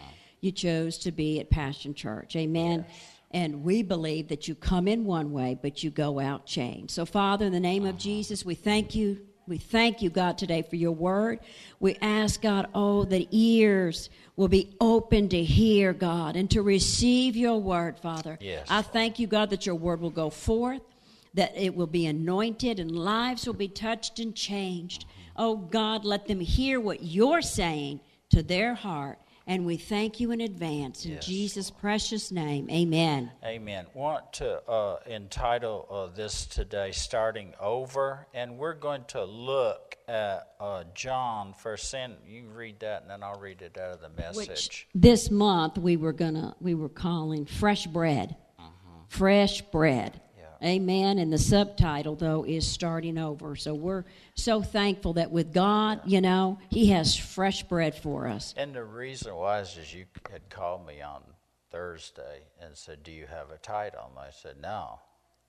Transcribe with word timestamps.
you 0.45 0.51
chose 0.51 0.99
to 0.99 1.11
be 1.11 1.39
at 1.39 1.49
Passion 1.49 1.93
Church. 1.93 2.35
Amen. 2.35 2.85
And 3.31 3.63
we 3.63 3.83
believe 3.83 4.29
that 4.29 4.47
you 4.47 4.55
come 4.55 4.87
in 4.87 5.03
one 5.03 5.33
way, 5.33 5.59
but 5.61 5.83
you 5.83 5.89
go 5.89 6.19
out 6.19 6.45
changed. 6.45 6.91
So, 6.91 7.05
Father, 7.05 7.45
in 7.45 7.51
the 7.51 7.59
name 7.59 7.85
of 7.85 7.97
Jesus, 7.97 8.45
we 8.45 8.55
thank 8.55 8.95
you. 8.95 9.19
We 9.47 9.57
thank 9.57 10.01
you, 10.01 10.09
God, 10.09 10.37
today 10.37 10.61
for 10.61 10.75
your 10.75 10.93
word. 10.93 11.39
We 11.79 11.97
ask, 12.01 12.41
God, 12.41 12.67
oh, 12.73 13.03
that 13.05 13.27
ears 13.31 14.09
will 14.35 14.47
be 14.47 14.75
open 14.79 15.29
to 15.29 15.43
hear, 15.43 15.93
God, 15.93 16.35
and 16.35 16.49
to 16.51 16.61
receive 16.61 17.35
your 17.35 17.59
word, 17.61 17.99
Father. 17.99 18.37
Yes, 18.41 18.65
I 18.69 18.81
thank 18.81 19.19
you, 19.19 19.27
God, 19.27 19.49
that 19.51 19.65
your 19.65 19.75
word 19.75 20.01
will 20.01 20.09
go 20.09 20.29
forth, 20.29 20.81
that 21.35 21.55
it 21.55 21.75
will 21.75 21.87
be 21.87 22.05
anointed, 22.05 22.79
and 22.79 22.89
lives 22.89 23.45
will 23.45 23.53
be 23.53 23.67
touched 23.67 24.19
and 24.19 24.33
changed. 24.33 25.01
Mm-hmm. 25.01 25.31
Oh, 25.35 25.55
God, 25.57 26.05
let 26.05 26.25
them 26.27 26.39
hear 26.39 26.79
what 26.79 27.03
you're 27.03 27.41
saying 27.41 27.99
to 28.29 28.41
their 28.41 28.73
heart. 28.73 29.19
And 29.47 29.65
we 29.65 29.77
thank 29.77 30.19
you 30.19 30.31
in 30.31 30.41
advance. 30.41 31.05
In 31.05 31.13
Yes. 31.13 31.25
Jesus' 31.27 31.69
precious 31.69 32.31
name, 32.31 32.67
amen. 32.71 33.31
Amen. 33.43 33.85
Want 33.93 34.33
to 34.33 34.67
uh, 34.67 34.99
entitle 35.05 35.87
uh, 35.89 36.15
this 36.15 36.47
today 36.47 36.91
"Starting 36.91 37.53
Over," 37.59 38.25
and 38.33 38.57
we're 38.57 38.73
going 38.73 39.03
to 39.09 39.23
look 39.23 39.97
at 40.07 40.55
uh, 40.59 40.85
John 40.95 41.53
first. 41.53 41.91
Sin, 41.91 42.15
you 42.27 42.45
read 42.55 42.79
that, 42.79 43.03
and 43.03 43.11
then 43.11 43.21
I'll 43.21 43.39
read 43.39 43.61
it 43.61 43.77
out 43.77 43.93
of 43.93 44.01
the 44.01 44.09
message. 44.09 44.47
Which 44.47 44.87
this 44.95 45.29
month 45.29 45.77
we 45.77 45.95
were 45.95 46.13
gonna 46.13 46.55
we 46.59 46.73
were 46.73 46.89
calling 46.89 47.45
fresh 47.45 47.85
bread, 47.85 48.35
fresh 49.09 49.61
bread. 49.61 50.21
Yeah. 50.65 50.71
Amen. 50.71 51.19
And 51.19 51.31
the 51.31 51.37
subtitle 51.37 52.15
though 52.15 52.43
is 52.45 52.65
starting 52.67 53.17
over. 53.17 53.55
So 53.55 53.73
we're 53.73 54.05
so 54.35 54.61
thankful 54.61 55.13
that 55.13 55.31
with 55.31 55.53
God, 55.53 56.01
you 56.05 56.21
know, 56.21 56.59
He 56.69 56.87
has 56.87 57.15
fresh 57.15 57.63
bread 57.63 57.95
for 57.95 58.27
us. 58.27 58.53
And 58.57 58.73
the 58.75 58.83
reason 58.83 59.35
was 59.35 59.77
is 59.77 59.93
you 59.93 60.05
had 60.31 60.49
called 60.49 60.85
me 60.85 61.01
on 61.01 61.23
Thursday 61.71 62.43
and 62.61 62.75
said, 62.75 63.03
"Do 63.03 63.11
you 63.11 63.25
have 63.27 63.51
a 63.51 63.57
title?" 63.57 64.09
And 64.09 64.19
I 64.19 64.31
said, 64.31 64.55
"No," 64.61 64.99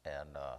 and 0.05 0.37
uh, 0.37 0.57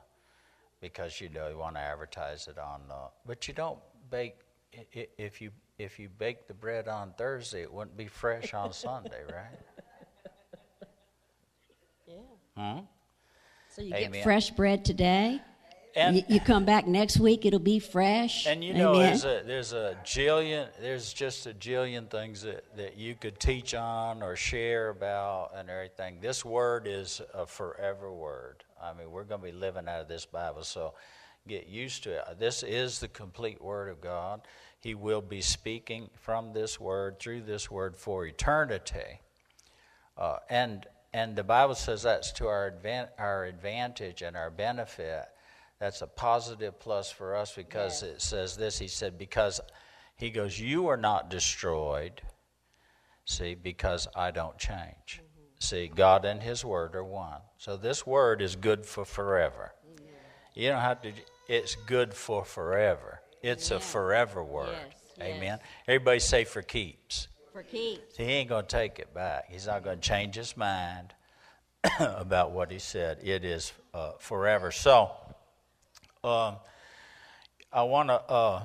because 0.81 1.19
you 1.21 1.29
know 1.29 1.49
you 1.49 1.57
want 1.57 1.75
to 1.75 1.81
advertise 1.81 2.47
it 2.47 2.57
on, 2.57 2.81
uh, 2.89 3.07
but 3.25 3.47
you 3.47 3.53
don't 3.53 3.79
bake. 4.09 4.35
i- 4.77 4.85
i- 4.95 5.07
If 5.17 5.41
you 5.41 5.51
if 5.77 5.99
you 5.99 6.09
bake 6.09 6.47
the 6.47 6.53
bread 6.53 6.87
on 6.87 7.13
Thursday, 7.17 7.61
it 7.61 7.71
wouldn't 7.73 7.97
be 7.97 8.07
fresh 8.07 8.53
on 8.53 8.73
Sunday, 8.73 9.23
right? 9.31 9.59
Yeah. 12.07 12.15
Hmm? 12.55 12.79
So 13.77 13.83
you 13.83 13.93
Amen. 13.93 14.11
get 14.11 14.23
fresh 14.23 14.49
bread 14.49 14.83
today. 14.83 15.39
And 15.95 16.15
you, 16.15 16.23
you 16.27 16.39
come 16.39 16.65
back 16.65 16.87
next 16.87 17.19
week, 17.19 17.45
it'll 17.45 17.59
be 17.59 17.77
fresh. 17.77 18.47
And 18.47 18.63
you 18.63 18.73
know, 18.73 18.95
Amen. 18.95 19.05
there's 19.05 19.23
a 19.23 19.43
there's 19.45 19.73
a 19.73 19.95
jillion, 20.03 20.67
there's 20.81 21.13
just 21.13 21.45
a 21.45 21.53
jillion 21.53 22.09
things 22.09 22.41
that, 22.41 22.63
that 22.75 22.97
you 22.97 23.13
could 23.13 23.39
teach 23.39 23.75
on 23.75 24.23
or 24.23 24.35
share 24.35 24.89
about 24.89 25.51
and 25.55 25.69
everything. 25.69 26.17
This 26.21 26.43
word 26.43 26.87
is 26.87 27.21
a 27.35 27.45
forever 27.45 28.11
word. 28.11 28.63
I 28.81 28.93
mean, 28.93 29.11
we're 29.11 29.23
going 29.23 29.41
to 29.41 29.47
be 29.47 29.53
living 29.53 29.87
out 29.87 30.01
of 30.01 30.07
this 30.07 30.25
Bible, 30.25 30.63
so 30.63 30.95
get 31.47 31.67
used 31.67 32.01
to 32.03 32.17
it. 32.17 32.39
This 32.39 32.63
is 32.63 32.99
the 32.99 33.07
complete 33.07 33.61
Word 33.61 33.89
of 33.89 34.01
God. 34.01 34.41
He 34.79 34.95
will 34.95 35.21
be 35.21 35.41
speaking 35.41 36.09
from 36.15 36.51
this 36.51 36.79
word 36.79 37.19
through 37.19 37.41
this 37.41 37.69
word 37.69 37.95
for 37.95 38.25
eternity. 38.25 39.21
Uh, 40.17 40.37
and 40.49 40.87
and 41.13 41.35
the 41.35 41.43
Bible 41.43 41.75
says 41.75 42.03
that's 42.03 42.31
to 42.33 42.47
our 42.47 42.71
advan- 42.71 43.09
our 43.17 43.45
advantage 43.45 44.21
and 44.21 44.35
our 44.35 44.49
benefit. 44.49 45.25
That's 45.79 46.01
a 46.01 46.07
positive 46.07 46.79
plus 46.79 47.11
for 47.11 47.35
us 47.35 47.53
because 47.55 48.01
it 48.01 48.21
says 48.21 48.57
this. 48.57 48.79
He 48.79 48.87
said 48.87 49.17
because 49.17 49.61
he 50.15 50.31
goes, 50.31 50.59
you 50.59 50.87
are 50.87 50.97
not 50.97 51.29
destroyed. 51.29 52.21
See, 53.25 53.55
because 53.55 54.07
I 54.15 54.31
don't 54.31 54.57
change. 54.57 55.21
Mm-hmm. 55.21 55.43
See, 55.59 55.91
God 55.93 56.25
and 56.25 56.41
His 56.41 56.63
Word 56.63 56.95
are 56.95 57.03
one. 57.03 57.41
So 57.57 57.77
this 57.77 58.07
Word 58.07 58.41
is 58.41 58.55
good 58.55 58.85
for 58.85 59.05
forever. 59.05 59.73
You 60.55 60.69
don't 60.69 60.81
have 60.81 61.01
to. 61.03 61.11
It's 61.47 61.75
good 61.75 62.13
for 62.13 62.43
forever. 62.43 63.21
It's 63.43 63.69
a 63.69 63.79
forever 63.79 64.43
word. 64.43 64.69
Yes, 64.71 64.95
yes. 65.19 65.27
Amen. 65.27 65.59
Everybody 65.87 66.19
say 66.19 66.45
for 66.45 66.63
keeps. 66.63 67.27
For 67.57 67.63
keeps. 67.63 68.15
See, 68.15 68.23
he 68.23 68.31
ain't 68.33 68.49
going 68.49 68.65
to 68.65 68.69
take 68.69 68.99
it 68.99 69.15
back. 69.15 69.45
He's 69.49 69.65
not 69.65 69.83
going 69.83 69.99
to 69.99 70.07
change 70.07 70.35
his 70.35 70.55
mind 70.55 71.15
about 71.99 72.51
what 72.51 72.69
he 72.69 72.77
said. 72.77 73.17
It 73.23 73.43
is 73.43 73.73
uh, 73.95 74.11
forever. 74.19 74.71
So, 74.71 75.09
um, 76.23 76.57
I 77.73 77.81
want 77.81 78.09
to, 78.09 78.21
uh, 78.21 78.61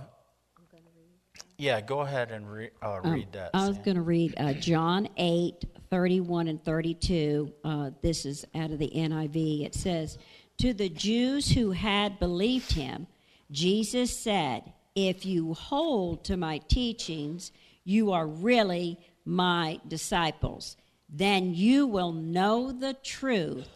yeah, 1.57 1.81
go 1.81 2.01
ahead 2.01 2.33
and 2.33 2.51
re- 2.53 2.71
uh, 2.83 3.01
read 3.03 3.33
that. 3.33 3.53
I 3.55 3.67
was 3.67 3.79
going 3.79 3.95
to 3.95 4.03
read 4.03 4.35
uh, 4.37 4.53
John 4.53 5.09
8, 5.17 5.65
31 5.89 6.49
and 6.49 6.63
32. 6.63 7.51
Uh, 7.65 7.91
this 8.03 8.27
is 8.27 8.45
out 8.55 8.73
of 8.73 8.79
the 8.79 8.93
NIV. 8.95 9.65
It 9.65 9.75
says, 9.75 10.19
To 10.59 10.75
the 10.75 10.91
Jews 10.91 11.51
who 11.51 11.71
had 11.71 12.19
believed 12.19 12.73
him, 12.73 13.07
Jesus 13.51 14.15
said, 14.15 14.71
If 14.95 15.25
you 15.25 15.55
hold 15.55 16.25
to 16.25 16.37
my 16.37 16.59
teachings, 16.69 17.53
you 17.85 18.13
are 18.13 18.27
really 18.27 18.99
my 19.25 19.81
disciples. 19.87 20.77
Then 21.09 21.55
you 21.55 21.87
will 21.87 22.13
know 22.13 22.73
the 22.73 22.95
truth, 22.95 23.69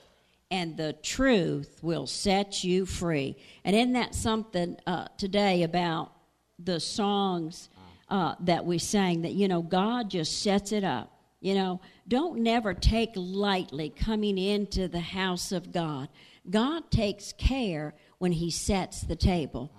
and 0.50 0.76
the 0.76 0.94
truth 0.94 1.80
will 1.82 2.06
set 2.06 2.64
you 2.64 2.86
free. 2.86 3.36
And 3.64 3.76
isn't 3.76 3.92
that 3.92 4.14
something 4.14 4.76
uh, 4.86 5.08
today 5.18 5.62
about 5.62 6.12
the 6.58 6.80
songs 6.80 7.68
uh, 8.08 8.36
that 8.40 8.64
we 8.64 8.78
sang 8.78 9.22
that, 9.22 9.32
you 9.32 9.48
know, 9.48 9.62
God 9.62 10.10
just 10.10 10.42
sets 10.42 10.72
it 10.72 10.84
up. 10.84 11.12
You 11.40 11.54
know, 11.54 11.80
don't 12.08 12.40
never 12.40 12.72
take 12.72 13.10
lightly 13.14 13.90
coming 13.90 14.38
into 14.38 14.88
the 14.88 15.00
house 15.00 15.52
of 15.52 15.72
God. 15.72 16.08
God 16.48 16.90
takes 16.90 17.32
care 17.32 17.94
when 18.18 18.32
He 18.32 18.50
sets 18.50 19.02
the 19.02 19.16
table. 19.16 19.70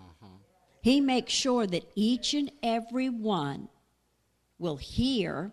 He 0.81 1.01
makes 1.01 1.33
sure 1.33 1.65
that 1.65 1.89
each 1.95 2.33
and 2.33 2.51
every 2.61 3.09
one 3.09 3.69
will 4.59 4.77
hear 4.77 5.51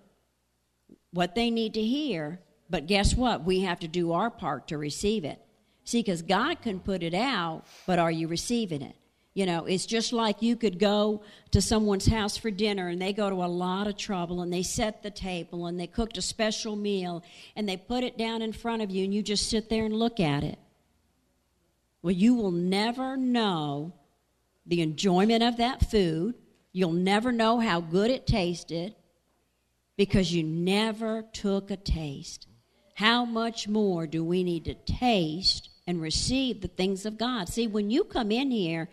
what 1.13 1.35
they 1.35 1.51
need 1.51 1.75
to 1.75 1.83
hear, 1.83 2.41
but 2.71 2.87
guess 2.87 3.15
what? 3.15 3.45
We 3.45 3.61
have 3.61 3.81
to 3.81 3.89
do 3.89 4.13
our 4.13 4.31
part 4.31 4.69
to 4.69 4.79
receive 4.79 5.25
it. 5.25 5.41
See, 5.85 6.01
because 6.01 6.23
God 6.23 6.63
can 6.63 6.81
put 6.81 7.03
it 7.03 7.15
out, 7.15 7.65
but 7.87 7.99
are 7.99 8.11
you 8.11 8.27
receiving 8.27 8.83
it? 8.83 8.97
You 9.35 9.47
know, 9.47 9.67
it's 9.67 9.85
just 9.85 10.13
like 10.13 10.43
you 10.43 10.55
could 10.55 10.79
go 10.79 11.23
to 11.51 11.61
someone's 11.61 12.07
house 12.07 12.37
for 12.37 12.53
dinner 12.53 12.89
and 12.89 13.03
they 13.03 13.13
go 13.13 13.29
to 13.29 13.45
a 13.45 13.47
lot 13.47 13.89
of 13.89 13.97
trouble 13.97 14.43
and 14.43 14.53
they 14.53 14.63
set 14.63 15.03
the 15.03 15.11
table 15.11 15.67
and 15.67 15.79
they 15.79 15.89
cooked 15.89 16.17
a 16.17 16.23
special 16.23 16.77
meal 16.77 17.25
and 17.57 17.69
they 17.69 17.77
put 17.77 18.05
it 18.05 18.17
down 18.17 18.43
in 18.43 18.53
front 18.53 18.81
of 18.81 18.93
you 18.93 19.05
and 19.05 19.13
you 19.13 19.23
just 19.23 19.51
sit 19.51 19.69
there 19.69 19.85
and 19.85 19.95
look 19.95 20.21
at 20.21 20.45
it. 20.45 20.59
Well, 22.01 22.13
you 22.13 22.35
will 22.35 22.53
never 22.53 23.17
know 23.17 23.93
the 24.67 24.83
enjoyment 24.83 25.43
of 25.43 25.57
that 25.57 25.91
food. 25.91 26.37
You'll 26.75 26.93
never 26.93 27.31
know 27.31 27.61
how 27.61 27.81
good 27.81 28.11
it 28.11 28.27
tasted 28.27 28.97
because 29.97 30.35
you 30.35 30.43
never 30.43 31.23
took 31.23 31.71
a 31.71 31.77
taste. 31.77 32.49
How 32.95 33.25
much 33.25 33.69
more 33.69 34.09
do 34.09 34.25
we 34.25 34.43
need 34.43 34.65
to 34.65 34.75
taste 34.75 35.71
and 35.87 36.03
receive 36.03 36.61
the 36.61 36.69
things 36.69 37.07
of 37.07 37.17
God? 37.17 37.49
See, 37.49 37.69
when 37.69 37.91
you 37.91 38.03
come 38.03 38.33
in 38.33 38.51
here, 38.51 38.89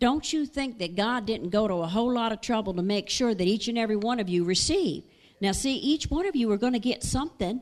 don't 0.00 0.32
you 0.32 0.46
think 0.46 0.78
that 0.78 0.96
God 0.96 1.26
didn't 1.26 1.50
go 1.50 1.68
to 1.68 1.74
a 1.74 1.86
whole 1.86 2.12
lot 2.12 2.32
of 2.32 2.40
trouble 2.40 2.72
to 2.74 2.82
make 2.82 3.10
sure 3.10 3.34
that 3.34 3.46
each 3.46 3.68
and 3.68 3.76
every 3.76 3.96
one 3.96 4.18
of 4.18 4.30
you 4.30 4.42
receive? 4.42 5.04
Now, 5.42 5.52
see, 5.52 5.76
each 5.76 6.10
one 6.10 6.26
of 6.26 6.34
you 6.34 6.50
are 6.52 6.56
going 6.56 6.72
to 6.72 6.78
get 6.78 7.02
something. 7.02 7.60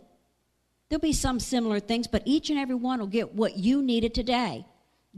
There'll 0.88 1.00
be 1.00 1.12
some 1.12 1.40
similar 1.40 1.80
things, 1.80 2.06
but 2.06 2.22
each 2.26 2.48
and 2.48 2.60
every 2.60 2.76
one 2.76 3.00
will 3.00 3.08
get 3.08 3.34
what 3.34 3.56
you 3.56 3.82
needed 3.82 4.14
today. 4.14 4.66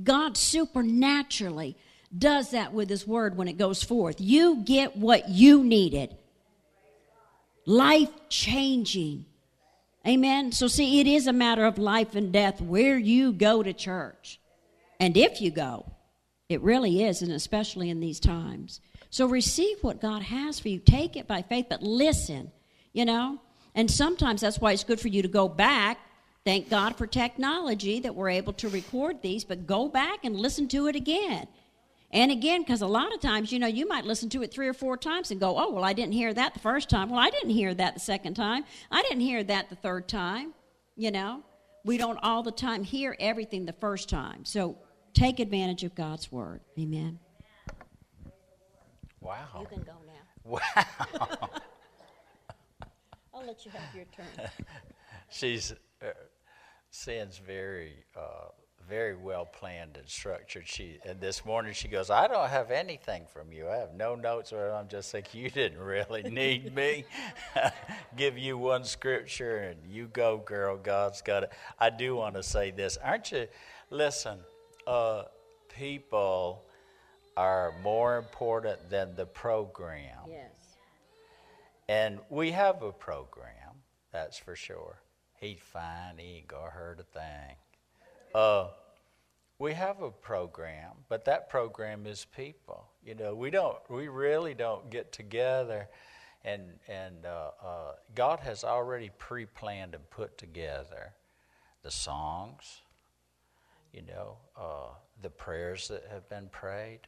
God 0.03 0.39
supernaturally 0.39 1.77
does 2.17 2.51
that 2.51 2.73
with 2.73 2.91
His 2.91 3.07
Word 3.07 3.37
when 3.37 3.49
it 3.49 3.59
goes 3.59 3.83
forth. 3.83 4.17
You 4.19 4.63
get 4.65 4.97
what 4.97 5.29
you 5.29 5.65
needed. 5.65 6.17
Life 7.65 8.11
changing. 8.29 9.27
Amen. 10.07 10.53
So, 10.53 10.67
see, 10.67 11.01
it 11.01 11.07
is 11.07 11.27
a 11.27 11.33
matter 11.33 11.65
of 11.65 11.79
life 11.79 12.15
and 12.15 12.33
death 12.33 12.61
where 12.61 12.99
you 12.99 13.33
go 13.33 13.63
to 13.63 13.73
church. 13.73 14.41
And 14.99 15.17
if 15.17 15.41
you 15.41 15.51
go, 15.51 15.93
it 16.49 16.61
really 16.61 17.05
is, 17.05 17.23
and 17.23 17.33
especially 17.33 17.89
in 17.89 18.01
these 18.01 18.21
times. 18.21 18.81
So, 19.11 19.27
receive 19.27 19.79
what 19.83 20.01
God 20.01 20.23
has 20.23 20.59
for 20.59 20.69
you. 20.69 20.81
Take 20.81 21.17
it 21.17 21.29
by 21.29 21.43
faith, 21.43 21.67
but 21.71 21.83
listen. 21.83 22.51
You 22.93 23.07
know, 23.07 23.39
And 23.75 23.91
sometimes 23.91 24.43
that's 24.43 24.61
why 24.61 24.73
it's 24.73 24.85
good 24.85 25.01
for 25.01 25.09
you 25.09 25.23
to 25.23 25.29
go 25.29 25.49
back. 25.49 25.99
Thank 26.45 26.69
God 26.69 26.97
for 26.97 27.07
technology 27.07 28.01
that 28.01 28.15
we're 28.15 28.31
able 28.31 28.53
to 28.55 28.69
record 28.69 29.23
these, 29.23 29.45
but 29.45 29.67
go 29.67 29.89
back 29.89 30.25
and 30.25 30.37
listen 30.37 30.69
to 30.69 30.89
it 30.89 30.97
again. 30.97 31.47
And 32.13 32.31
again, 32.31 32.61
because 32.63 32.83
a 32.83 32.87
lot 32.87 33.15
of 33.15 33.21
times, 33.21 33.53
you 33.53 33.59
know, 33.59 33.67
you 33.67 33.89
might 33.89 34.05
listen 34.05 34.29
to 34.31 34.43
it 34.43 34.53
three 34.53 34.69
or 34.69 34.75
four 34.75 34.99
times 34.99 35.31
and 35.31 35.41
go, 35.41 35.59
oh, 35.59 35.71
well, 35.71 35.85
I 35.85 35.95
didn't 35.95 36.13
hear 36.13 36.35
that 36.35 36.53
the 36.53 36.61
first 36.61 36.91
time. 36.91 37.09
Well, 37.09 37.19
I 37.19 37.31
didn't 37.31 37.51
hear 37.51 37.73
that 37.75 37.95
the 37.95 38.01
second 38.01 38.35
time. 38.35 38.65
I 38.91 39.01
didn't 39.03 39.21
hear 39.21 39.43
that 39.45 39.71
the 39.71 39.77
third 39.77 40.09
time. 40.09 40.53
You 40.95 41.11
know, 41.11 41.43
we 41.85 41.97
don't 41.97 42.19
all 42.23 42.43
the 42.43 42.53
time 42.53 42.85
hear 42.85 43.17
everything 43.19 43.65
the 43.65 43.73
first 43.73 44.11
time. 44.11 44.45
So 44.45 44.77
take 45.15 45.41
advantage 45.41 45.85
of 45.85 45.95
God's 45.95 46.31
word. 46.31 46.61
Amen. 46.79 47.19
Wow. 49.21 49.47
You 49.61 49.67
can 49.67 49.83
go 49.83 49.93
now. 50.07 50.13
Wow. 50.45 50.59
I'll 53.33 53.47
let 53.47 53.65
you 53.65 53.71
have 53.71 53.95
your 53.95 54.07
turn. 54.07 54.27
She's 55.31 55.73
uh, 56.03 56.07
Sin's 56.91 57.39
very, 57.39 58.05
uh, 58.17 58.49
very 58.89 59.17
well 59.17 59.45
planned 59.45 59.97
and 59.97 60.09
structured. 60.09 60.67
She 60.67 60.99
and 61.05 61.21
this 61.21 61.45
morning 61.45 61.73
she 61.73 61.89
goes, 61.89 62.11
"I 62.11 62.29
don't 62.29 62.49
have 62.49 62.71
anything 62.71 63.27
from 63.27 63.53
you. 63.53 63.69
I 63.69 63.77
have 63.77 63.95
no 63.95 64.15
notes, 64.15 64.53
or 64.53 64.71
I'm 64.73 64.89
just 64.89 65.13
thinking 65.13 65.41
you 65.43 65.51
didn't 65.51 65.79
really 65.79 66.23
need 66.31 66.75
me. 66.75 67.05
Give 68.17 68.39
you 68.39 68.59
one 68.59 68.85
scripture 68.85 69.59
and 69.59 69.79
you 69.91 70.09
go, 70.09 70.39
girl. 70.39 70.77
God's 70.77 71.23
got 71.23 71.45
it." 71.45 71.53
I 71.79 71.91
do 71.91 72.17
want 72.17 72.35
to 72.35 72.43
say 72.43 72.71
this, 72.71 72.97
aren't 72.97 73.33
you? 73.33 73.47
Listen, 73.91 74.39
uh, 74.87 75.25
people 75.69 76.65
are 77.37 77.75
more 77.83 78.19
important 78.19 78.91
than 78.91 79.15
the 79.15 79.27
program. 79.27 80.19
Yes. 80.29 80.51
And 81.89 82.21
we 82.31 82.53
have 82.53 82.83
a 82.83 82.93
program, 82.93 83.83
that's 84.13 84.39
for 84.39 84.55
sure. 84.55 85.03
He's 85.41 85.59
fine, 85.61 86.19
he 86.19 86.37
ain't 86.39 86.49
gonna 86.49 86.71
hurt 86.71 87.01
a 87.01 87.03
thing. 87.03 87.57
Uh, 88.35 88.69
we 89.59 89.75
have 89.75 90.03
a 90.03 90.11
program, 90.11 90.91
but 91.09 91.25
that 91.27 91.49
program 91.49 92.07
is 92.07 92.27
people. 92.37 92.85
You 93.05 93.15
know, 93.15 93.35
we 93.35 93.51
don't, 93.51 93.79
we 93.89 94.09
really 94.09 94.55
don't 94.55 94.91
get 94.91 95.13
together, 95.13 95.89
and 96.45 96.63
and 96.89 97.27
uh, 97.27 97.51
uh, 97.65 97.93
God 98.15 98.41
has 98.41 98.65
already 98.65 99.11
pre-planned 99.19 99.95
and 99.95 100.09
put 100.11 100.39
together 100.39 101.13
the 101.83 101.91
songs. 101.91 102.81
You 103.93 104.03
know, 104.03 104.37
uh, 104.57 104.95
the 105.21 105.31
prayers 105.31 105.89
that 105.89 106.05
have 106.11 106.29
been 106.29 106.49
prayed 106.49 107.01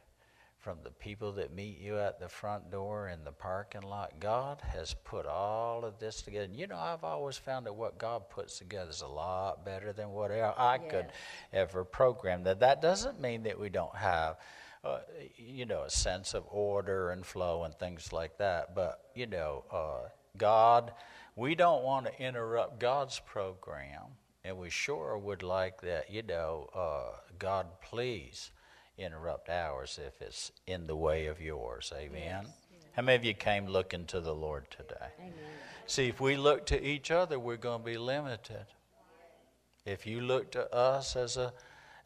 from 0.65 0.79
the 0.83 0.89
people 0.89 1.31
that 1.31 1.53
meet 1.53 1.79
you 1.79 1.99
at 1.99 2.19
the 2.19 2.27
front 2.27 2.71
door 2.71 3.09
in 3.09 3.23
the 3.23 3.31
parking 3.31 3.83
lot. 3.83 4.19
God 4.19 4.59
has 4.73 4.95
put 5.03 5.27
all 5.27 5.85
of 5.85 5.99
this 5.99 6.23
together. 6.23 6.45
And 6.45 6.55
you 6.55 6.65
know, 6.65 6.75
I've 6.75 7.03
always 7.03 7.37
found 7.37 7.67
that 7.67 7.73
what 7.73 7.99
God 7.99 8.31
puts 8.31 8.57
together 8.57 8.89
is 8.89 9.01
a 9.01 9.07
lot 9.07 9.63
better 9.63 9.93
than 9.93 10.09
what 10.09 10.31
I 10.31 10.79
could 10.79 11.05
ever 11.53 11.83
program. 11.83 12.45
That 12.45 12.61
that 12.61 12.81
doesn't 12.81 13.21
mean 13.21 13.43
that 13.43 13.59
we 13.59 13.69
don't 13.69 13.95
have. 13.95 14.37
Uh, 14.83 15.01
you 15.37 15.67
know, 15.67 15.83
a 15.83 15.89
sense 15.89 16.33
of 16.33 16.43
order 16.49 17.11
and 17.11 17.23
flow 17.23 17.63
and 17.63 17.75
things 17.75 18.11
like 18.11 18.39
that. 18.39 18.73
But, 18.73 18.99
you 19.13 19.27
know, 19.27 19.65
uh, 19.71 20.09
God, 20.35 20.93
we 21.35 21.53
don't 21.53 21.83
want 21.83 22.07
to 22.07 22.21
interrupt 22.21 22.79
God's 22.79 23.19
program, 23.19 24.17
and 24.43 24.57
we 24.57 24.69
sure 24.71 25.17
would 25.17 25.41
like 25.41 25.81
that, 25.81 26.11
you 26.11 26.21
know, 26.21 26.69
uh, 26.75 27.17
God, 27.39 27.67
please 27.81 28.51
interrupt 28.97 29.49
ours 29.49 29.99
if 30.05 30.21
it's 30.21 30.51
in 30.67 30.87
the 30.87 30.95
way 30.95 31.27
of 31.27 31.41
yours. 31.41 31.91
Amen. 31.95 32.45
Yes. 32.45 32.83
How 32.93 33.01
many 33.01 33.15
of 33.15 33.25
you 33.25 33.33
came 33.33 33.67
looking 33.67 34.05
to 34.05 34.21
the 34.21 34.33
Lord 34.33 34.69
today? 34.71 35.11
Amen. 35.19 35.33
See, 35.87 36.07
if 36.07 36.19
we 36.19 36.35
look 36.35 36.65
to 36.67 36.83
each 36.83 37.11
other, 37.11 37.37
we're 37.37 37.57
going 37.57 37.81
to 37.81 37.85
be 37.85 37.97
limited. 37.97 38.65
If 39.85 40.07
you 40.07 40.21
look 40.21 40.51
to 40.51 40.73
us 40.73 41.15
as 41.15 41.37
a 41.37 41.53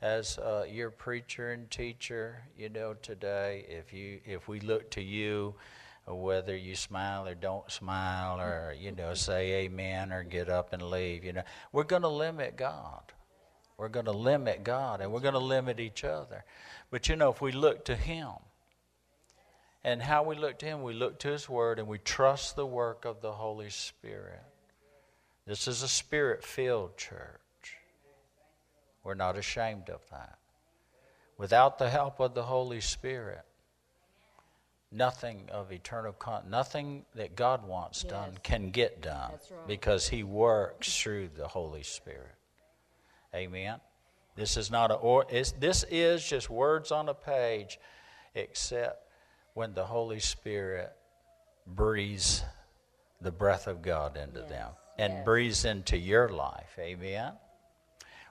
as 0.01 0.37
uh, 0.37 0.65
your 0.69 0.89
preacher 0.89 1.51
and 1.51 1.69
teacher, 1.69 2.41
you 2.57 2.69
know, 2.69 2.93
today, 2.93 3.65
if 3.67 3.93
you 3.93 4.19
if 4.25 4.47
we 4.47 4.59
look 4.59 4.89
to 4.91 5.01
you, 5.01 5.55
whether 6.07 6.55
you 6.55 6.75
smile 6.75 7.27
or 7.27 7.35
don't 7.35 7.69
smile, 7.69 8.39
or 8.39 8.73
you 8.77 8.91
know, 8.91 9.13
say 9.13 9.65
amen 9.65 10.11
or 10.11 10.23
get 10.23 10.49
up 10.49 10.73
and 10.73 10.81
leave, 10.81 11.23
you 11.23 11.33
know, 11.33 11.43
we're 11.71 11.83
going 11.83 12.01
to 12.01 12.09
limit 12.09 12.57
God. 12.57 13.01
We're 13.79 13.87
going 13.87 14.07
to 14.07 14.11
limit 14.11 14.65
God, 14.65 14.99
and 14.99 15.13
we're 15.13 15.21
going 15.21 15.35
to 15.35 15.39
limit 15.39 15.79
each 15.79 16.03
other. 16.03 16.43
But 16.91 17.07
you 17.07 17.15
know, 17.15 17.29
if 17.31 17.39
we 17.39 17.53
look 17.53 17.85
to 17.85 17.95
Him, 17.95 18.33
and 19.85 20.01
how 20.01 20.23
we 20.23 20.35
look 20.35 20.59
to 20.59 20.65
Him, 20.65 20.83
we 20.83 20.93
look 20.93 21.17
to 21.19 21.29
His 21.29 21.47
Word 21.47 21.79
and 21.79 21.87
we 21.87 21.97
trust 21.97 22.57
the 22.57 22.65
work 22.65 23.05
of 23.05 23.21
the 23.21 23.31
Holy 23.31 23.69
Spirit. 23.69 24.43
This 25.47 25.65
is 25.65 25.81
a 25.81 25.87
spirit 25.87 26.43
filled 26.43 26.97
church. 26.97 27.39
We're 29.03 29.13
not 29.13 29.37
ashamed 29.37 29.89
of 29.89 30.01
that. 30.11 30.37
Without 31.37 31.79
the 31.79 31.89
help 31.89 32.19
of 32.19 32.33
the 32.33 32.43
Holy 32.43 32.81
Spirit, 32.81 33.45
nothing 34.91 35.47
of 35.53 35.71
eternal 35.71 36.11
con- 36.11 36.49
nothing 36.49 37.05
that 37.15 37.37
God 37.37 37.65
wants 37.65 38.03
yes. 38.03 38.11
done 38.11 38.37
can 38.43 38.71
get 38.71 39.01
done 39.01 39.31
right. 39.31 39.67
because 39.67 40.09
He 40.09 40.23
works 40.23 41.01
through 41.01 41.29
the 41.29 41.47
Holy 41.47 41.83
Spirit. 41.83 42.35
Amen. 43.33 43.79
This 44.35 44.57
is 44.57 44.71
not 44.71 44.91
a 44.91 44.95
or 44.95 45.25
this 45.29 45.85
is 45.89 46.27
just 46.27 46.49
words 46.49 46.91
on 46.91 47.09
a 47.09 47.13
page, 47.13 47.79
except 48.33 49.07
when 49.53 49.73
the 49.73 49.85
Holy 49.85 50.19
Spirit 50.19 50.91
breathes 51.67 52.43
the 53.21 53.31
breath 53.31 53.67
of 53.67 53.81
God 53.81 54.17
into 54.17 54.39
yes. 54.39 54.49
them 54.49 54.69
and 54.97 55.13
yes. 55.13 55.25
breathes 55.25 55.65
into 55.65 55.97
your 55.97 56.29
life. 56.29 56.75
Amen. 56.79 57.33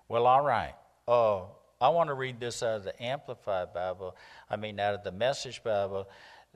Well, 0.08 0.26
all 0.26 0.42
right. 0.42 0.74
Oh, 1.06 1.48
I 1.80 1.90
want 1.90 2.08
to 2.08 2.14
read 2.14 2.40
this 2.40 2.62
out 2.62 2.76
of 2.76 2.84
the 2.84 3.02
Amplified 3.02 3.72
Bible. 3.72 4.16
I 4.50 4.56
mean, 4.56 4.80
out 4.80 4.94
of 4.94 5.04
the 5.04 5.12
Message 5.12 5.62
Bible. 5.62 6.08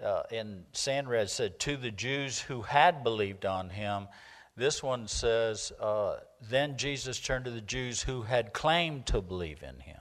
Uh, 0.03 0.23
in 0.31 0.65
Sanred 0.73 1.29
said, 1.29 1.61
To 1.61 1.77
the 1.77 1.91
Jews 1.91 2.41
who 2.41 2.63
had 2.63 3.05
believed 3.05 3.45
on 3.45 3.69
him, 3.69 4.09
this 4.57 4.83
one 4.83 5.09
says, 5.09 5.73
uh, 5.81 6.17
Then 6.41 6.77
Jesus 6.77 7.19
turned 7.19 7.47
to 7.47 7.51
the 7.51 7.61
Jews 7.61 8.03
who 8.03 8.23
had 8.23 8.53
claimed 8.53 9.07
to 9.07 9.21
believe 9.21 9.63
in 9.63 9.81
him. 9.81 10.01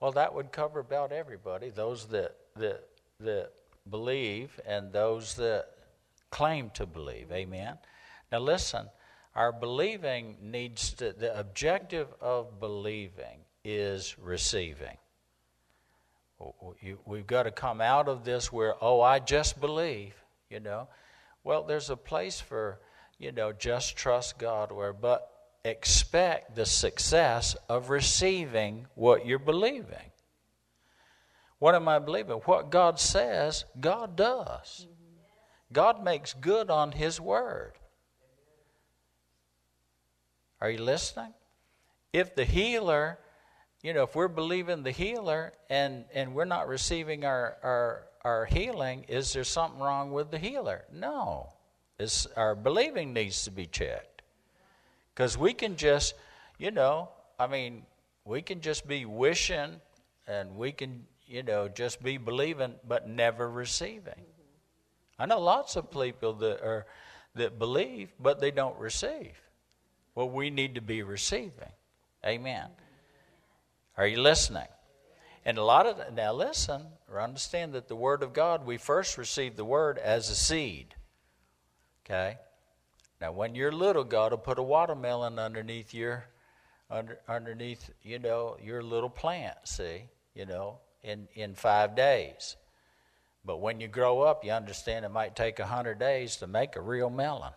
Well, 0.00 0.12
that 0.12 0.32
would 0.32 0.52
cover 0.52 0.78
about 0.78 1.10
everybody 1.10 1.70
those 1.70 2.06
that, 2.08 2.36
that, 2.56 2.84
that 3.20 3.50
believe 3.90 4.60
and 4.64 4.92
those 4.92 5.34
that 5.36 5.66
claim 6.30 6.70
to 6.74 6.86
believe. 6.86 7.32
Amen. 7.32 7.78
Now, 8.30 8.38
listen, 8.38 8.88
our 9.34 9.50
believing 9.50 10.36
needs 10.40 10.92
to, 10.94 11.12
the 11.12 11.36
objective 11.38 12.08
of 12.20 12.60
believing 12.60 13.40
is 13.64 14.16
receiving. 14.18 14.96
We've 17.04 17.26
got 17.26 17.44
to 17.44 17.50
come 17.50 17.80
out 17.80 18.08
of 18.08 18.24
this 18.24 18.52
where, 18.52 18.74
oh, 18.80 19.00
I 19.00 19.18
just 19.18 19.60
believe, 19.60 20.14
you 20.48 20.60
know. 20.60 20.86
Well, 21.48 21.62
there's 21.62 21.88
a 21.88 21.96
place 21.96 22.42
for, 22.42 22.78
you 23.18 23.32
know, 23.32 23.52
just 23.52 23.96
trust 23.96 24.38
God 24.38 24.70
where, 24.70 24.92
but 24.92 25.32
expect 25.64 26.56
the 26.56 26.66
success 26.66 27.56
of 27.70 27.88
receiving 27.88 28.86
what 28.94 29.24
you're 29.24 29.38
believing. 29.38 30.12
What 31.58 31.74
am 31.74 31.88
I 31.88 32.00
believing? 32.00 32.36
What 32.44 32.68
God 32.68 33.00
says, 33.00 33.64
God 33.80 34.14
does. 34.14 34.86
God 35.72 36.04
makes 36.04 36.34
good 36.34 36.68
on 36.68 36.92
His 36.92 37.18
word. 37.18 37.72
Are 40.60 40.70
you 40.70 40.82
listening? 40.82 41.32
If 42.12 42.34
the 42.34 42.44
healer, 42.44 43.18
you 43.82 43.94
know, 43.94 44.02
if 44.02 44.14
we're 44.14 44.28
believing 44.28 44.82
the 44.82 44.90
healer 44.90 45.54
and, 45.70 46.04
and 46.12 46.34
we're 46.34 46.44
not 46.44 46.68
receiving 46.68 47.24
our, 47.24 47.56
our, 47.62 48.07
our 48.24 48.44
healing, 48.46 49.04
is 49.08 49.32
there 49.32 49.44
something 49.44 49.80
wrong 49.80 50.12
with 50.12 50.30
the 50.30 50.38
healer? 50.38 50.84
No. 50.92 51.52
It's, 51.98 52.26
our 52.36 52.54
believing 52.54 53.12
needs 53.12 53.44
to 53.44 53.50
be 53.50 53.66
checked. 53.66 54.22
Because 55.14 55.36
we 55.36 55.52
can 55.52 55.76
just, 55.76 56.14
you 56.58 56.70
know, 56.70 57.08
I 57.38 57.46
mean, 57.46 57.82
we 58.24 58.42
can 58.42 58.60
just 58.60 58.86
be 58.86 59.04
wishing 59.04 59.80
and 60.26 60.56
we 60.56 60.72
can, 60.72 61.06
you 61.26 61.42
know, 61.42 61.68
just 61.68 62.02
be 62.02 62.18
believing 62.18 62.74
but 62.86 63.08
never 63.08 63.50
receiving. 63.50 64.24
I 65.18 65.26
know 65.26 65.40
lots 65.40 65.76
of 65.76 65.90
people 65.90 66.34
that 66.34 66.60
are 66.62 66.86
that 67.34 67.58
believe 67.58 68.10
but 68.20 68.40
they 68.40 68.50
don't 68.50 68.78
receive. 68.78 69.40
Well, 70.14 70.28
we 70.30 70.50
need 70.50 70.74
to 70.76 70.80
be 70.80 71.02
receiving. 71.02 71.72
Amen. 72.24 72.68
Are 73.96 74.06
you 74.06 74.20
listening? 74.20 74.66
And 75.44 75.58
a 75.58 75.64
lot 75.64 75.86
of 75.86 76.14
now 76.14 76.32
listen, 76.32 76.82
or 77.10 77.20
understand 77.20 77.72
that 77.72 77.88
the 77.88 77.96
word 77.96 78.22
of 78.22 78.32
God, 78.32 78.66
we 78.66 78.76
first 78.76 79.16
receive 79.16 79.56
the 79.56 79.64
word 79.64 79.98
as 79.98 80.30
a 80.30 80.34
seed. 80.34 80.94
Okay? 82.04 82.38
Now 83.20 83.32
when 83.32 83.54
you're 83.54 83.72
little, 83.72 84.04
God 84.04 84.32
will 84.32 84.38
put 84.38 84.58
a 84.58 84.62
watermelon 84.62 85.38
underneath 85.38 85.94
your 85.94 86.24
under, 86.90 87.18
underneath, 87.28 87.90
you 88.02 88.18
know, 88.18 88.56
your 88.62 88.82
little 88.82 89.10
plant, 89.10 89.56
see, 89.64 90.04
you 90.34 90.46
know, 90.46 90.78
in, 91.02 91.28
in 91.34 91.54
five 91.54 91.94
days. 91.94 92.56
But 93.44 93.60
when 93.60 93.80
you 93.80 93.88
grow 93.88 94.22
up, 94.22 94.44
you 94.44 94.52
understand 94.52 95.04
it 95.04 95.10
might 95.10 95.36
take 95.36 95.58
a 95.58 95.62
100 95.62 95.98
days 95.98 96.36
to 96.36 96.46
make 96.46 96.76
a 96.76 96.80
real 96.80 97.10
melon. 97.10 97.52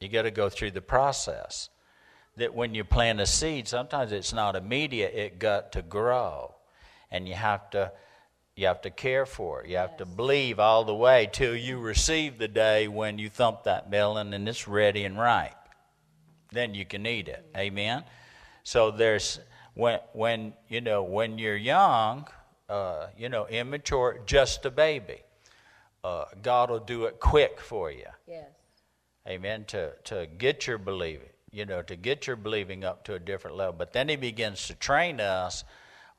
You 0.00 0.08
got 0.08 0.22
to 0.22 0.30
go 0.30 0.48
through 0.48 0.72
the 0.72 0.82
process. 0.82 1.70
That 2.36 2.54
when 2.54 2.74
you 2.74 2.84
plant 2.84 3.20
a 3.20 3.26
seed, 3.26 3.68
sometimes 3.68 4.12
it's 4.12 4.32
not 4.32 4.56
immediate, 4.56 5.14
it 5.14 5.38
got 5.38 5.72
to 5.72 5.82
grow. 5.82 6.53
And 7.14 7.28
you 7.28 7.34
have 7.34 7.70
to 7.70 7.92
you 8.56 8.66
have 8.66 8.82
to 8.82 8.90
care 8.90 9.24
for 9.24 9.62
it. 9.62 9.68
You 9.68 9.76
have 9.76 9.90
yes. 9.90 9.98
to 9.98 10.06
believe 10.06 10.58
all 10.58 10.84
the 10.84 10.94
way 10.94 11.28
till 11.32 11.56
you 11.56 11.78
receive 11.78 12.38
the 12.38 12.48
day 12.48 12.88
when 12.88 13.18
you 13.18 13.28
thump 13.28 13.64
that 13.64 13.88
melon 13.88 14.32
and 14.32 14.48
it's 14.48 14.66
ready 14.66 15.04
and 15.04 15.18
ripe. 15.18 15.56
Then 16.52 16.74
you 16.74 16.84
can 16.84 17.06
eat 17.06 17.28
it. 17.28 17.44
Amen. 17.56 18.04
So 18.64 18.90
there's 18.90 19.38
when 19.74 20.00
when 20.12 20.54
you 20.68 20.80
know 20.80 21.04
when 21.04 21.38
you're 21.38 21.56
young, 21.56 22.26
uh, 22.68 23.08
you 23.16 23.28
know, 23.28 23.46
immature, 23.46 24.20
just 24.26 24.64
a 24.66 24.70
baby. 24.70 25.20
Uh, 26.02 26.24
God 26.42 26.70
will 26.70 26.80
do 26.80 27.04
it 27.04 27.20
quick 27.20 27.60
for 27.60 27.90
you. 27.90 28.06
Yes. 28.26 28.50
Amen. 29.28 29.64
To 29.68 29.92
to 30.04 30.26
get 30.26 30.66
your 30.66 30.78
believing, 30.78 31.30
you 31.52 31.64
know, 31.64 31.82
to 31.82 31.96
get 31.96 32.26
your 32.26 32.36
believing 32.36 32.84
up 32.84 33.04
to 33.04 33.14
a 33.14 33.18
different 33.20 33.56
level. 33.56 33.74
But 33.76 33.92
then 33.92 34.08
He 34.08 34.16
begins 34.16 34.66
to 34.66 34.74
train 34.74 35.20
us 35.20 35.64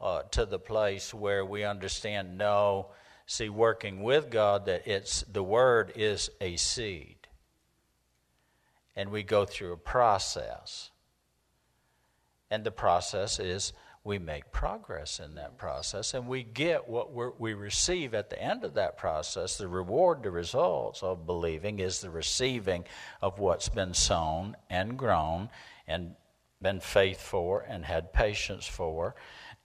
uh, 0.05 0.21
to 0.29 0.45
the 0.45 0.59
place 0.59 1.15
where 1.15 1.43
we 1.43 1.63
understand. 1.63 2.37
No, 2.37 2.89
see, 3.25 3.49
working 3.49 4.03
with 4.03 4.29
God, 4.29 4.67
that 4.67 4.87
it's 4.87 5.23
the 5.23 5.41
Word 5.41 5.93
is 5.95 6.29
a 6.39 6.57
seed, 6.57 7.27
and 8.95 9.09
we 9.09 9.23
go 9.23 9.45
through 9.45 9.73
a 9.73 9.77
process, 9.77 10.91
and 12.51 12.63
the 12.63 12.71
process 12.71 13.39
is 13.39 13.73
we 14.03 14.19
make 14.19 14.51
progress 14.51 15.19
in 15.19 15.33
that 15.33 15.57
process 15.57 16.13
and 16.13 16.27
we 16.27 16.43
get 16.43 16.87
what 16.87 17.39
we 17.41 17.55
receive 17.55 18.13
at 18.13 18.29
the 18.29 18.39
end 18.39 18.63
of 18.63 18.75
that 18.75 18.99
process. 18.99 19.57
The 19.57 19.67
reward, 19.67 20.21
the 20.21 20.29
results 20.29 21.01
of 21.01 21.25
believing 21.25 21.79
is 21.79 22.01
the 22.01 22.11
receiving 22.11 22.85
of 23.19 23.39
what's 23.39 23.67
been 23.67 23.95
sown 23.95 24.55
and 24.69 24.95
grown 24.95 25.49
and 25.87 26.13
been 26.61 26.81
faith 26.81 27.19
for 27.19 27.61
and 27.61 27.83
had 27.83 28.13
patience 28.13 28.67
for. 28.67 29.15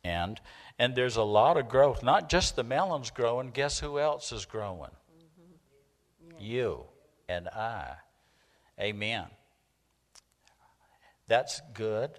And, 0.03 0.41
and 0.79 0.95
there's 0.95 1.17
a 1.17 1.23
lot 1.23 1.57
of 1.57 1.69
growth. 1.69 2.03
Not 2.03 2.29
just 2.29 2.57
the 2.57 2.65
melons 2.65 3.11
growing, 3.11 3.51
guess 3.51 3.81
who 3.81 3.99
else 3.99 4.33
is 4.33 4.47
growing? 4.47 4.91
Mm-hmm. 4.91 6.31
Yeah. 6.31 6.37
You 6.39 6.85
and 7.29 7.49
I. 7.49 7.95
Amen. 8.81 9.27
That's 11.29 11.61
good 11.75 12.11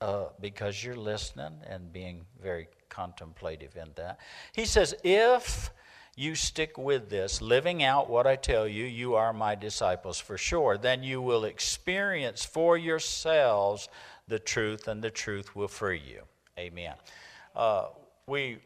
uh, 0.00 0.26
because 0.40 0.82
you're 0.82 0.96
listening 0.96 1.60
and 1.66 1.92
being 1.92 2.24
very 2.40 2.68
contemplative 2.88 3.76
in 3.76 3.90
that. 3.96 4.20
He 4.52 4.64
says, 4.64 4.94
If 5.02 5.70
you 6.16 6.34
stick 6.34 6.78
with 6.78 7.08
this, 7.10 7.42
living 7.42 7.82
out 7.82 8.08
what 8.08 8.26
I 8.26 8.36
tell 8.36 8.68
you, 8.68 8.84
you 8.84 9.14
are 9.14 9.32
my 9.32 9.54
disciples 9.54 10.18
for 10.18 10.38
sure, 10.38 10.78
then 10.78 11.02
you 11.02 11.20
will 11.20 11.44
experience 11.44 12.44
for 12.44 12.76
yourselves 12.76 13.88
the 14.28 14.38
truth, 14.38 14.88
and 14.88 15.02
the 15.02 15.10
truth 15.10 15.56
will 15.56 15.68
free 15.68 16.00
you. 16.00 16.22
Amen. 16.58 16.94
Uh, 17.54 17.86
we, 18.26 18.58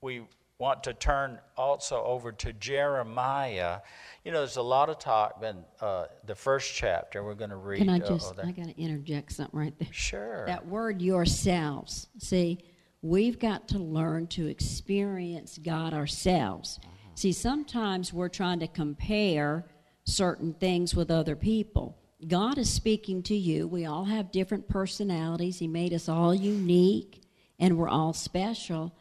we 0.00 0.22
want 0.58 0.82
to 0.84 0.94
turn 0.94 1.38
also 1.56 2.02
over 2.02 2.32
to 2.32 2.52
Jeremiah. 2.54 3.80
You 4.24 4.32
know, 4.32 4.38
there's 4.38 4.56
a 4.56 4.62
lot 4.62 4.88
of 4.88 4.98
talk 4.98 5.42
in 5.42 5.64
uh, 5.80 6.06
the 6.24 6.34
first 6.34 6.74
chapter. 6.74 7.22
We're 7.22 7.34
going 7.34 7.50
to 7.50 7.56
read. 7.56 7.78
Can 7.78 7.90
I 7.90 7.98
uh, 7.98 8.08
just? 8.08 8.38
Uh, 8.38 8.42
I 8.44 8.52
got 8.52 8.66
to 8.66 8.80
interject 8.80 9.32
something 9.32 9.58
right 9.58 9.78
there. 9.78 9.88
Sure. 9.92 10.46
That 10.46 10.66
word 10.66 11.02
yourselves. 11.02 12.08
See, 12.18 12.58
we've 13.02 13.38
got 13.38 13.68
to 13.68 13.78
learn 13.78 14.26
to 14.28 14.46
experience 14.46 15.58
God 15.62 15.92
ourselves. 15.92 16.78
Mm-hmm. 16.78 16.90
See, 17.16 17.32
sometimes 17.32 18.12
we're 18.12 18.28
trying 18.28 18.60
to 18.60 18.68
compare 18.68 19.64
certain 20.04 20.54
things 20.54 20.94
with 20.94 21.10
other 21.10 21.36
people. 21.36 21.98
God 22.26 22.58
is 22.58 22.72
speaking 22.72 23.22
to 23.24 23.34
you. 23.34 23.66
We 23.68 23.86
all 23.86 24.04
have 24.04 24.32
different 24.32 24.68
personalities. 24.68 25.58
He 25.58 25.68
made 25.68 25.92
us 25.92 26.08
all 26.08 26.34
unique, 26.34 27.22
and 27.58 27.78
we're 27.78 27.88
all 27.88 28.12
special 28.12 28.92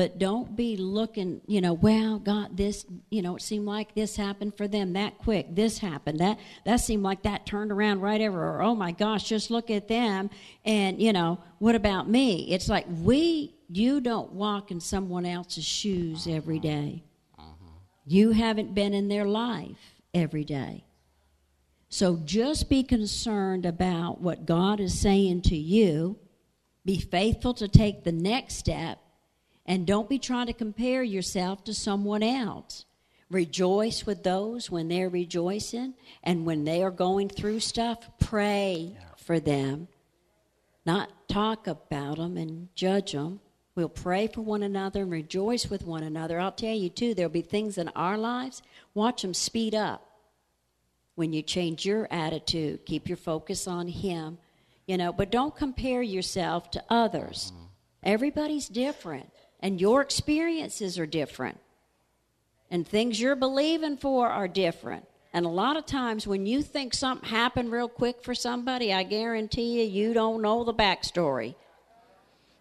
but 0.00 0.18
don't 0.18 0.54
be 0.54 0.76
looking, 0.76 1.40
you 1.46 1.60
know, 1.60 1.72
wow, 1.72 2.20
God, 2.22 2.56
this, 2.56 2.86
you 3.10 3.22
know, 3.22 3.36
it 3.36 3.42
seemed 3.42 3.66
like 3.66 3.94
this 3.94 4.16
happened 4.16 4.56
for 4.56 4.68
them 4.68 4.92
that 4.92 5.18
quick. 5.18 5.54
This 5.54 5.78
happened. 5.78 6.20
That 6.20 6.38
that 6.64 6.76
seemed 6.76 7.02
like 7.02 7.24
that 7.24 7.44
turned 7.44 7.72
around 7.72 8.00
right 8.00 8.20
ever. 8.20 8.56
Or 8.56 8.62
oh 8.62 8.74
my 8.74 8.92
gosh, 8.92 9.24
just 9.24 9.50
look 9.50 9.68
at 9.68 9.88
them. 9.88 10.30
And 10.64 11.02
you 11.02 11.12
know, 11.12 11.40
what 11.58 11.74
about 11.74 12.08
me? 12.08 12.50
It's 12.50 12.68
like 12.68 12.86
we, 12.88 13.54
you 13.68 14.00
don't 14.00 14.32
walk 14.32 14.70
in 14.70 14.80
someone 14.80 15.26
else's 15.26 15.64
shoes 15.64 16.26
every 16.28 16.60
day. 16.60 17.02
Uh-huh. 17.38 17.48
Uh-huh. 17.48 17.70
You 18.06 18.30
haven't 18.30 18.74
been 18.74 18.94
in 18.94 19.08
their 19.08 19.26
life 19.26 19.96
every 20.14 20.44
day. 20.44 20.84
So 21.92 22.20
just 22.24 22.70
be 22.70 22.84
concerned 22.84 23.66
about 23.66 24.20
what 24.20 24.46
God 24.46 24.78
is 24.78 24.98
saying 24.98 25.42
to 25.42 25.56
you. 25.56 26.16
Be 26.84 27.00
faithful 27.00 27.52
to 27.54 27.66
take 27.66 28.04
the 28.04 28.12
next 28.12 28.54
step 28.54 29.00
and 29.66 29.86
don't 29.86 30.08
be 30.08 30.18
trying 30.18 30.46
to 30.46 30.52
compare 30.52 31.02
yourself 31.02 31.64
to 31.64 31.74
someone 31.74 32.22
else. 32.22 32.84
Rejoice 33.28 34.06
with 34.06 34.22
those 34.22 34.70
when 34.70 34.88
they're 34.88 35.08
rejoicing, 35.08 35.94
and 36.24 36.44
when 36.44 36.64
they 36.64 36.82
are 36.82 36.90
going 36.90 37.28
through 37.28 37.60
stuff, 37.60 38.08
pray 38.18 38.92
yeah. 38.94 39.00
for 39.16 39.38
them. 39.38 39.86
Not 40.84 41.28
talk 41.28 41.68
about 41.68 42.16
them 42.16 42.36
and 42.36 42.68
judge 42.74 43.12
them. 43.12 43.38
We'll 43.76 43.88
pray 43.88 44.26
for 44.26 44.40
one 44.40 44.64
another 44.64 45.02
and 45.02 45.12
rejoice 45.12 45.70
with 45.70 45.84
one 45.84 46.02
another. 46.02 46.40
I'll 46.40 46.50
tell 46.50 46.74
you, 46.74 46.88
too, 46.88 47.14
there'll 47.14 47.30
be 47.30 47.42
things 47.42 47.78
in 47.78 47.88
our 47.90 48.18
lives, 48.18 48.62
watch 48.94 49.22
them 49.22 49.34
speed 49.34 49.74
up 49.74 50.09
when 51.14 51.32
you 51.32 51.42
change 51.42 51.84
your 51.84 52.08
attitude. 52.10 52.86
Keep 52.86 53.08
your 53.08 53.16
focus 53.16 53.66
on 53.66 53.88
Him, 53.88 54.38
you 54.86 54.96
know, 54.96 55.12
but 55.12 55.30
don't 55.30 55.54
compare 55.54 56.02
yourself 56.02 56.70
to 56.72 56.84
others. 56.88 57.52
Mm-hmm. 57.54 57.64
Everybody's 58.02 58.68
different 58.68 59.30
and 59.60 59.80
your 59.80 60.00
experiences 60.00 60.98
are 60.98 61.06
different. 61.06 61.58
And 62.70 62.86
things 62.86 63.20
you're 63.20 63.36
believing 63.36 63.96
for 63.96 64.28
are 64.28 64.48
different. 64.48 65.06
And 65.32 65.46
a 65.46 65.50
lot 65.50 65.76
of 65.76 65.86
times 65.86 66.26
when 66.26 66.46
you 66.46 66.62
think 66.62 66.94
something 66.94 67.28
happened 67.28 67.70
real 67.70 67.88
quick 67.88 68.24
for 68.24 68.34
somebody, 68.34 68.92
I 68.92 69.02
guarantee 69.02 69.80
you, 69.80 69.86
you 69.86 70.14
don't 70.14 70.42
know 70.42 70.64
the 70.64 70.74
backstory. 70.74 71.54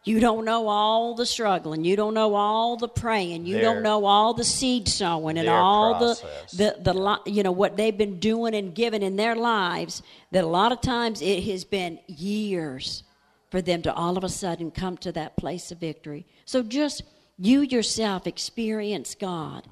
You 0.09 0.19
don't 0.19 0.43
know 0.43 0.67
all 0.69 1.13
the 1.13 1.25
struggling. 1.27 1.83
You 1.83 1.95
don't 1.95 2.15
know 2.15 2.33
all 2.33 2.77
the 2.77 2.87
praying. 2.87 3.45
You 3.45 3.57
their, 3.57 3.61
don't 3.61 3.83
know 3.83 4.05
all 4.05 4.33
the 4.33 4.43
seed 4.43 4.87
sowing 4.87 5.37
and 5.37 5.47
all 5.47 5.99
process. 5.99 6.51
the, 6.51 6.75
the 6.81 6.93
the 6.93 7.19
you 7.27 7.43
know 7.43 7.51
what 7.51 7.77
they've 7.77 7.95
been 7.95 8.17
doing 8.17 8.55
and 8.55 8.73
giving 8.73 9.03
in 9.03 9.17
their 9.17 9.35
lives. 9.35 10.01
That 10.31 10.43
a 10.43 10.47
lot 10.47 10.71
of 10.71 10.81
times 10.81 11.21
it 11.21 11.43
has 11.43 11.63
been 11.63 11.99
years 12.07 13.03
for 13.51 13.61
them 13.61 13.83
to 13.83 13.93
all 13.93 14.17
of 14.17 14.23
a 14.23 14.29
sudden 14.29 14.71
come 14.71 14.97
to 14.97 15.11
that 15.11 15.37
place 15.37 15.71
of 15.71 15.77
victory. 15.79 16.25
So 16.43 16.63
just 16.63 17.03
you 17.37 17.61
yourself 17.61 18.25
experience 18.25 19.13
God 19.13 19.67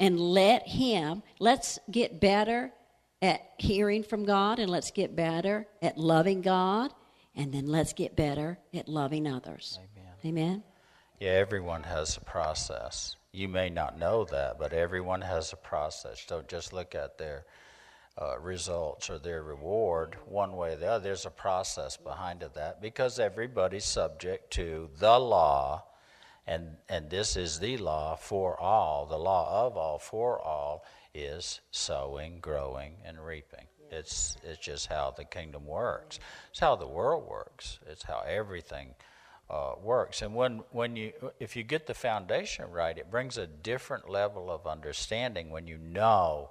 and 0.00 0.18
let 0.18 0.66
Him, 0.66 1.22
let's 1.38 1.78
get 1.88 2.20
better 2.20 2.72
at 3.22 3.42
hearing 3.58 4.02
from 4.02 4.24
God 4.24 4.58
and 4.58 4.68
let's 4.68 4.90
get 4.90 5.14
better 5.14 5.68
at 5.80 5.96
loving 5.96 6.42
God 6.42 6.92
and 7.38 7.52
then 7.52 7.66
let's 7.66 7.92
get 7.92 8.16
better 8.16 8.58
at 8.74 8.88
loving 8.88 9.26
others. 9.26 9.78
Amen. 9.78 10.12
Amen. 10.26 10.62
Yeah, 11.20 11.30
everyone 11.30 11.84
has 11.84 12.16
a 12.16 12.20
process. 12.20 13.16
You 13.32 13.48
may 13.48 13.70
not 13.70 13.98
know 13.98 14.24
that, 14.26 14.58
but 14.58 14.72
everyone 14.72 15.20
has 15.20 15.52
a 15.52 15.56
process. 15.56 16.24
Don't 16.26 16.48
just 16.48 16.72
look 16.72 16.94
at 16.94 17.16
their 17.16 17.44
uh, 18.20 18.38
results 18.40 19.08
or 19.08 19.18
their 19.18 19.42
reward 19.42 20.16
one 20.26 20.56
way 20.56 20.72
or 20.72 20.76
the 20.76 20.88
other. 20.88 21.04
There's 21.04 21.26
a 21.26 21.30
process 21.30 21.96
behind 21.96 22.42
it 22.42 22.54
that 22.54 22.82
because 22.82 23.20
everybody's 23.20 23.84
subject 23.84 24.52
to 24.54 24.90
the 24.98 25.18
law, 25.18 25.84
and 26.46 26.76
and 26.88 27.08
this 27.08 27.36
is 27.36 27.60
the 27.60 27.76
law 27.76 28.16
for 28.16 28.58
all. 28.58 29.06
The 29.06 29.18
law 29.18 29.66
of 29.66 29.76
all 29.76 29.98
for 30.00 30.40
all 30.40 30.84
is 31.14 31.60
sowing, 31.70 32.40
growing, 32.40 32.94
and 33.04 33.24
reaping. 33.24 33.66
It's 33.90 34.36
it's 34.44 34.58
just 34.58 34.86
how 34.86 35.14
the 35.16 35.24
kingdom 35.24 35.66
works. 35.66 36.18
It's 36.50 36.60
how 36.60 36.76
the 36.76 36.86
world 36.86 37.28
works. 37.28 37.78
It's 37.88 38.02
how 38.02 38.22
everything. 38.26 38.94
Uh, 39.50 39.72
works 39.82 40.20
and 40.20 40.34
when 40.34 40.58
when 40.72 40.94
you 40.94 41.10
if 41.40 41.56
you 41.56 41.62
get 41.62 41.86
the 41.86 41.94
foundation 41.94 42.70
right 42.70 42.98
it 42.98 43.10
brings 43.10 43.38
a 43.38 43.46
different 43.46 44.06
level 44.06 44.50
of 44.50 44.66
understanding 44.66 45.48
when 45.48 45.66
you 45.66 45.78
know 45.78 46.50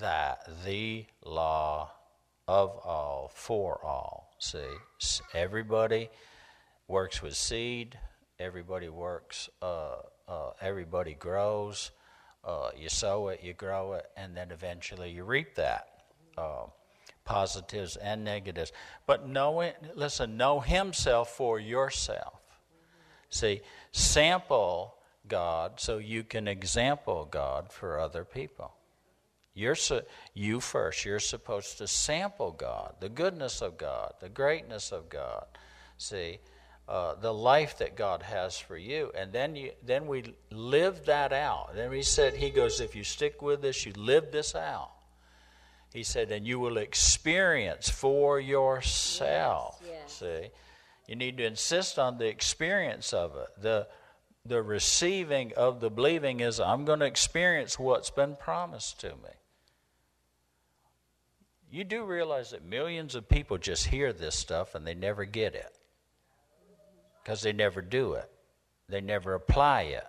that 0.00 0.48
the 0.64 1.04
law 1.24 1.90
of 2.50 2.70
all, 2.84 3.30
for 3.32 3.80
all. 3.84 4.34
See, 4.40 4.74
everybody 5.34 6.10
works 6.88 7.22
with 7.22 7.36
seed, 7.36 7.96
everybody 8.40 8.88
works, 8.88 9.48
uh, 9.62 9.98
uh, 10.26 10.50
everybody 10.60 11.14
grows. 11.14 11.92
Uh, 12.42 12.70
you 12.76 12.88
sow 12.88 13.28
it, 13.28 13.40
you 13.44 13.52
grow 13.52 13.92
it, 13.92 14.06
and 14.16 14.36
then 14.36 14.50
eventually 14.50 15.10
you 15.10 15.22
reap 15.22 15.54
that. 15.54 15.89
Uh, 16.40 16.70
positives 17.24 17.96
and 17.96 18.24
negatives. 18.24 18.72
But 19.06 19.28
know 19.28 19.70
listen, 19.94 20.36
know 20.36 20.58
Himself 20.60 21.30
for 21.36 21.60
yourself. 21.60 22.40
See, 23.28 23.60
sample 23.92 24.96
God 25.28 25.78
so 25.78 25.98
you 25.98 26.24
can 26.24 26.48
example 26.48 27.28
God 27.30 27.70
for 27.70 28.00
other 28.00 28.24
people. 28.24 28.72
You're 29.54 29.76
su- 29.76 30.02
you 30.34 30.60
first. 30.60 31.04
You're 31.04 31.20
supposed 31.20 31.78
to 31.78 31.86
sample 31.86 32.50
God, 32.50 32.94
the 33.00 33.08
goodness 33.08 33.62
of 33.62 33.76
God, 33.76 34.14
the 34.20 34.28
greatness 34.28 34.90
of 34.90 35.08
God. 35.08 35.44
See, 35.98 36.38
uh, 36.88 37.14
the 37.14 37.32
life 37.32 37.78
that 37.78 37.94
God 37.94 38.22
has 38.22 38.58
for 38.58 38.76
you, 38.76 39.12
and 39.14 39.32
then 39.32 39.54
you 39.54 39.70
then 39.84 40.08
we 40.08 40.34
live 40.50 41.04
that 41.06 41.32
out. 41.32 41.74
Then 41.74 41.92
he 41.92 42.02
said, 42.02 42.34
he 42.34 42.50
goes, 42.50 42.80
if 42.80 42.96
you 42.96 43.04
stick 43.04 43.42
with 43.42 43.62
this, 43.62 43.86
you 43.86 43.92
live 43.96 44.32
this 44.32 44.54
out. 44.54 44.90
He 45.92 46.02
said, 46.04 46.30
and 46.30 46.46
you 46.46 46.60
will 46.60 46.76
experience 46.76 47.88
for 47.88 48.38
yourself. 48.38 49.82
Yes. 49.84 50.12
See, 50.12 50.50
you 51.08 51.16
need 51.16 51.36
to 51.38 51.44
insist 51.44 51.98
on 51.98 52.18
the 52.18 52.28
experience 52.28 53.12
of 53.12 53.34
it. 53.36 53.48
The 53.60 53.88
the 54.44 54.62
receiving 54.62 55.52
of 55.56 55.80
the 55.80 55.90
believing 55.90 56.40
is 56.40 56.60
I'm 56.60 56.84
going 56.84 57.00
to 57.00 57.06
experience 57.06 57.78
what's 57.78 58.10
been 58.10 58.36
promised 58.36 59.00
to 59.00 59.10
me. 59.10 59.30
You 61.70 61.84
do 61.84 62.04
realize 62.04 62.50
that 62.50 62.64
millions 62.64 63.14
of 63.14 63.28
people 63.28 63.58
just 63.58 63.86
hear 63.86 64.12
this 64.12 64.34
stuff 64.34 64.74
and 64.74 64.86
they 64.86 64.94
never 64.94 65.24
get 65.24 65.54
it 65.54 65.72
because 67.22 67.42
they 67.42 67.52
never 67.52 67.80
do 67.80 68.14
it, 68.14 68.30
they 68.88 69.00
never 69.00 69.34
apply 69.34 69.82
it, 69.82 70.06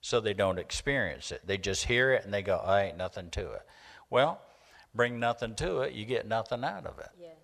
so 0.00 0.20
they 0.20 0.34
don't 0.34 0.58
experience 0.58 1.30
it. 1.30 1.46
They 1.46 1.58
just 1.58 1.84
hear 1.84 2.12
it 2.12 2.24
and 2.24 2.32
they 2.32 2.42
go, 2.42 2.56
I 2.56 2.84
ain't 2.84 2.96
nothing 2.96 3.28
to 3.30 3.52
it. 3.52 3.62
Well, 4.08 4.40
bring 4.94 5.18
nothing 5.18 5.54
to 5.56 5.80
it, 5.80 5.92
you 5.92 6.04
get 6.04 6.26
nothing 6.26 6.64
out 6.64 6.86
of 6.86 6.98
it. 6.98 7.10
Yes. 7.20 7.36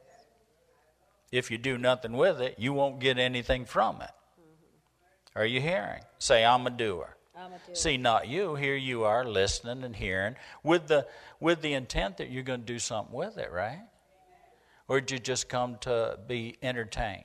If 1.33 1.51
you 1.51 1.59
do 1.59 1.79
nothing 1.79 2.13
with 2.13 2.41
it, 2.41 2.57
you 2.59 2.73
won't 2.73 2.99
get 2.99 3.19
anything 3.19 3.65
from 3.65 3.97
it. 3.97 4.11
Mm-hmm. 4.41 5.39
Are 5.39 5.47
you 5.47 5.61
hearing? 5.61 6.03
Say, 6.19 6.45
I'm 6.45 6.67
a 6.67 6.71
doer. 6.71 7.17
I'm 7.37 7.53
a 7.53 7.59
doer. 7.67 7.75
See, 7.75 7.97
not 7.97 8.29
you. 8.29 8.57
Here 8.57 8.77
you 8.77 9.05
are 9.05 9.25
listening 9.25 9.85
and 9.85 9.95
hearing 9.95 10.37
with 10.63 10.89
the 10.89 11.07
with 11.39 11.63
the 11.63 11.73
intent 11.73 12.19
that 12.19 12.31
you're 12.31 12.43
going 12.43 12.61
to 12.61 12.67
do 12.67 12.79
something 12.79 13.15
with 13.15 13.39
it, 13.39 13.51
right? 13.51 13.83
Or 14.89 15.01
did 15.01 15.11
you 15.13 15.19
just 15.19 15.49
come 15.49 15.79
to 15.83 16.19
be 16.27 16.57
entertained? 16.63 17.25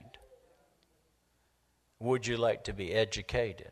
Would 2.00 2.28
you 2.28 2.38
like 2.38 2.66
to 2.66 2.74
be 2.74 2.94
educated? 2.94 3.72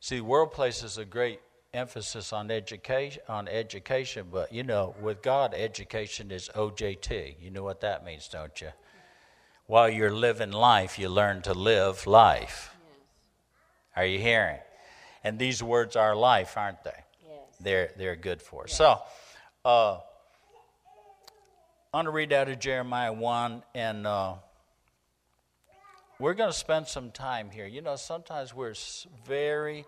See, 0.00 0.20
world 0.20 0.52
places 0.52 0.96
a 0.96 1.04
great 1.04 1.40
emphasis 1.74 2.32
on 2.32 2.50
education 2.50 3.22
on 3.28 3.48
education, 3.48 4.26
but 4.30 4.52
you 4.52 4.62
know, 4.62 4.94
with 5.00 5.22
God, 5.22 5.54
education 5.54 6.30
is 6.30 6.48
OJT. 6.54 7.34
You 7.40 7.50
know 7.50 7.62
what 7.62 7.80
that 7.80 8.04
means, 8.04 8.28
don't 8.28 8.60
you? 8.60 8.70
While 9.66 9.88
you're 9.88 10.12
living 10.12 10.52
life, 10.52 10.98
you 10.98 11.08
learn 11.08 11.42
to 11.42 11.54
live 11.54 12.06
life. 12.06 12.70
Yes. 12.72 13.96
Are 13.96 14.06
you 14.06 14.18
hearing? 14.18 14.58
And 15.22 15.38
these 15.38 15.62
words 15.62 15.96
are 15.96 16.14
life, 16.14 16.56
aren't 16.56 16.84
they? 16.84 16.90
Yes. 17.26 17.38
They're 17.60 17.90
they're 17.96 18.16
good 18.16 18.40
for 18.40 18.64
us. 18.64 18.70
Yes. 18.70 18.78
So, 18.78 19.02
uh, 19.64 19.98
I 21.92 21.96
want 21.98 22.06
to 22.06 22.10
read 22.10 22.32
out 22.32 22.48
of 22.48 22.58
Jeremiah 22.58 23.12
one, 23.12 23.62
and 23.74 24.06
uh, 24.06 24.34
we're 26.18 26.34
going 26.34 26.50
to 26.50 26.58
spend 26.58 26.88
some 26.88 27.10
time 27.10 27.50
here. 27.50 27.66
You 27.66 27.82
know, 27.82 27.96
sometimes 27.96 28.52
we're 28.52 28.74
very 29.26 29.84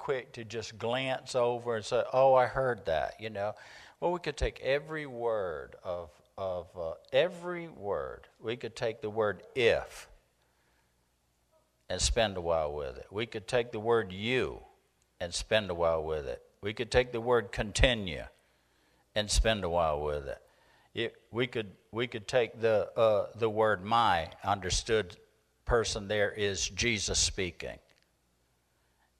quick 0.00 0.32
to 0.32 0.44
just 0.44 0.78
glance 0.78 1.34
over 1.34 1.76
and 1.76 1.84
say, 1.84 2.02
"Oh, 2.12 2.34
I 2.34 2.46
heard 2.46 2.86
that." 2.86 3.20
You 3.20 3.28
know, 3.28 3.54
well, 4.00 4.12
we 4.12 4.18
could 4.18 4.36
take 4.36 4.58
every 4.60 5.04
word 5.04 5.76
of 5.84 6.10
of 6.38 6.66
uh, 6.76 6.92
every 7.12 7.68
word. 7.68 8.26
We 8.40 8.56
could 8.56 8.74
take 8.74 9.02
the 9.02 9.10
word 9.10 9.42
"if" 9.54 10.08
and 11.90 12.00
spend 12.00 12.38
a 12.38 12.40
while 12.40 12.72
with 12.72 12.96
it. 12.96 13.06
We 13.10 13.26
could 13.26 13.46
take 13.46 13.72
the 13.72 13.78
word 13.80 14.10
"you" 14.10 14.62
and 15.20 15.34
spend 15.34 15.70
a 15.70 15.74
while 15.74 16.02
with 16.02 16.26
it. 16.26 16.42
We 16.62 16.72
could 16.72 16.90
take 16.90 17.12
the 17.12 17.20
word 17.20 17.52
"continue" 17.52 18.24
and 19.14 19.30
spend 19.30 19.64
a 19.64 19.68
while 19.68 20.00
with 20.00 20.26
it. 20.26 20.40
it 20.94 21.14
we 21.30 21.46
could 21.46 21.72
we 21.92 22.06
could 22.06 22.26
take 22.26 22.58
the 22.58 22.90
uh, 22.96 23.26
the 23.34 23.50
word 23.50 23.84
"my" 23.84 24.30
understood 24.42 25.18
person 25.66 26.08
there 26.08 26.32
is 26.32 26.70
Jesus 26.70 27.18
speaking 27.18 27.78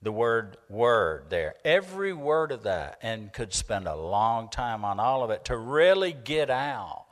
the 0.03 0.13
word 0.13 0.57
word 0.69 1.27
there. 1.29 1.55
Every 1.65 2.13
word 2.13 2.53
of 2.53 2.63
that, 2.63 2.99
and 3.03 3.33
could 3.33 3.53
spend 3.53 3.87
a 3.87 3.95
long 3.95 4.49
time 4.49 4.85
on 4.85 4.99
all 4.99 5.23
of 5.23 5.31
it 5.31 5.45
to 5.47 5.57
really 5.57 6.13
get 6.13 6.51
out, 6.51 7.05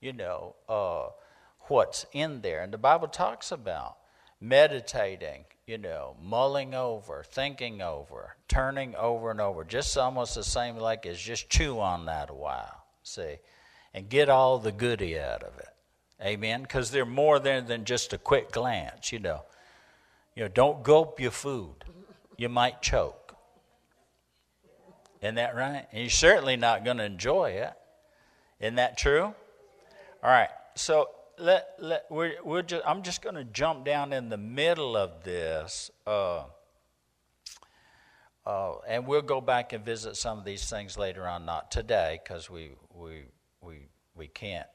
you 0.00 0.12
know, 0.12 0.56
uh, 0.68 1.06
what's 1.68 2.06
in 2.12 2.40
there. 2.40 2.62
And 2.62 2.72
the 2.72 2.78
Bible 2.78 3.08
talks 3.08 3.52
about 3.52 3.96
meditating, 4.40 5.44
you 5.66 5.78
know, 5.78 6.16
mulling 6.20 6.74
over, 6.74 7.24
thinking 7.24 7.80
over, 7.80 8.36
turning 8.48 8.96
over 8.96 9.30
and 9.30 9.40
over, 9.40 9.64
just 9.64 9.96
almost 9.96 10.34
the 10.34 10.44
same 10.44 10.76
like 10.76 11.06
as 11.06 11.20
just 11.20 11.48
chew 11.48 11.78
on 11.78 12.06
that 12.06 12.30
a 12.30 12.34
while, 12.34 12.84
see, 13.04 13.36
and 13.94 14.08
get 14.08 14.28
all 14.28 14.58
the 14.58 14.72
goody 14.72 15.18
out 15.18 15.44
of 15.44 15.56
it. 15.58 15.68
Amen? 16.20 16.62
Because 16.62 16.90
they're 16.90 17.04
more 17.04 17.38
there 17.38 17.60
than 17.60 17.84
just 17.84 18.12
a 18.12 18.18
quick 18.18 18.50
glance, 18.50 19.12
you 19.12 19.18
know. 19.20 19.42
You 20.34 20.44
know, 20.44 20.48
don't 20.48 20.82
gulp 20.82 21.20
your 21.20 21.30
food 21.30 21.84
you 22.36 22.48
might 22.48 22.82
choke. 22.82 23.36
Isn't 25.20 25.36
that 25.36 25.54
right? 25.54 25.86
And 25.90 26.02
you're 26.02 26.10
certainly 26.10 26.56
not 26.56 26.84
going 26.84 26.98
to 26.98 27.04
enjoy 27.04 27.52
it. 27.52 27.72
Isn't 28.60 28.74
that 28.74 28.98
true? 28.98 29.22
All 30.22 30.30
right. 30.30 30.50
So 30.74 31.08
let 31.38 31.68
let 31.78 32.04
we're, 32.10 32.34
we're 32.44 32.62
just 32.62 32.82
I'm 32.86 33.02
just 33.02 33.22
going 33.22 33.34
to 33.36 33.44
jump 33.44 33.84
down 33.84 34.12
in 34.12 34.28
the 34.28 34.36
middle 34.36 34.96
of 34.96 35.24
this, 35.24 35.90
uh, 36.06 36.44
uh, 38.46 38.74
and 38.86 39.06
we'll 39.06 39.22
go 39.22 39.40
back 39.40 39.72
and 39.72 39.84
visit 39.84 40.16
some 40.16 40.38
of 40.38 40.44
these 40.44 40.68
things 40.68 40.98
later 40.98 41.26
on. 41.26 41.46
Not 41.46 41.70
today, 41.70 42.20
because 42.22 42.50
we 42.50 42.72
we 42.92 43.22
we 43.60 43.88
we 44.14 44.28
can't. 44.28 44.66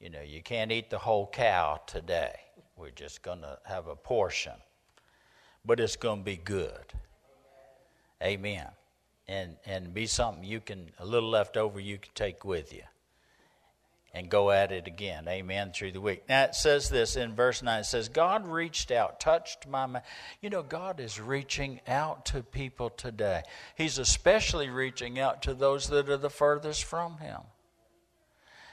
You 0.00 0.10
know, 0.10 0.22
you 0.22 0.42
can't 0.42 0.72
eat 0.72 0.90
the 0.90 0.98
whole 0.98 1.26
cow 1.26 1.80
today. 1.86 2.34
We're 2.76 2.90
just 2.90 3.22
going 3.22 3.40
to 3.40 3.58
have 3.64 3.86
a 3.86 3.96
portion 3.96 4.52
but 5.66 5.80
it's 5.80 5.96
going 5.96 6.20
to 6.20 6.24
be 6.24 6.36
good. 6.36 6.92
Amen. 8.22 8.68
And 9.28 9.56
and 9.66 9.92
be 9.92 10.06
something 10.06 10.44
you 10.44 10.60
can 10.60 10.92
a 10.98 11.04
little 11.04 11.28
left 11.28 11.56
over 11.56 11.80
you 11.80 11.98
can 11.98 12.12
take 12.14 12.44
with 12.44 12.72
you. 12.72 12.82
And 14.14 14.30
go 14.30 14.50
at 14.50 14.72
it 14.72 14.86
again. 14.86 15.28
Amen. 15.28 15.72
Through 15.74 15.92
the 15.92 16.00
week. 16.00 16.22
Now 16.26 16.44
it 16.44 16.54
says 16.54 16.88
this 16.88 17.16
in 17.16 17.34
verse 17.34 17.62
9. 17.62 17.80
It 17.80 17.84
says, 17.84 18.08
God 18.08 18.48
reached 18.48 18.90
out, 18.90 19.20
touched 19.20 19.68
my 19.68 19.84
mind. 19.84 20.04
You 20.40 20.48
know, 20.48 20.62
God 20.62 21.00
is 21.00 21.20
reaching 21.20 21.80
out 21.86 22.24
to 22.26 22.42
people 22.42 22.88
today. 22.88 23.42
He's 23.74 23.98
especially 23.98 24.70
reaching 24.70 25.18
out 25.18 25.42
to 25.42 25.52
those 25.52 25.88
that 25.88 26.08
are 26.08 26.16
the 26.16 26.30
furthest 26.30 26.84
from 26.84 27.18
Him. 27.18 27.40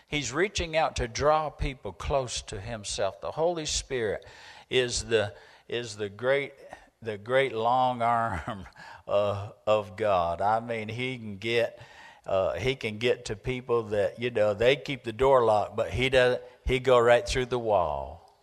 He's 0.08 0.32
reaching 0.32 0.77
out 0.77 0.95
to 0.97 1.10
draw 1.10 1.49
people 1.49 1.91
close 1.91 2.41
to 2.43 2.62
Himself. 2.62 3.19
The 3.19 3.32
Holy 3.32 3.65
Spirit 3.65 4.25
is 4.69 5.03
the 5.03 5.34
is 5.67 5.95
the 5.95 6.10
great 6.10 6.53
the 7.03 7.17
great 7.17 7.53
long 7.53 8.01
arm 8.01 8.65
uh, 9.07 9.49
of 9.67 9.95
God. 9.95 10.41
I 10.41 10.59
mean, 10.59 10.89
He 10.89 11.17
can 11.17 11.37
get 11.37 11.79
uh, 12.25 12.53
He 12.53 12.75
can 12.75 12.97
get 12.97 13.25
to 13.25 13.35
people 13.35 13.83
that 13.83 14.19
you 14.19 14.31
know 14.31 14.53
they 14.53 14.75
keep 14.75 15.03
the 15.03 15.13
door 15.13 15.43
locked, 15.43 15.75
but 15.75 15.91
He 15.91 16.09
does. 16.09 16.37
He 16.65 16.79
go 16.79 16.97
right 16.97 17.27
through 17.27 17.47
the 17.47 17.59
wall, 17.59 18.33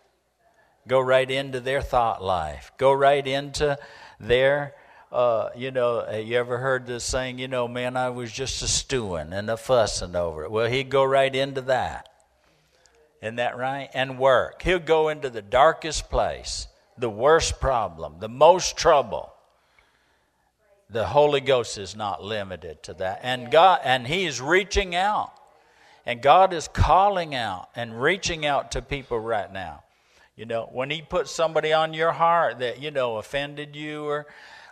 go 0.87 1.01
right 1.01 1.31
into 1.31 1.61
their 1.61 1.81
thought 1.81 2.23
life, 2.23 2.73
go 2.77 2.93
right 2.93 3.27
into 3.27 3.79
their. 4.19 4.75
Uh, 5.11 5.51
you 5.57 5.73
know, 5.73 6.09
you 6.13 6.37
ever 6.37 6.59
heard 6.59 6.87
this 6.87 7.03
saying? 7.03 7.41
You 7.41 7.49
know, 7.49 7.67
man, 7.67 7.97
I 7.97 8.11
was 8.11 8.31
just 8.31 8.63
a 8.63 8.69
stewing 8.69 9.33
and 9.33 9.51
a 9.51 9.57
fussing 9.57 10.15
over 10.15 10.45
it. 10.45 10.53
Well, 10.53 10.71
he'd 10.71 10.89
go 10.89 11.03
right 11.03 11.35
into 11.35 11.63
that. 11.63 12.09
Isn't 13.21 13.37
that 13.37 13.59
right? 13.59 13.91
And 13.93 14.19
work. 14.19 14.63
He'll 14.63 14.79
go 14.79 15.09
into 15.09 15.29
the 15.29 15.43
darkest 15.43 16.11
place 16.11 16.69
the 17.01 17.11
worst 17.11 17.61
problem, 17.61 18.17
the 18.21 18.29
most 18.29 18.77
trouble, 18.77 19.33
the 20.89 21.07
Holy 21.07 21.41
Ghost 21.41 21.79
is 21.79 21.97
not 21.97 22.23
limited 22.23 22.83
to 22.85 22.95
that. 22.95 23.21
And 23.23 23.51
God 23.51 23.81
and 23.85 24.07
He 24.07 24.27
is 24.27 24.41
reaching 24.41 24.95
out. 24.95 25.33
And 26.07 26.23
God 26.23 26.53
is 26.53 26.67
calling 26.67 27.35
out 27.35 27.69
and 27.77 28.01
reaching 28.01 28.47
out 28.47 28.73
to 28.73 28.83
people 28.83 29.21
right 29.21 29.53
now. 29.53 29.85
You 30.35 30.47
know, 30.47 30.69
when 30.73 30.91
He 30.91 31.03
puts 31.03 31.31
somebody 31.31 31.73
on 31.73 31.95
your 31.95 32.13
heart 32.13 32.59
that, 32.61 32.81
you 32.81 32.91
know, 32.91 33.17
offended 33.17 33.77
you 33.77 34.05
or 34.05 34.27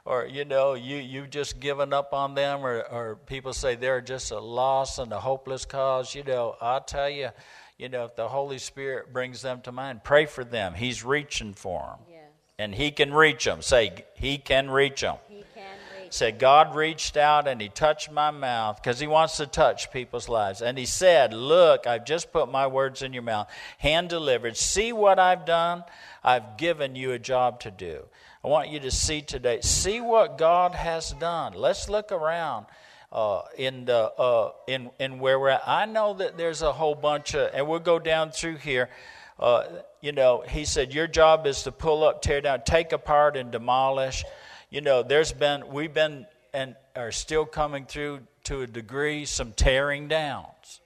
or 0.08 0.24
you 0.26 0.44
know 0.46 0.72
you 0.72 0.96
you've 0.96 1.28
just 1.28 1.60
given 1.60 1.92
up 1.92 2.14
on 2.14 2.34
them 2.34 2.64
or, 2.64 2.80
or 2.80 3.16
people 3.26 3.52
say 3.52 3.74
they're 3.74 4.00
just 4.00 4.30
a 4.30 4.38
loss 4.38 4.98
and 4.98 5.12
a 5.12 5.20
hopeless 5.20 5.66
cause 5.66 6.14
you 6.14 6.24
know 6.24 6.56
i'll 6.62 6.80
tell 6.80 7.10
you 7.10 7.28
you 7.76 7.90
know 7.90 8.06
if 8.06 8.16
the 8.16 8.26
holy 8.26 8.58
spirit 8.58 9.12
brings 9.12 9.42
them 9.42 9.60
to 9.60 9.70
mind 9.70 10.02
pray 10.02 10.24
for 10.24 10.44
them 10.44 10.72
he's 10.72 11.04
reaching 11.04 11.52
for 11.52 11.80
them 11.80 11.98
yeah 12.10 12.17
and 12.58 12.74
he 12.74 12.90
can 12.90 13.14
reach 13.14 13.44
them. 13.44 13.62
Say, 13.62 14.04
he 14.14 14.36
can 14.36 14.68
reach 14.70 15.02
them. 15.02 15.16
He 15.28 15.44
can 15.54 15.76
reach 16.02 16.12
Said, 16.12 16.38
God 16.38 16.74
reached 16.74 17.16
out 17.16 17.46
and 17.46 17.60
He 17.60 17.68
touched 17.68 18.10
my 18.10 18.30
mouth 18.30 18.76
because 18.76 18.98
He 18.98 19.06
wants 19.06 19.36
to 19.36 19.46
touch 19.46 19.92
people's 19.92 20.28
lives. 20.28 20.60
And 20.60 20.76
He 20.76 20.86
said, 20.86 21.32
Look, 21.32 21.86
I've 21.86 22.04
just 22.04 22.32
put 22.32 22.50
my 22.50 22.66
words 22.66 23.02
in 23.02 23.12
your 23.12 23.22
mouth, 23.22 23.48
hand 23.78 24.08
delivered. 24.08 24.56
See 24.56 24.92
what 24.92 25.18
I've 25.18 25.44
done? 25.44 25.84
I've 26.24 26.56
given 26.56 26.96
you 26.96 27.12
a 27.12 27.18
job 27.18 27.60
to 27.60 27.70
do. 27.70 28.04
I 28.44 28.48
want 28.48 28.70
you 28.70 28.80
to 28.80 28.90
see 28.90 29.22
today, 29.22 29.60
see 29.60 30.00
what 30.00 30.38
God 30.38 30.74
has 30.74 31.12
done. 31.12 31.52
Let's 31.54 31.88
look 31.88 32.12
around. 32.12 32.66
Uh, 33.10 33.40
in 33.56 33.86
the 33.86 34.12
uh, 34.18 34.52
in 34.66 34.90
in 34.98 35.18
where 35.18 35.40
we're 35.40 35.48
at. 35.48 35.62
I 35.66 35.86
know 35.86 36.12
that 36.12 36.36
there's 36.36 36.60
a 36.60 36.74
whole 36.74 36.94
bunch 36.94 37.34
of, 37.34 37.48
and 37.54 37.66
we'll 37.66 37.78
go 37.78 37.98
down 37.98 38.32
through 38.32 38.56
here. 38.56 38.90
Uh, 39.38 39.64
you 40.00 40.12
know, 40.12 40.44
he 40.46 40.64
said, 40.64 40.94
Your 40.94 41.06
job 41.06 41.46
is 41.46 41.62
to 41.64 41.72
pull 41.72 42.04
up, 42.04 42.22
tear 42.22 42.40
down, 42.40 42.62
take 42.64 42.92
apart, 42.92 43.36
and 43.36 43.50
demolish. 43.50 44.24
You 44.70 44.80
know, 44.80 45.02
there's 45.02 45.32
been, 45.32 45.68
we've 45.68 45.92
been 45.92 46.26
and 46.52 46.76
are 46.96 47.12
still 47.12 47.44
coming 47.44 47.84
through 47.84 48.20
to 48.44 48.62
a 48.62 48.66
degree 48.66 49.24
some 49.24 49.52
tearing 49.52 50.08
downs, 50.08 50.80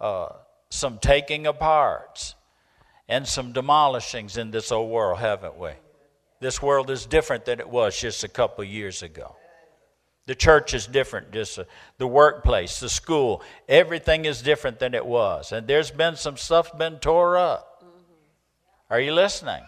uh, 0.00 0.28
some 0.68 0.98
taking 0.98 1.44
aparts, 1.44 2.34
and 3.08 3.26
some 3.26 3.52
demolishings 3.52 4.38
in 4.38 4.50
this 4.50 4.72
old 4.72 4.90
world, 4.90 5.18
haven't 5.18 5.56
we? 5.58 5.70
This 6.40 6.60
world 6.60 6.90
is 6.90 7.06
different 7.06 7.44
than 7.44 7.60
it 7.60 7.68
was 7.68 7.98
just 7.98 8.24
a 8.24 8.28
couple 8.28 8.64
years 8.64 9.02
ago. 9.02 9.36
The 10.26 10.34
church 10.34 10.72
is 10.74 10.86
different, 10.86 11.32
just 11.32 11.58
uh, 11.58 11.64
the 11.98 12.06
workplace, 12.06 12.80
the 12.80 12.88
school, 12.88 13.42
everything 13.68 14.24
is 14.24 14.40
different 14.40 14.78
than 14.78 14.94
it 14.94 15.04
was. 15.04 15.52
And 15.52 15.66
there's 15.66 15.90
been 15.90 16.16
some 16.16 16.36
stuff 16.36 16.76
been 16.76 16.98
tore 16.98 17.36
up. 17.36 17.71
Are 18.92 19.00
you 19.00 19.14
listening? 19.14 19.62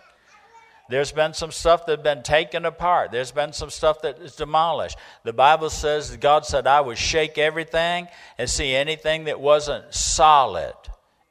There's 0.90 1.10
been 1.10 1.32
some 1.32 1.50
stuff 1.50 1.86
that's 1.86 2.02
been 2.02 2.22
taken 2.22 2.66
apart. 2.66 3.10
There's 3.10 3.32
been 3.32 3.54
some 3.54 3.70
stuff 3.70 4.02
that 4.02 4.18
is 4.18 4.36
demolished. 4.36 4.98
The 5.22 5.32
Bible 5.32 5.70
says 5.70 6.14
God 6.18 6.44
said, 6.44 6.66
I 6.66 6.82
would 6.82 6.98
shake 6.98 7.38
everything 7.38 8.08
and 8.36 8.50
see 8.50 8.74
anything 8.74 9.24
that 9.24 9.40
wasn't 9.40 9.94
solid, 9.94 10.74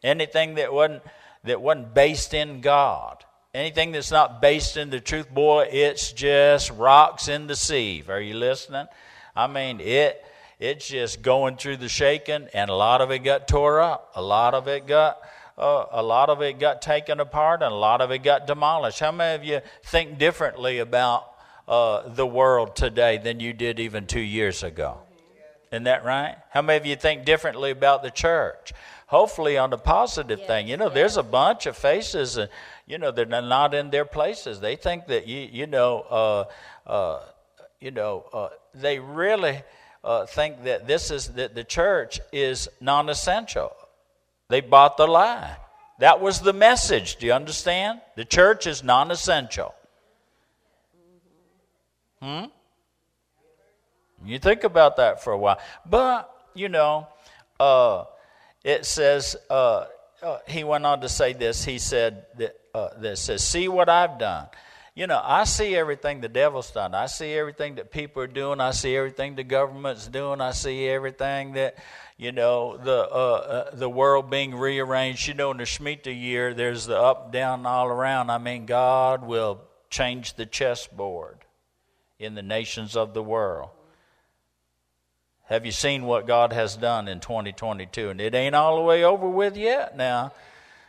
anything 0.01 0.56
that 0.56 0.73
wasn't, 0.73 1.03
that 1.43 1.62
wasn't 1.62 1.93
based 1.93 2.34
in 2.34 2.62
God. 2.62 3.23
Anything 3.53 3.91
that's 3.91 4.10
not 4.10 4.41
based 4.41 4.75
in 4.75 4.89
the 4.89 4.99
truth, 4.99 5.29
boy, 5.32 5.67
it's 5.71 6.13
just 6.13 6.71
rocks 6.71 7.27
in 7.27 7.45
the 7.45 7.56
sea. 7.56 8.03
Are 8.10 8.19
you 8.19 8.34
listening? 8.34 8.88
I 9.36 9.45
mean, 9.45 9.79
it 9.79 10.25
it's 10.60 10.88
just 10.88 11.21
going 11.21 11.58
through 11.58 11.77
the 11.77 11.89
shaking, 11.89 12.47
and 12.56 12.71
a 12.71 12.75
lot 12.75 13.01
of 13.01 13.12
it 13.12 13.19
got 13.19 13.47
tore 13.47 13.82
up. 13.82 14.13
A 14.15 14.21
lot 14.23 14.56
of 14.56 14.67
it 14.67 14.88
got 14.88 15.19
uh, 15.57 15.85
a 15.91 16.01
lot 16.01 16.29
of 16.29 16.41
it 16.41 16.59
got 16.59 16.81
taken 16.81 17.19
apart, 17.19 17.61
and 17.61 17.71
a 17.71 17.75
lot 17.75 18.01
of 18.01 18.11
it 18.11 18.19
got 18.19 18.47
demolished. 18.47 18.99
How 18.99 19.11
many 19.11 19.35
of 19.35 19.43
you 19.43 19.61
think 19.83 20.17
differently 20.17 20.79
about 20.79 21.31
uh, 21.67 22.09
the 22.09 22.25
world 22.25 22.75
today 22.75 23.17
than 23.17 23.39
you 23.39 23.53
did 23.53 23.79
even 23.79 24.07
two 24.07 24.19
years 24.19 24.63
ago? 24.63 24.97
Isn't 25.71 25.83
that 25.83 26.05
right? 26.05 26.37
How 26.51 26.61
many 26.61 26.77
of 26.77 26.85
you 26.85 26.95
think 26.95 27.25
differently 27.25 27.71
about 27.71 28.03
the 28.03 28.11
church? 28.11 28.73
Hopefully, 29.07 29.57
on 29.57 29.69
the 29.69 29.77
positive 29.77 30.39
yes, 30.39 30.47
thing. 30.47 30.67
You 30.67 30.77
know, 30.77 30.85
yes. 30.85 30.93
there's 30.93 31.17
a 31.17 31.23
bunch 31.23 31.65
of 31.65 31.77
faces, 31.77 32.37
and 32.37 32.49
you 32.87 32.97
know 32.97 33.11
they're 33.11 33.25
not 33.25 33.73
in 33.73 33.89
their 33.89 34.05
places. 34.05 34.59
They 34.59 34.75
think 34.75 35.07
that 35.07 35.27
you, 35.27 35.47
you 35.51 35.67
know, 35.67 36.47
uh, 36.87 36.89
uh 36.89 37.19
you 37.79 37.91
know, 37.91 38.25
uh, 38.33 38.49
they 38.73 38.99
really 38.99 39.61
uh, 40.03 40.25
think 40.25 40.63
that 40.63 40.87
this 40.87 41.11
is 41.11 41.29
that 41.33 41.53
the 41.53 41.63
church 41.63 42.21
is 42.31 42.69
non-essential. 42.79 43.71
They 44.49 44.62
bought 44.62 44.97
the 44.97 45.08
lie. 45.08 45.58
That 45.99 46.19
was 46.19 46.41
the 46.41 46.53
message. 46.53 47.17
Do 47.17 47.25
you 47.25 47.34
understand? 47.34 48.01
The 48.15 48.25
church 48.25 48.67
is 48.67 48.84
non-essential. 48.84 49.73
Hmm. 52.21 52.45
You 54.25 54.39
think 54.39 54.63
about 54.63 54.97
that 54.97 55.23
for 55.23 55.34
a 55.34 55.38
while, 55.38 55.60
but 55.86 56.29
you 56.53 56.69
know, 56.69 57.08
uh, 57.60 58.06
it 58.63 58.86
says 58.86 59.36
uh, 59.49 59.86
uh, 60.21 60.38
he 60.47 60.63
went 60.63 60.86
on 60.86 61.01
to 61.01 61.10
say 61.10 61.34
this. 61.34 61.65
He 61.65 61.77
said 61.79 62.25
that 62.38 62.56
uh, 62.73 62.89
that 62.99 63.17
says, 63.17 63.43
"See 63.43 63.67
what 63.67 63.89
I've 63.89 64.17
done." 64.17 64.47
You 64.95 65.08
know, 65.08 65.19
I 65.23 65.45
see 65.45 65.75
everything 65.75 66.21
the 66.21 66.29
devil's 66.29 66.69
done. 66.69 66.93
I 66.93 67.08
see 67.08 67.34
everything 67.34 67.75
that 67.75 67.91
people 67.91 68.21
are 68.21 68.27
doing. 68.27 68.62
I 68.62 68.71
see 68.71 68.95
everything 68.95 69.36
the 69.36 69.43
government's 69.43 70.08
doing. 70.08 70.39
I 70.39 70.51
see 70.51 70.88
everything 70.88 71.53
that, 71.53 71.77
you 72.15 72.32
know, 72.32 72.77
the 72.77 73.10
uh, 73.12 73.15
uh, 73.71 73.75
the 73.75 73.89
world 73.89 74.29
being 74.29 74.53
rearranged. 74.53 75.27
You 75.27 75.34
know, 75.34 75.49
in 75.49 75.58
the 75.58 75.63
Shemitah 75.63 76.19
year, 76.19 76.53
there's 76.53 76.86
the 76.86 76.99
up, 76.99 77.32
down, 77.32 77.65
all 77.65 77.88
around. 77.88 78.29
I 78.29 78.38
mean, 78.38 78.67
God 78.67 79.25
will 79.25 79.62
change 79.89 80.36
the 80.36 80.45
chessboard 80.45 81.39
in 82.19 82.36
the 82.36 82.43
nations 82.43 82.95
of 82.95 83.15
the 83.15 83.23
world. 83.23 83.69
Have 85.45 85.65
you 85.65 85.71
seen 85.71 86.06
what 86.06 86.27
God 86.27 86.53
has 86.53 86.75
done 86.75 87.08
in 87.08 87.19
2022? 87.19 88.10
And 88.10 88.21
it 88.21 88.36
ain't 88.36 88.56
all 88.56 88.77
the 88.77 88.84
way 88.84 89.03
over 89.03 89.27
with 89.27 89.58
yet 89.58 89.97
now. 89.97 90.34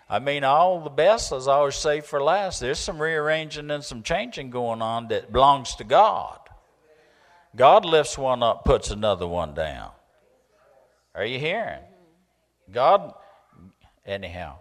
I 0.09 0.19
mean, 0.19 0.45
all 0.45 0.81
the 0.81 0.90
best 0.90 1.33
is 1.33 1.49
always 1.49 1.77
saved 1.77 2.07
for 2.07 2.23
last. 2.23 2.61
There's 2.61 2.79
some 2.79 3.01
rearranging 3.01 3.71
and 3.71 3.83
some 3.83 4.03
changing 4.03 4.51
going 4.51 4.83
on 4.83 5.09
that 5.09 5.33
belongs 5.33 5.75
to 5.77 5.85
God. 5.85 6.38
God 7.57 7.85
lifts 7.85 8.19
one 8.19 8.43
up, 8.43 8.64
puts 8.64 8.90
another 8.90 9.27
one 9.27 9.55
down. 9.55 9.90
Are 11.14 11.25
you 11.25 11.38
hearing? 11.38 11.83
God, 12.71 13.14
anyhow. 14.05 14.59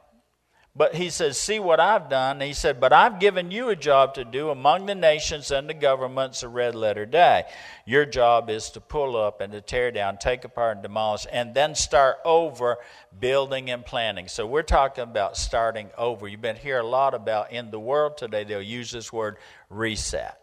But 0.75 0.95
he 0.95 1.12
says, 1.12 1.38
See 1.38 1.59
what 1.59 1.79
I've 1.79 2.09
done. 2.09 2.41
he 2.41 2.53
said, 2.53 2.79
But 2.79 2.93
I've 2.93 3.19
given 3.19 3.51
you 3.51 3.69
a 3.69 3.75
job 3.75 4.15
to 4.15 4.25
do 4.25 4.49
among 4.49 4.88
the 4.88 4.95
nations 4.95 5.51
and 5.51 5.69
the 5.69 5.73
governments 5.75 6.41
a 6.41 6.47
red 6.47 6.73
letter 6.73 7.05
day. 7.05 7.43
Your 7.86 8.05
job 8.05 8.49
is 8.49 8.71
to 8.71 8.81
pull 8.81 9.15
up 9.15 9.39
and 9.39 9.53
to 9.53 9.62
tear 9.62 9.91
down, 9.91 10.17
take 10.17 10.45
apart, 10.45 10.77
and 10.77 10.83
demolish, 10.83 11.27
and 11.31 11.53
then 11.53 11.75
start 11.75 12.17
over 12.25 12.77
building 13.19 13.69
and 13.69 13.86
planning. 13.86 14.27
So 14.27 14.47
we're 14.47 14.63
talking 14.63 15.03
about 15.03 15.38
starting 15.38 15.91
over. 15.95 16.27
You've 16.27 16.41
been 16.41 16.55
here 16.55 16.79
a 16.79 16.88
lot 16.88 17.13
about 17.13 17.51
in 17.51 17.69
the 17.69 17.79
world 17.79 18.17
today, 18.17 18.43
they'll 18.43 18.62
use 18.62 18.91
this 18.91 19.13
word 19.13 19.38
reset. 19.69 20.39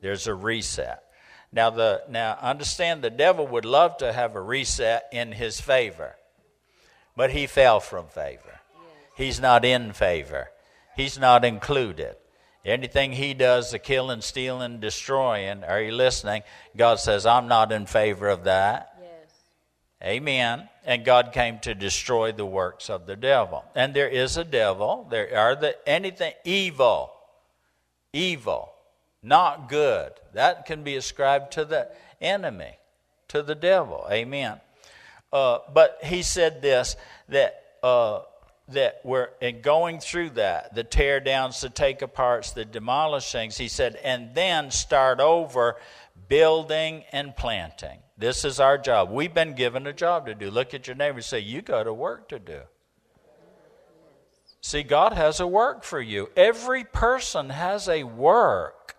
There's 0.00 0.26
a 0.26 0.34
reset. 0.34 1.02
Now 1.52 1.68
the 1.70 2.02
now 2.08 2.38
understand 2.40 3.02
the 3.02 3.10
devil 3.10 3.46
would 3.46 3.64
love 3.66 3.98
to 3.98 4.12
have 4.12 4.34
a 4.34 4.40
reset 4.40 5.08
in 5.12 5.30
his 5.32 5.60
favor. 5.60 6.16
But 7.16 7.30
he 7.30 7.46
fell 7.46 7.80
from 7.80 8.06
favor. 8.08 8.60
He's 9.14 9.40
not 9.40 9.64
in 9.64 9.92
favor. 9.92 10.50
He's 10.96 11.18
not 11.18 11.44
included. 11.44 12.16
Anything 12.64 13.12
he 13.12 13.34
does 13.34 13.70
to 13.70 13.78
killing, 13.78 14.22
stealing, 14.22 14.80
destroying, 14.80 15.64
are 15.64 15.82
you 15.82 15.92
listening? 15.92 16.42
God 16.76 16.98
says, 16.98 17.26
I'm 17.26 17.46
not 17.46 17.72
in 17.72 17.84
favor 17.84 18.28
of 18.28 18.44
that. 18.44 18.96
Yes. 19.00 19.30
Amen. 20.02 20.68
And 20.84 21.04
God 21.04 21.32
came 21.32 21.58
to 21.60 21.74
destroy 21.74 22.32
the 22.32 22.46
works 22.46 22.88
of 22.88 23.06
the 23.06 23.16
devil. 23.16 23.64
And 23.74 23.92
there 23.92 24.08
is 24.08 24.38
a 24.38 24.44
devil. 24.44 25.06
There 25.10 25.36
are 25.36 25.54
the 25.54 25.76
anything 25.86 26.32
evil. 26.44 27.12
Evil. 28.14 28.72
Not 29.22 29.68
good. 29.68 30.12
That 30.32 30.64
can 30.64 30.82
be 30.84 30.96
ascribed 30.96 31.52
to 31.52 31.64
the 31.66 31.90
enemy, 32.20 32.78
to 33.28 33.42
the 33.42 33.54
devil. 33.54 34.06
Amen. 34.10 34.60
Uh, 35.32 35.58
but 35.72 35.98
he 36.02 36.22
said 36.22 36.62
this 36.62 36.96
that 37.28 37.62
uh, 37.82 38.20
that 38.68 39.00
were 39.04 39.30
in 39.40 39.60
going 39.60 40.00
through 40.00 40.30
that, 40.30 40.74
the 40.74 40.84
tear 40.84 41.20
downs, 41.20 41.60
the 41.60 41.68
take 41.68 42.00
aparts, 42.00 42.54
the 42.54 42.64
demolishings, 42.64 43.56
he 43.58 43.68
said, 43.68 43.96
and 44.02 44.34
then 44.34 44.70
start 44.70 45.20
over 45.20 45.76
building 46.28 47.04
and 47.12 47.36
planting. 47.36 47.98
This 48.16 48.44
is 48.44 48.60
our 48.60 48.78
job. 48.78 49.10
We've 49.10 49.34
been 49.34 49.54
given 49.54 49.86
a 49.86 49.92
job 49.92 50.26
to 50.26 50.34
do. 50.34 50.50
Look 50.50 50.72
at 50.72 50.86
your 50.86 50.96
neighbor 50.96 51.16
and 51.16 51.24
say, 51.24 51.40
You 51.40 51.62
got 51.62 51.86
a 51.86 51.92
work 51.92 52.28
to 52.28 52.38
do. 52.38 52.60
See, 54.60 54.82
God 54.82 55.12
has 55.12 55.40
a 55.40 55.46
work 55.46 55.84
for 55.84 56.00
you. 56.00 56.30
Every 56.36 56.84
person 56.84 57.50
has 57.50 57.86
a 57.86 58.04
work 58.04 58.96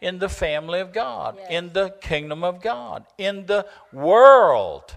in 0.00 0.18
the 0.18 0.28
family 0.28 0.80
of 0.80 0.92
God, 0.92 1.36
yes. 1.38 1.46
in 1.50 1.72
the 1.72 1.90
kingdom 2.02 2.44
of 2.44 2.60
God, 2.60 3.06
in 3.16 3.46
the 3.46 3.66
world 3.94 4.94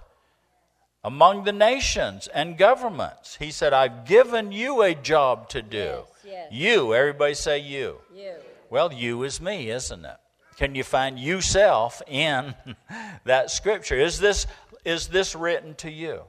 among 1.04 1.44
the 1.44 1.52
nations 1.52 2.28
and 2.28 2.58
governments. 2.58 3.38
He 3.38 3.52
said, 3.52 3.74
I've 3.74 4.06
given 4.06 4.52
you 4.52 4.82
a 4.82 4.94
job 4.94 5.50
to 5.50 5.62
do. 5.62 6.04
Yes, 6.24 6.26
yes. 6.26 6.48
You, 6.52 6.94
everybody 6.94 7.34
say 7.34 7.60
you. 7.60 8.00
You. 8.14 8.34
Well, 8.70 8.94
you 8.94 9.24
is 9.24 9.42
me, 9.42 9.70
isn't 9.70 10.06
it? 10.06 10.18
Can 10.58 10.76
you 10.76 10.84
find 10.84 11.18
yourself 11.18 12.02
in 12.08 12.54
that 13.24 13.50
scripture? 13.50 13.96
Is 13.96 14.20
this, 14.20 14.46
is 14.84 15.08
this 15.08 15.36
written 15.36 15.76
to 15.76 15.90
you? 15.90 16.24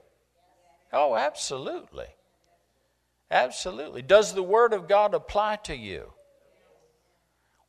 Oh, 0.92 1.14
absolutely. 1.16 2.06
Absolutely. 3.30 4.02
Does 4.02 4.34
the 4.34 4.42
Word 4.42 4.72
of 4.72 4.88
God 4.88 5.14
apply 5.14 5.56
to 5.64 5.76
you? 5.76 6.12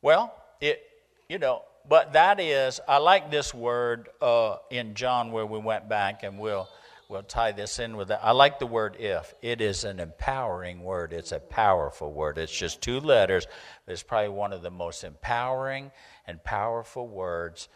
Well, 0.00 0.34
it, 0.60 0.82
you 1.28 1.38
know, 1.38 1.62
but 1.88 2.12
that 2.12 2.40
is, 2.40 2.80
I 2.88 2.98
like 2.98 3.30
this 3.30 3.52
word 3.54 4.08
uh, 4.20 4.56
in 4.70 4.94
John 4.94 5.32
where 5.32 5.46
we 5.46 5.58
went 5.58 5.88
back 5.88 6.22
and 6.22 6.38
we'll 6.38 6.68
we'll 7.12 7.22
tie 7.22 7.52
this 7.52 7.78
in 7.78 7.96
with 7.96 8.08
that. 8.08 8.24
I 8.24 8.32
like 8.32 8.58
the 8.58 8.66
word 8.66 8.96
if. 8.98 9.34
It 9.42 9.60
is 9.60 9.84
an 9.84 10.00
empowering 10.00 10.82
word, 10.82 11.12
it's 11.12 11.30
a 11.30 11.38
powerful 11.38 12.10
word. 12.10 12.38
It's 12.38 12.56
just 12.56 12.80
two 12.80 13.00
letters, 13.00 13.46
but 13.84 13.92
it's 13.92 14.02
probably 14.02 14.30
one 14.30 14.52
of 14.52 14.62
the 14.62 14.70
most 14.70 15.04
empowering 15.04 15.92
and 16.26 16.42
powerful 16.42 17.06
words 17.06 17.68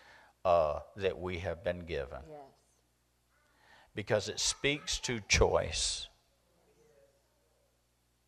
uh, 0.45 0.81
that 0.97 1.21
we 1.21 1.39
have 1.39 1.63
been 1.63 1.81
given. 1.81 2.21
Yes. 2.29 2.41
Because 3.95 4.29
it 4.29 4.41
speaks 4.41 4.99
to 5.01 5.21
choice. 5.29 6.09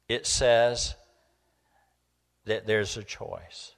It 0.09 0.27
says 0.27 0.95
that 2.45 2.67
there's 2.67 2.97
a 2.97 3.03
choice. 3.03 3.75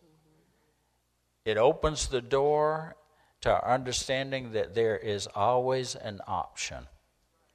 It 1.45 1.57
opens 1.57 2.09
the 2.09 2.21
door 2.21 2.97
to 3.43 3.51
our 3.51 3.75
understanding 3.75 4.53
that 4.53 4.75
there 4.75 4.97
is 4.97 5.29
always 5.35 5.95
an 5.95 6.21
option 6.27 6.87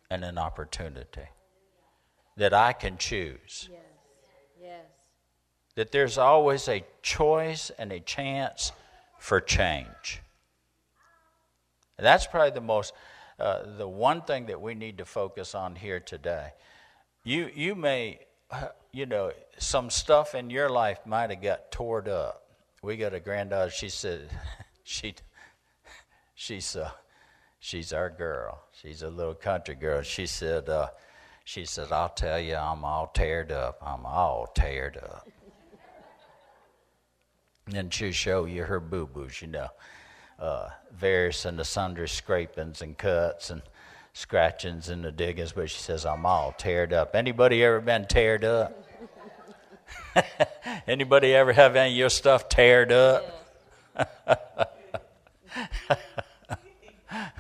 and 0.10 0.24
an 0.24 0.38
opportunity 0.38 1.30
that 2.38 2.54
I 2.54 2.74
can 2.74 2.98
choose. 2.98 3.70
Yes. 3.72 3.82
Yes. 4.62 4.86
That 5.76 5.91
there's 5.91 6.18
always 6.18 6.68
a 6.68 6.84
choice 7.02 7.72
and 7.78 7.91
a 7.91 8.00
chance 8.00 8.72
for 9.20 9.41
change. 9.41 10.22
And 11.98 12.06
that's 12.06 12.28
probably 12.28 12.52
the 12.52 12.62
most, 12.62 12.94
uh, 13.39 13.63
the 13.78 13.88
one 13.88 14.22
thing 14.22 14.48
that 14.48 14.62
we 14.62 14.76
need 14.76 14.98
to 14.98 15.06
focus 15.06 15.56
on 15.56 15.76
here 15.76 16.00
today. 16.00 16.50
You, 17.24 17.50
you 17.54 17.76
may, 17.76 18.20
you 18.91 19.06
know, 19.06 19.32
some 19.58 19.89
stuff 19.89 20.36
in 20.36 20.50
your 20.50 20.70
life 20.70 21.00
might 21.06 21.30
have 21.30 21.41
got 21.41 21.72
torn 21.72 22.08
up. 22.10 22.44
We 22.84 22.98
got 22.98 23.13
a 23.13 23.20
granddaughter. 23.20 23.72
She 23.72 23.89
said, 23.89 24.30
she, 24.84 25.15
she's, 26.36 26.76
uh, 26.76 26.91
she's 27.65 27.91
our 27.91 28.12
girl. 28.12 28.63
She's 28.80 29.01
a 29.01 29.10
little 29.10 29.34
country 29.34 29.73
girl. 29.73 30.04
She 30.04 30.28
said, 30.28 30.69
uh, 30.69 30.89
she 31.43 31.65
said, 31.65 31.91
I'll 31.91 32.10
tell 32.10 32.39
you, 32.39 32.56
I'm 32.56 32.86
all 32.86 33.12
teared 33.13 33.51
up. 33.51 33.80
I'm 33.82 34.06
all 34.06 34.47
teared 34.56 35.04
up. 35.04 35.28
and 37.73 37.91
she'll 37.91 38.12
show 38.12 38.45
you 38.45 38.65
her 38.65 38.80
boo 38.80 39.08
boos, 39.08 39.41
you 39.41 39.47
know, 39.47 39.69
uh, 40.39 40.69
various 40.95 41.45
and 41.45 41.58
the 41.58 41.65
sundry 41.65 42.08
scrapings 42.08 42.84
and 42.84 42.95
cuts 42.95 43.49
and 43.49 43.63
scratchings 44.13 44.89
and 44.89 45.04
the 45.04 45.12
diggings. 45.12 45.54
But 45.54 45.71
she 45.71 45.80
says, 45.80 46.06
I'm 46.06 46.25
all 46.25 46.54
teared 46.56 46.93
up. 46.93 47.15
Anybody 47.15 47.63
ever 47.63 47.82
been 47.82 48.06
teared 48.06 48.43
up? 48.43 48.80
Anybody 50.88 51.34
ever 51.34 51.51
have 51.51 51.75
any 51.75 51.93
of 51.93 51.97
your 51.97 52.10
stuff 52.10 52.47
teared 52.47 52.91
up? 52.91 53.41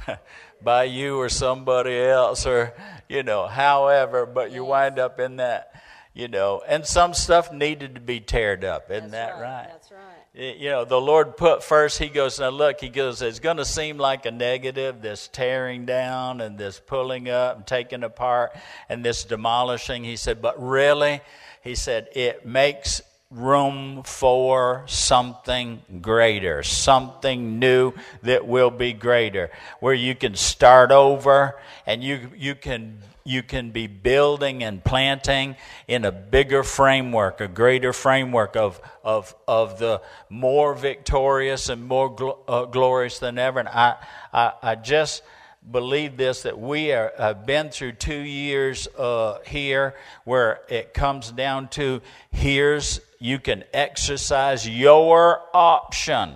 By 0.63 0.85
you 0.85 1.19
or 1.19 1.29
somebody 1.29 1.97
else, 1.97 2.45
or, 2.45 2.73
you 3.09 3.23
know, 3.23 3.47
however, 3.47 4.25
but 4.25 4.51
you 4.51 4.63
wind 4.63 4.99
up 4.99 5.19
in 5.19 5.35
that, 5.37 5.73
you 6.13 6.27
know, 6.27 6.63
and 6.67 6.85
some 6.85 7.13
stuff 7.13 7.51
needed 7.51 7.95
to 7.95 8.01
be 8.01 8.19
teared 8.19 8.63
up. 8.63 8.89
Isn't 8.89 9.11
That's 9.11 9.35
that 9.37 9.41
right? 9.41 9.67
That's 9.69 9.91
right. 9.91 10.57
you 10.57 10.69
know, 10.69 10.85
the 10.85 10.99
Lord 10.99 11.37
put 11.37 11.63
first, 11.63 11.99
He 11.99 12.07
goes, 12.07 12.39
now 12.39 12.49
look, 12.49 12.79
He 12.79 12.89
goes, 12.89 13.21
it's 13.21 13.39
going 13.39 13.57
to 13.57 13.65
seem 13.65 13.97
like 13.97 14.25
a 14.25 14.31
negative, 14.31 15.01
this 15.01 15.27
tearing 15.27 15.85
down 15.85 16.41
and 16.41 16.57
this 16.57 16.79
pulling 16.79 17.29
up 17.29 17.57
and 17.57 17.67
taking 17.67 18.03
apart 18.03 18.55
and 18.89 19.03
this 19.03 19.23
demolishing. 19.23 20.03
He 20.03 20.15
said, 20.15 20.41
but 20.41 20.61
really, 20.61 21.21
He 21.61 21.75
said, 21.75 22.07
it 22.13 22.45
makes 22.45 23.01
room 23.35 24.03
for 24.03 24.83
something 24.87 25.81
greater, 26.01 26.63
something 26.63 27.59
new 27.59 27.93
that 28.23 28.47
will 28.47 28.71
be 28.71 28.93
greater, 28.93 29.51
where 29.79 29.93
you 29.93 30.15
can 30.15 30.35
start 30.35 30.91
over 30.91 31.59
and 31.85 32.03
you, 32.03 32.31
you 32.35 32.55
can 32.55 32.97
you 33.27 33.41
can 33.41 33.71
be 33.71 33.87
building 33.87 34.63
and 34.63 34.83
planting 34.83 35.55
in 35.87 36.05
a 36.05 36.11
bigger 36.11 36.61
framework, 36.61 37.41
a 37.41 37.47
greater 37.47 37.91
framework 37.91 38.55
of, 38.55 38.79
of, 39.03 39.35
of 39.47 39.79
the 39.79 39.99
more 40.29 40.75
victorious 40.75 41.67
and 41.69 41.87
more 41.87 42.15
gl- 42.15 42.37
uh, 42.47 42.65
glorious 42.65 43.17
than 43.17 43.39
ever. 43.39 43.59
And 43.59 43.67
I, 43.69 43.95
I, 44.31 44.53
I 44.61 44.75
just 44.75 45.23
believe 45.71 46.17
this 46.17 46.43
that 46.43 46.59
we 46.59 46.91
are, 46.91 47.11
have 47.17 47.47
been 47.47 47.69
through 47.69 47.93
two 47.93 48.13
years 48.13 48.87
uh, 48.95 49.39
here 49.47 49.95
where 50.23 50.61
it 50.69 50.93
comes 50.93 51.31
down 51.31 51.67
to 51.69 52.01
here's 52.29 52.99
you 53.25 53.39
can 53.39 53.63
exercise 53.73 54.67
your 54.67 55.41
option. 55.53 56.35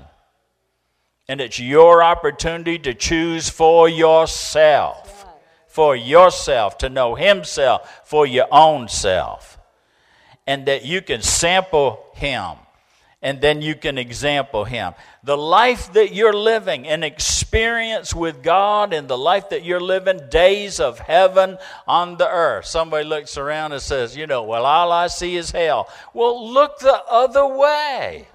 And 1.27 1.39
it's 1.39 1.59
your 1.59 2.03
opportunity 2.03 2.79
to 2.79 2.93
choose 2.93 3.49
for 3.49 3.87
yourself 3.87 5.19
for 5.69 5.95
yourself, 5.95 6.77
to 6.79 6.89
know 6.89 7.15
Himself 7.15 8.01
for 8.03 8.25
your 8.25 8.47
own 8.51 8.89
self. 8.89 9.57
And 10.45 10.65
that 10.65 10.83
you 10.83 11.01
can 11.01 11.21
sample 11.21 12.03
Him 12.15 12.57
and 13.21 13.41
then 13.41 13.61
you 13.61 13.75
can 13.75 13.97
example 13.97 14.63
Him. 14.63 14.93
The 15.23 15.35
life 15.35 15.91
that 15.93 16.13
you're 16.13 16.33
living, 16.33 16.87
an 16.87 17.03
experience 17.03 18.13
with 18.15 18.41
God, 18.41 18.93
and 18.93 19.09
the 19.09 19.17
life 19.17 19.49
that 19.49 19.65
you're 19.65 19.81
living, 19.81 20.21
days 20.29 20.79
of 20.79 20.99
heaven 20.99 21.57
on 21.85 22.17
the 22.17 22.29
earth. 22.29 22.65
Somebody 22.65 23.05
looks 23.05 23.37
around 23.37 23.73
and 23.73 23.81
says, 23.81 24.15
You 24.15 24.25
know, 24.25 24.43
well, 24.43 24.65
all 24.65 24.91
I 24.91 25.07
see 25.07 25.35
is 25.35 25.51
hell. 25.51 25.89
Well, 26.13 26.51
look 26.53 26.79
the 26.79 27.03
other 27.09 27.45
way. 27.45 28.27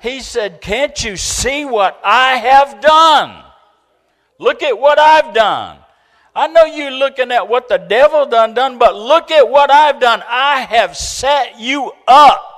He 0.00 0.20
said, 0.20 0.60
Can't 0.60 1.02
you 1.02 1.16
see 1.16 1.64
what 1.64 2.00
I 2.04 2.36
have 2.36 2.80
done? 2.80 3.44
Look 4.38 4.62
at 4.62 4.78
what 4.78 4.98
I've 5.00 5.34
done. 5.34 5.78
I 6.34 6.46
know 6.46 6.64
you're 6.64 6.92
looking 6.92 7.32
at 7.32 7.48
what 7.48 7.68
the 7.68 7.76
devil 7.76 8.24
done 8.24 8.54
done, 8.54 8.78
but 8.78 8.94
look 8.94 9.32
at 9.32 9.48
what 9.48 9.70
I've 9.70 9.98
done. 9.98 10.22
I 10.28 10.60
have 10.60 10.96
set 10.96 11.58
you 11.58 11.90
up. 12.06 12.49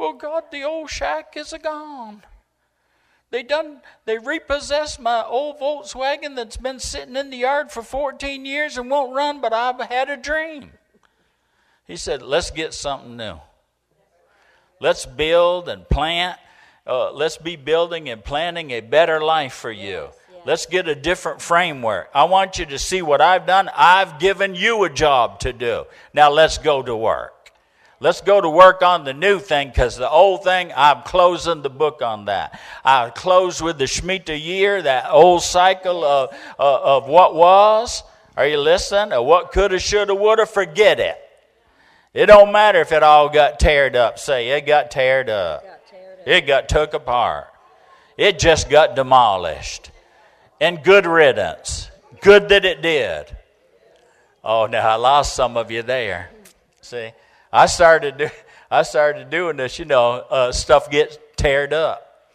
Well, 0.00 0.14
God, 0.14 0.44
the 0.50 0.62
old 0.62 0.88
shack 0.88 1.36
is 1.36 1.52
a 1.52 1.58
gone. 1.58 2.22
They 3.30 3.42
done 3.42 3.82
they 4.06 4.16
repossessed 4.16 4.98
my 4.98 5.22
old 5.22 5.60
Volkswagen 5.60 6.36
that's 6.36 6.56
been 6.56 6.78
sitting 6.78 7.16
in 7.16 7.28
the 7.28 7.36
yard 7.36 7.70
for 7.70 7.82
14 7.82 8.46
years 8.46 8.78
and 8.78 8.90
won't 8.90 9.14
run, 9.14 9.42
but 9.42 9.52
I've 9.52 9.78
had 9.78 10.08
a 10.08 10.16
dream. 10.16 10.70
He 11.86 11.96
said, 11.96 12.22
Let's 12.22 12.50
get 12.50 12.72
something 12.72 13.18
new. 13.18 13.40
Let's 14.80 15.04
build 15.04 15.68
and 15.68 15.86
plant. 15.86 16.38
Uh, 16.86 17.12
let's 17.12 17.36
be 17.36 17.56
building 17.56 18.08
and 18.08 18.24
planning 18.24 18.70
a 18.70 18.80
better 18.80 19.22
life 19.22 19.52
for 19.52 19.70
you. 19.70 20.08
Let's 20.46 20.64
get 20.64 20.88
a 20.88 20.94
different 20.94 21.42
framework. 21.42 22.08
I 22.14 22.24
want 22.24 22.58
you 22.58 22.64
to 22.64 22.78
see 22.78 23.02
what 23.02 23.20
I've 23.20 23.44
done. 23.44 23.68
I've 23.76 24.18
given 24.18 24.54
you 24.54 24.82
a 24.84 24.88
job 24.88 25.40
to 25.40 25.52
do. 25.52 25.84
Now 26.14 26.30
let's 26.30 26.56
go 26.56 26.82
to 26.82 26.96
work. 26.96 27.39
Let's 28.02 28.22
go 28.22 28.40
to 28.40 28.48
work 28.48 28.80
on 28.80 29.04
the 29.04 29.12
new 29.12 29.38
thing 29.38 29.68
because 29.68 29.96
the 29.96 30.08
old 30.08 30.42
thing, 30.42 30.72
I'm 30.74 31.02
closing 31.02 31.60
the 31.60 31.68
book 31.68 32.00
on 32.00 32.24
that. 32.24 32.58
I 32.82 33.10
close 33.10 33.62
with 33.62 33.76
the 33.76 33.84
Shemitah 33.84 34.42
year, 34.42 34.80
that 34.80 35.10
old 35.10 35.42
cycle 35.42 36.02
of, 36.02 36.34
uh, 36.58 36.96
of 36.96 37.08
what 37.08 37.34
was. 37.34 38.02
Are 38.38 38.46
you 38.46 38.58
listening? 38.58 39.12
Or 39.12 39.26
what 39.26 39.52
coulda, 39.52 39.78
shoulda, 39.78 40.14
woulda, 40.14 40.46
forget 40.46 40.98
it. 40.98 41.18
It 42.14 42.26
don't 42.26 42.52
matter 42.52 42.80
if 42.80 42.90
it 42.90 43.02
all 43.02 43.28
got 43.28 43.60
teared 43.60 43.94
up. 43.94 44.18
Say, 44.18 44.48
it 44.48 44.66
got 44.66 44.90
teared 44.90 45.28
up. 45.28 45.62
It 46.24 46.46
got 46.46 46.70
took 46.70 46.94
apart. 46.94 47.48
It 48.16 48.38
just 48.38 48.70
got 48.70 48.96
demolished 48.96 49.90
and 50.58 50.82
good 50.82 51.04
riddance. 51.04 51.90
Good 52.22 52.48
that 52.48 52.64
it 52.64 52.80
did. 52.80 53.26
Oh, 54.42 54.64
now 54.66 54.88
I 54.88 54.94
lost 54.94 55.36
some 55.36 55.58
of 55.58 55.70
you 55.70 55.82
there. 55.82 56.30
See, 56.80 57.12
I 57.52 57.66
started, 57.66 58.18
do, 58.18 58.28
I 58.70 58.82
started 58.82 59.30
doing 59.30 59.56
this. 59.56 59.78
You 59.78 59.84
know, 59.84 60.24
uh, 60.30 60.52
stuff 60.52 60.90
gets 60.90 61.18
teared 61.36 61.72
up, 61.72 62.30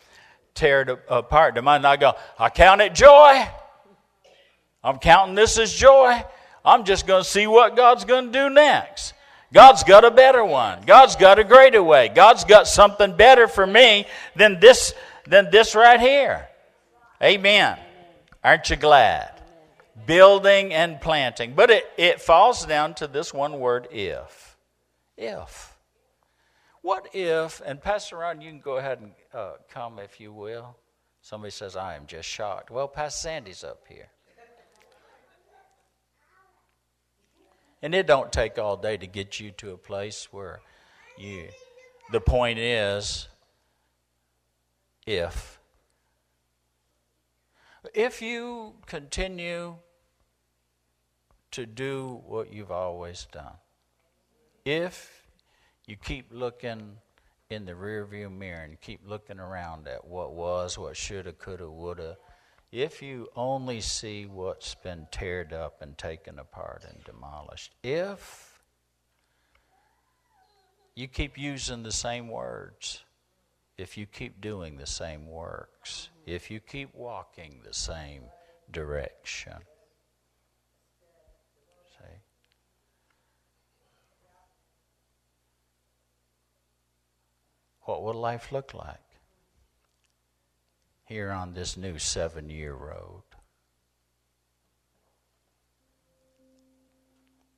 teared 0.55 0.97
apart. 1.09 1.61
Mind 1.63 1.85
I 1.85 1.95
go, 1.95 2.13
I 2.37 2.49
count 2.49 2.81
it 2.81 2.93
joy. 2.93 3.47
I'm 4.83 4.99
counting 4.99 5.35
this 5.35 5.57
as 5.57 5.73
joy. 5.73 6.23
I'm 6.63 6.83
just 6.83 7.07
going 7.07 7.23
to 7.23 7.29
see 7.29 7.47
what 7.47 7.75
God's 7.75 8.05
going 8.05 8.31
to 8.31 8.31
do 8.31 8.49
next. 8.49 9.13
God's 9.53 9.83
got 9.83 10.03
a 10.03 10.11
better 10.11 10.43
one. 10.43 10.81
God's 10.85 11.15
got 11.15 11.39
a 11.39 11.43
greater 11.43 11.81
way. 11.81 12.09
God's 12.09 12.43
got 12.43 12.67
something 12.67 13.15
better 13.15 13.47
for 13.47 13.65
me 13.65 14.05
than 14.35 14.59
this 14.59 14.93
than 15.27 15.49
this 15.49 15.75
right 15.75 15.99
here. 15.99 16.47
Amen. 17.21 17.77
Aren't 18.43 18.69
you 18.69 18.75
glad? 18.75 19.31
Building 20.05 20.73
and 20.73 20.99
planting. 20.99 21.53
But 21.55 21.71
it, 21.71 21.85
it 21.97 22.21
falls 22.21 22.65
down 22.65 22.93
to 22.95 23.07
this 23.07 23.33
one 23.33 23.59
word 23.59 23.87
if. 23.91 24.54
If. 25.17 25.77
What 26.81 27.07
if, 27.13 27.61
and 27.65 27.81
Pastor 27.81 28.17
Ron, 28.17 28.41
you 28.41 28.51
can 28.51 28.59
go 28.59 28.77
ahead 28.77 28.99
and 28.99 29.11
uh, 29.33 29.53
come 29.69 29.97
if 29.99 30.19
you 30.19 30.31
will. 30.31 30.77
Somebody 31.21 31.51
says, 31.51 31.75
I 31.75 31.95
am 31.95 32.05
just 32.05 32.29
shocked. 32.29 32.69
Well, 32.69 32.87
Pastor 32.87 33.29
Sandy's 33.29 33.63
up 33.63 33.85
here. 33.89 34.09
And 37.81 37.93
it 37.93 38.07
don't 38.07 38.31
take 38.31 38.59
all 38.59 38.77
day 38.77 38.97
to 38.97 39.07
get 39.07 39.39
you 39.39 39.51
to 39.51 39.71
a 39.71 39.77
place 39.77 40.27
where 40.31 40.61
you, 41.17 41.49
the 42.11 42.19
point 42.19 42.59
is, 42.59 43.27
if 45.05 45.59
if 47.93 48.21
you 48.21 48.73
continue 48.85 49.75
to 51.51 51.65
do 51.65 52.21
what 52.25 52.51
you've 52.51 52.71
always 52.71 53.27
done, 53.31 53.53
if 54.65 55.27
you 55.87 55.95
keep 55.95 56.25
looking 56.31 56.97
in 57.49 57.65
the 57.65 57.73
rearview 57.73 58.35
mirror 58.35 58.63
and 58.63 58.81
keep 58.81 58.99
looking 59.07 59.39
around 59.39 59.87
at 59.87 60.05
what 60.05 60.33
was, 60.33 60.77
what 60.77 60.97
shoulda, 60.97 61.31
coulda, 61.31 61.69
woulda, 61.69 62.17
if 62.71 63.01
you 63.01 63.29
only 63.35 63.79
see 63.79 64.25
what's 64.25 64.75
been 64.75 65.07
teared 65.11 65.53
up 65.53 65.81
and 65.81 65.97
taken 65.97 66.39
apart 66.39 66.83
and 66.89 67.03
demolished, 67.05 67.73
if 67.83 68.59
you 70.95 71.07
keep 71.07 71.37
using 71.37 71.83
the 71.83 71.91
same 71.91 72.27
words, 72.27 73.03
if 73.77 73.97
you 73.97 74.05
keep 74.05 74.41
doing 74.41 74.77
the 74.77 74.85
same 74.85 75.27
works, 75.27 76.09
if 76.25 76.49
you 76.49 76.59
keep 76.59 76.93
walking 76.95 77.61
the 77.63 77.73
same 77.73 78.23
direction. 78.71 79.53
See? 81.97 82.05
What 87.85 88.03
will 88.03 88.13
life 88.13 88.51
look 88.51 88.73
like? 88.73 89.05
here 91.05 91.31
on 91.31 91.53
this 91.53 91.77
new 91.77 91.97
seven 91.99 92.49
year 92.49 92.73
road. 92.73 93.23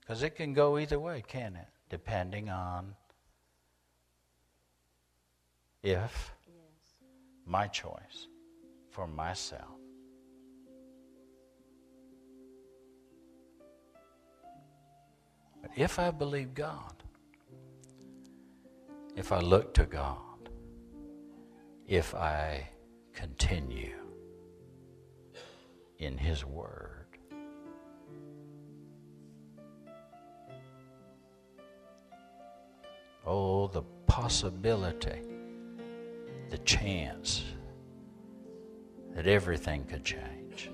Because 0.02 0.24
it 0.24 0.36
can 0.36 0.54
go 0.54 0.78
either 0.78 1.00
way, 1.00 1.24
can 1.26 1.56
it? 1.56 1.68
Depending 1.90 2.50
on 2.50 2.96
if 5.84 6.34
my 7.46 7.68
choice 7.68 8.28
for 8.92 9.08
myself. 9.08 9.64
But 15.62 15.72
if 15.76 16.00
I 16.00 16.12
believe 16.12 16.54
God, 16.54 17.04
if 19.18 19.32
I 19.32 19.40
look 19.40 19.74
to 19.74 19.86
God, 19.86 20.50
if 21.88 22.14
I 22.14 22.70
continue 23.14 23.96
in 25.98 26.20
His 26.20 26.46
Word. 26.46 27.08
Oh, 33.26 33.68
the 33.68 33.82
possibility, 34.06 35.22
the 36.50 36.60
chance 36.60 37.44
that 39.16 39.26
everything 39.26 39.84
could 39.86 40.06
change. 40.06 40.70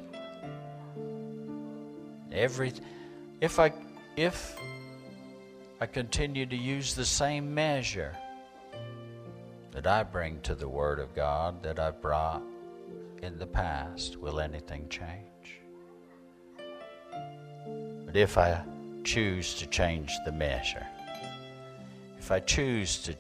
Every, 2.30 2.74
if 3.40 3.58
I, 3.58 3.72
if 4.18 4.60
I 5.80 5.86
continue 5.86 6.46
to 6.46 6.58
use 6.58 6.94
the 6.94 7.06
same 7.06 7.54
measure, 7.54 8.14
that 9.74 9.88
I 9.88 10.04
bring 10.04 10.40
to 10.42 10.54
the 10.54 10.70
Word 10.70 11.00
of 11.00 11.16
God 11.16 11.64
that 11.64 11.80
I've 11.80 12.00
brought 12.00 12.44
in 13.24 13.40
the 13.40 13.48
past, 13.48 14.18
will 14.18 14.40
anything 14.40 14.88
change? 14.88 15.62
But 18.06 18.16
if 18.16 18.38
I 18.38 18.64
choose 19.04 19.56
to 19.56 19.66
change 19.66 20.16
the 20.26 20.32
measure, 20.32 20.86
if 22.20 22.32
I 22.32 22.40
choose 22.40 23.00
to, 23.00 23.16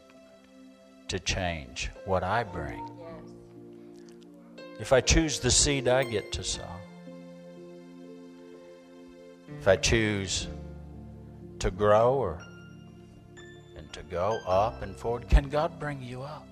to 1.07 1.19
change 1.19 1.89
what 2.05 2.23
I 2.23 2.43
bring, 2.43 2.87
if 4.79 4.93
I 4.93 5.01
choose 5.01 5.39
the 5.39 5.49
seed 5.49 5.87
I 5.87 6.03
get 6.03 6.31
to 6.33 6.43
sow, 6.43 6.69
if 9.59 9.67
I 9.67 9.75
choose 9.75 10.47
to 11.59 11.71
grow 11.71 12.13
or 12.13 12.39
to 13.93 14.03
go 14.03 14.39
up 14.45 14.81
and 14.81 14.95
forward. 14.95 15.29
Can 15.29 15.49
God 15.49 15.79
bring 15.79 16.01
you 16.01 16.23
up? 16.23 16.47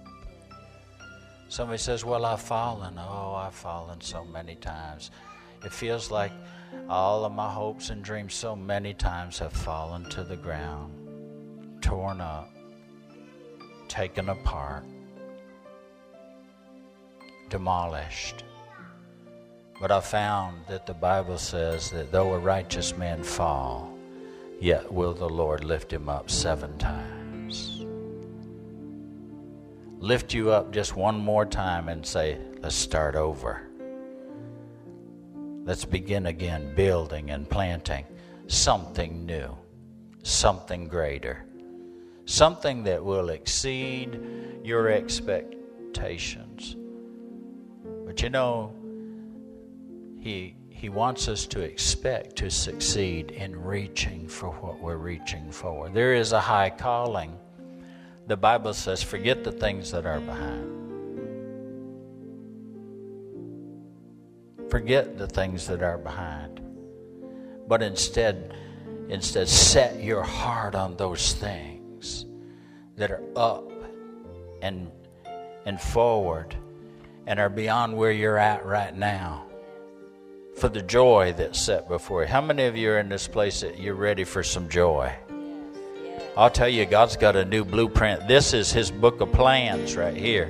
Somebody 1.49 1.79
says, 1.79 2.05
Well, 2.05 2.23
I've 2.23 2.41
fallen. 2.41 2.97
Oh, 2.97 3.33
I've 3.33 3.53
fallen 3.53 3.99
so 3.99 4.23
many 4.23 4.55
times. 4.55 5.11
It 5.65 5.73
feels 5.73 6.09
like 6.09 6.31
all 6.87 7.25
of 7.25 7.33
my 7.33 7.51
hopes 7.51 7.89
and 7.89 8.03
dreams 8.03 8.33
so 8.33 8.55
many 8.55 8.93
times 8.93 9.37
have 9.39 9.53
fallen 9.53 10.09
to 10.11 10.23
the 10.23 10.37
ground, 10.37 10.93
torn 11.81 12.21
up, 12.21 12.49
taken 13.87 14.29
apart, 14.29 14.85
demolished. 17.49 18.43
But 19.81 19.91
I 19.91 19.99
found 19.99 20.65
that 20.67 20.85
the 20.85 20.93
Bible 20.93 21.37
says 21.37 21.89
that 21.91 22.11
though 22.11 22.33
a 22.33 22.39
righteous 22.39 22.95
man 22.95 23.23
fall, 23.23 23.91
yet 24.59 24.91
will 24.91 25.13
the 25.13 25.29
Lord 25.29 25.63
lift 25.63 25.91
him 25.91 26.07
up 26.07 26.29
seven 26.29 26.77
times 26.77 27.20
lift 30.01 30.33
you 30.33 30.49
up 30.49 30.71
just 30.71 30.95
one 30.95 31.17
more 31.17 31.45
time 31.45 31.87
and 31.87 32.03
say, 32.03 32.39
let's 32.61 32.75
start 32.75 33.15
over. 33.15 33.67
Let's 35.63 35.85
begin 35.85 36.25
again 36.25 36.73
building 36.75 37.29
and 37.29 37.47
planting 37.47 38.05
something 38.47 39.27
new, 39.27 39.55
something 40.23 40.87
greater, 40.87 41.45
something 42.25 42.83
that 42.83 43.05
will 43.05 43.29
exceed 43.29 44.19
your 44.63 44.89
expectations. 44.89 46.75
But 48.03 48.23
you 48.23 48.31
know, 48.31 48.73
he, 50.19 50.55
he 50.69 50.89
wants 50.89 51.27
us 51.27 51.45
to 51.47 51.61
expect 51.61 52.37
to 52.37 52.49
succeed 52.49 53.29
in 53.31 53.55
reaching 53.61 54.27
for 54.27 54.49
what 54.49 54.79
we're 54.79 54.97
reaching 54.97 55.51
for. 55.51 55.89
There 55.89 56.15
is 56.15 56.31
a 56.31 56.39
high 56.39 56.71
calling 56.71 57.37
the 58.27 58.37
Bible 58.37 58.73
says, 58.73 59.01
forget 59.03 59.43
the 59.43 59.51
things 59.51 59.91
that 59.91 60.05
are 60.05 60.19
behind. 60.19 60.67
Forget 64.69 65.17
the 65.17 65.27
things 65.27 65.67
that 65.67 65.83
are 65.83 65.97
behind. 65.97 66.61
But 67.67 67.81
instead, 67.81 68.53
instead 69.09 69.49
set 69.49 70.01
your 70.01 70.23
heart 70.23 70.75
on 70.75 70.95
those 70.95 71.33
things 71.33 72.25
that 72.95 73.11
are 73.11 73.23
up 73.35 73.71
and 74.61 74.91
and 75.65 75.79
forward 75.79 76.55
and 77.27 77.39
are 77.39 77.49
beyond 77.49 77.95
where 77.95 78.11
you're 78.11 78.37
at 78.37 78.65
right 78.65 78.95
now 78.95 79.45
for 80.55 80.69
the 80.69 80.81
joy 80.81 81.33
that's 81.37 81.59
set 81.59 81.87
before 81.87 82.23
you. 82.23 82.27
How 82.27 82.41
many 82.41 82.65
of 82.65 82.75
you 82.75 82.91
are 82.91 82.99
in 82.99 83.09
this 83.09 83.27
place 83.27 83.61
that 83.61 83.79
you're 83.79 83.95
ready 83.95 84.23
for 84.23 84.43
some 84.43 84.69
joy? 84.69 85.13
I'll 86.37 86.49
tell 86.49 86.69
you, 86.69 86.85
God's 86.85 87.17
got 87.17 87.35
a 87.35 87.43
new 87.43 87.65
blueprint. 87.65 88.27
This 88.27 88.53
is 88.53 88.71
His 88.71 88.89
book 88.89 89.19
of 89.19 89.31
plans 89.33 89.97
right 89.97 90.15
here. 90.15 90.49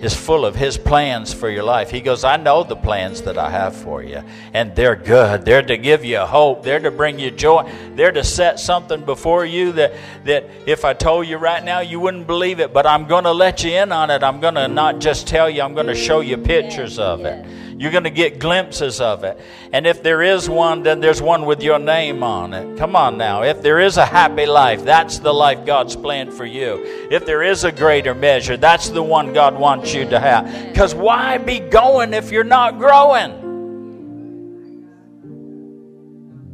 It's 0.00 0.16
full 0.16 0.44
of 0.44 0.56
His 0.56 0.78
plans 0.78 1.32
for 1.32 1.48
your 1.48 1.62
life. 1.62 1.90
He 1.90 2.00
goes, 2.00 2.24
I 2.24 2.36
know 2.36 2.64
the 2.64 2.74
plans 2.74 3.22
that 3.22 3.38
I 3.38 3.50
have 3.50 3.76
for 3.76 4.02
you, 4.02 4.22
and 4.52 4.74
they're 4.74 4.96
good. 4.96 5.44
They're 5.44 5.62
to 5.62 5.76
give 5.76 6.04
you 6.04 6.18
hope. 6.18 6.64
They're 6.64 6.80
to 6.80 6.90
bring 6.90 7.20
you 7.20 7.30
joy. 7.30 7.70
They're 7.94 8.10
to 8.10 8.24
set 8.24 8.58
something 8.58 9.04
before 9.04 9.44
you 9.44 9.70
that, 9.72 9.94
that 10.24 10.50
if 10.66 10.84
I 10.84 10.94
told 10.94 11.28
you 11.28 11.36
right 11.36 11.62
now, 11.62 11.80
you 11.80 12.00
wouldn't 12.00 12.26
believe 12.26 12.58
it, 12.58 12.72
but 12.72 12.84
I'm 12.86 13.06
going 13.06 13.24
to 13.24 13.32
let 13.32 13.62
you 13.62 13.70
in 13.70 13.92
on 13.92 14.10
it. 14.10 14.24
I'm 14.24 14.40
going 14.40 14.54
to 14.54 14.66
not 14.66 14.98
just 14.98 15.28
tell 15.28 15.48
you, 15.48 15.62
I'm 15.62 15.74
going 15.74 15.86
to 15.86 15.94
show 15.94 16.20
you 16.20 16.38
pictures 16.38 16.98
of 16.98 17.24
it. 17.24 17.71
You're 17.82 17.90
going 17.90 18.04
to 18.04 18.10
get 18.10 18.38
glimpses 18.38 19.00
of 19.00 19.24
it. 19.24 19.40
And 19.72 19.88
if 19.88 20.04
there 20.04 20.22
is 20.22 20.48
one, 20.48 20.84
then 20.84 21.00
there's 21.00 21.20
one 21.20 21.46
with 21.46 21.64
your 21.64 21.80
name 21.80 22.22
on 22.22 22.54
it. 22.54 22.78
Come 22.78 22.94
on 22.94 23.18
now. 23.18 23.42
If 23.42 23.60
there 23.60 23.80
is 23.80 23.96
a 23.96 24.06
happy 24.06 24.46
life, 24.46 24.84
that's 24.84 25.18
the 25.18 25.34
life 25.34 25.66
God's 25.66 25.96
planned 25.96 26.32
for 26.32 26.46
you. 26.46 26.80
If 27.10 27.26
there 27.26 27.42
is 27.42 27.64
a 27.64 27.72
greater 27.72 28.14
measure, 28.14 28.56
that's 28.56 28.90
the 28.90 29.02
one 29.02 29.32
God 29.32 29.58
wants 29.58 29.92
you 29.92 30.08
to 30.10 30.20
have. 30.20 30.68
Because 30.68 30.94
why 30.94 31.38
be 31.38 31.58
going 31.58 32.14
if 32.14 32.30
you're 32.30 32.44
not 32.44 32.78
growing? 32.78 33.32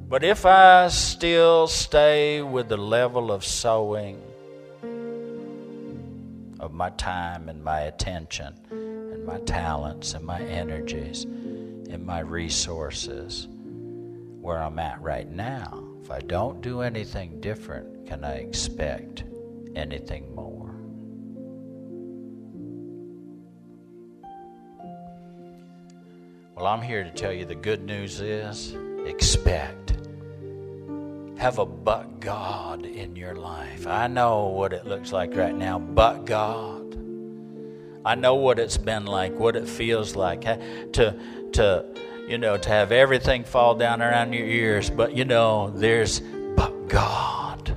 But 0.09 0.25
if 0.25 0.47
I 0.47 0.89
still 0.89 1.67
stay 1.67 2.41
with 2.41 2.71
the 2.71 2.79
level 2.79 3.31
of 3.31 3.45
sowing, 3.45 4.23
of 6.59 6.73
my 6.73 6.89
time 6.89 7.51
and 7.51 7.63
my 7.63 7.83
attention, 7.83 8.55
my 9.29 9.39
talents 9.41 10.15
and 10.15 10.25
my 10.25 10.41
energies 10.41 11.25
and 11.25 12.03
my 12.07 12.21
resources 12.21 13.47
where 14.41 14.57
I'm 14.57 14.79
at 14.79 15.03
right 15.03 15.31
now. 15.31 15.85
If 16.03 16.11
I 16.11 16.21
don't 16.21 16.63
do 16.63 16.81
anything 16.81 17.39
different, 17.39 18.07
can 18.07 18.25
I 18.25 18.37
expect 18.37 19.25
anything 19.77 20.35
more? 20.35 20.75
Well, 26.57 26.67
I'm 26.67 26.81
here 26.81 27.05
to 27.05 27.11
tell 27.11 27.33
you 27.33 27.45
the 27.45 27.55
good 27.55 27.83
news 27.83 28.23
is 28.23 28.75
expect. 29.05 29.99
Have 31.37 31.59
a 31.59 31.67
but 31.67 32.19
God 32.21 32.87
in 32.87 33.15
your 33.15 33.35
life. 33.35 33.87
I 33.87 34.07
know 34.07 34.47
what 34.47 34.73
it 34.73 34.87
looks 34.87 35.13
like 35.13 35.37
right 35.37 35.55
now, 35.55 35.79
but 35.79 36.25
God. 36.25 36.78
I 38.09 38.15
know 38.15 38.37
what 38.37 38.59
it's 38.59 38.79
been 38.79 39.05
like, 39.05 39.39
what 39.39 39.55
it 39.55 39.69
feels 39.69 40.17
like 40.17 40.41
to 40.95 41.15
to 41.53 41.85
you 42.27 42.39
know 42.39 42.57
to 42.57 42.69
have 42.71 42.91
everything 42.91 43.45
fall 43.45 43.75
down 43.75 44.01
around 44.01 44.33
your 44.33 44.47
ears. 44.47 44.89
But 44.89 45.15
you 45.15 45.27
know, 45.27 45.69
there's 45.69 46.21
but 46.57 46.89
God. 46.89 47.77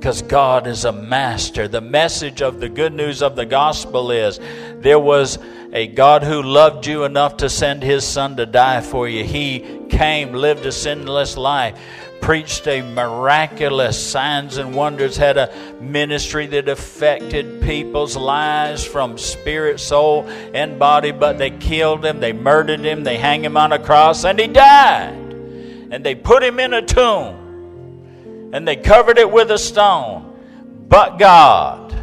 because 0.00 0.20
God 0.22 0.66
is 0.66 0.84
a 0.84 0.92
master. 0.92 1.68
The 1.68 1.80
message 1.80 2.42
of 2.42 2.60
the 2.60 2.68
good 2.68 2.92
news 2.92 3.22
of 3.22 3.34
the 3.34 3.46
gospel 3.46 4.10
is 4.10 4.40
there 4.76 4.98
was 4.98 5.38
a 5.72 5.86
God 5.86 6.22
who 6.22 6.42
loved 6.42 6.86
you 6.86 7.04
enough 7.04 7.38
to 7.38 7.48
send 7.48 7.82
his 7.82 8.06
son 8.06 8.36
to 8.36 8.44
die 8.46 8.80
for 8.80 9.08
you. 9.08 9.24
He 9.24 9.86
came, 9.88 10.32
lived 10.32 10.66
a 10.66 10.72
sinless 10.72 11.36
life, 11.36 11.78
preached 12.20 12.66
a 12.68 12.82
miraculous 12.82 13.98
signs 13.98 14.56
and 14.56 14.74
wonders, 14.74 15.16
had 15.16 15.36
a 15.36 15.52
ministry 15.80 16.46
that 16.46 16.68
affected 16.68 17.62
people's 17.62 18.16
lives 18.16 18.84
from 18.84 19.18
spirit, 19.18 19.80
soul, 19.80 20.28
and 20.54 20.78
body, 20.78 21.12
but 21.12 21.38
they 21.38 21.50
killed 21.50 22.04
him, 22.04 22.20
they 22.20 22.32
murdered 22.32 22.80
him, 22.80 23.04
they 23.04 23.16
hang 23.16 23.44
him 23.44 23.56
on 23.56 23.72
a 23.72 23.78
cross, 23.78 24.24
and 24.24 24.38
he 24.38 24.46
died. 24.46 25.14
And 25.90 26.04
they 26.04 26.14
put 26.14 26.42
him 26.42 26.60
in 26.60 26.72
a 26.72 26.82
tomb, 26.82 28.50
and 28.52 28.66
they 28.68 28.76
covered 28.76 29.18
it 29.18 29.30
with 29.30 29.50
a 29.50 29.58
stone. 29.58 30.26
But 30.88 31.18
God, 31.18 31.94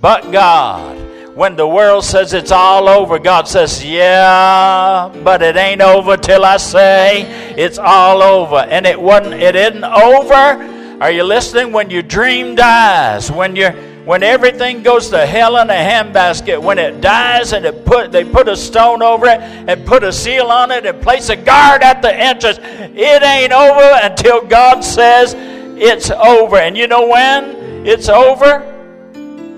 but 0.00 0.30
God, 0.30 0.99
when 1.40 1.56
the 1.56 1.66
world 1.66 2.04
says 2.04 2.34
it's 2.34 2.52
all 2.52 2.86
over, 2.86 3.18
God 3.18 3.48
says, 3.48 3.82
Yeah, 3.82 5.10
but 5.24 5.40
it 5.40 5.56
ain't 5.56 5.80
over 5.80 6.18
till 6.18 6.44
I 6.44 6.58
say 6.58 7.22
it's 7.56 7.78
all 7.78 8.22
over. 8.22 8.56
And 8.56 8.84
it 8.84 9.00
wasn't 9.00 9.42
it 9.42 9.56
isn't 9.56 9.82
over. 9.82 11.00
Are 11.00 11.10
you 11.10 11.22
listening? 11.24 11.72
When 11.72 11.88
your 11.88 12.02
dream 12.02 12.56
dies, 12.56 13.32
when 13.32 13.56
you 13.56 13.70
when 14.04 14.22
everything 14.22 14.82
goes 14.82 15.08
to 15.08 15.24
hell 15.24 15.56
in 15.56 15.70
a 15.70 15.72
handbasket, 15.72 16.62
when 16.62 16.78
it 16.78 17.00
dies 17.00 17.54
and 17.54 17.64
it 17.64 17.86
put 17.86 18.12
they 18.12 18.22
put 18.22 18.46
a 18.46 18.54
stone 18.54 19.02
over 19.02 19.24
it 19.24 19.40
and 19.40 19.86
put 19.86 20.04
a 20.04 20.12
seal 20.12 20.48
on 20.48 20.70
it 20.70 20.84
and 20.84 21.00
place 21.00 21.30
a 21.30 21.36
guard 21.36 21.82
at 21.82 22.02
the 22.02 22.14
entrance, 22.14 22.58
it 22.60 23.22
ain't 23.22 23.54
over 23.54 23.98
until 24.02 24.46
God 24.46 24.84
says 24.84 25.32
it's 25.34 26.10
over. 26.10 26.56
And 26.56 26.76
you 26.76 26.86
know 26.86 27.08
when 27.08 27.86
it's 27.86 28.10
over? 28.10 28.69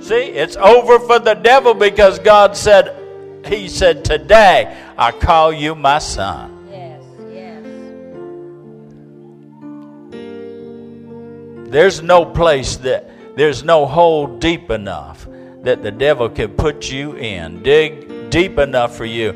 See, 0.02 0.14
it's 0.14 0.56
over 0.56 0.98
for 0.98 1.20
the 1.20 1.34
devil 1.34 1.74
because 1.74 2.18
God 2.18 2.56
said, 2.56 3.46
He 3.46 3.68
said, 3.68 4.04
Today 4.04 4.76
I 4.98 5.12
call 5.12 5.52
you 5.52 5.76
my 5.76 6.00
son. 6.00 6.66
Yes, 6.68 7.04
yes. 7.30 7.64
There's 11.70 12.02
no 12.02 12.24
place 12.24 12.78
that, 12.78 13.08
there's 13.36 13.62
no 13.62 13.86
hole 13.86 14.26
deep 14.38 14.70
enough 14.70 15.28
that 15.62 15.84
the 15.84 15.92
devil 15.92 16.28
can 16.28 16.50
put 16.50 16.90
you 16.90 17.16
in, 17.16 17.62
dig 17.62 18.28
deep 18.30 18.58
enough 18.58 18.96
for 18.96 19.04
you. 19.04 19.34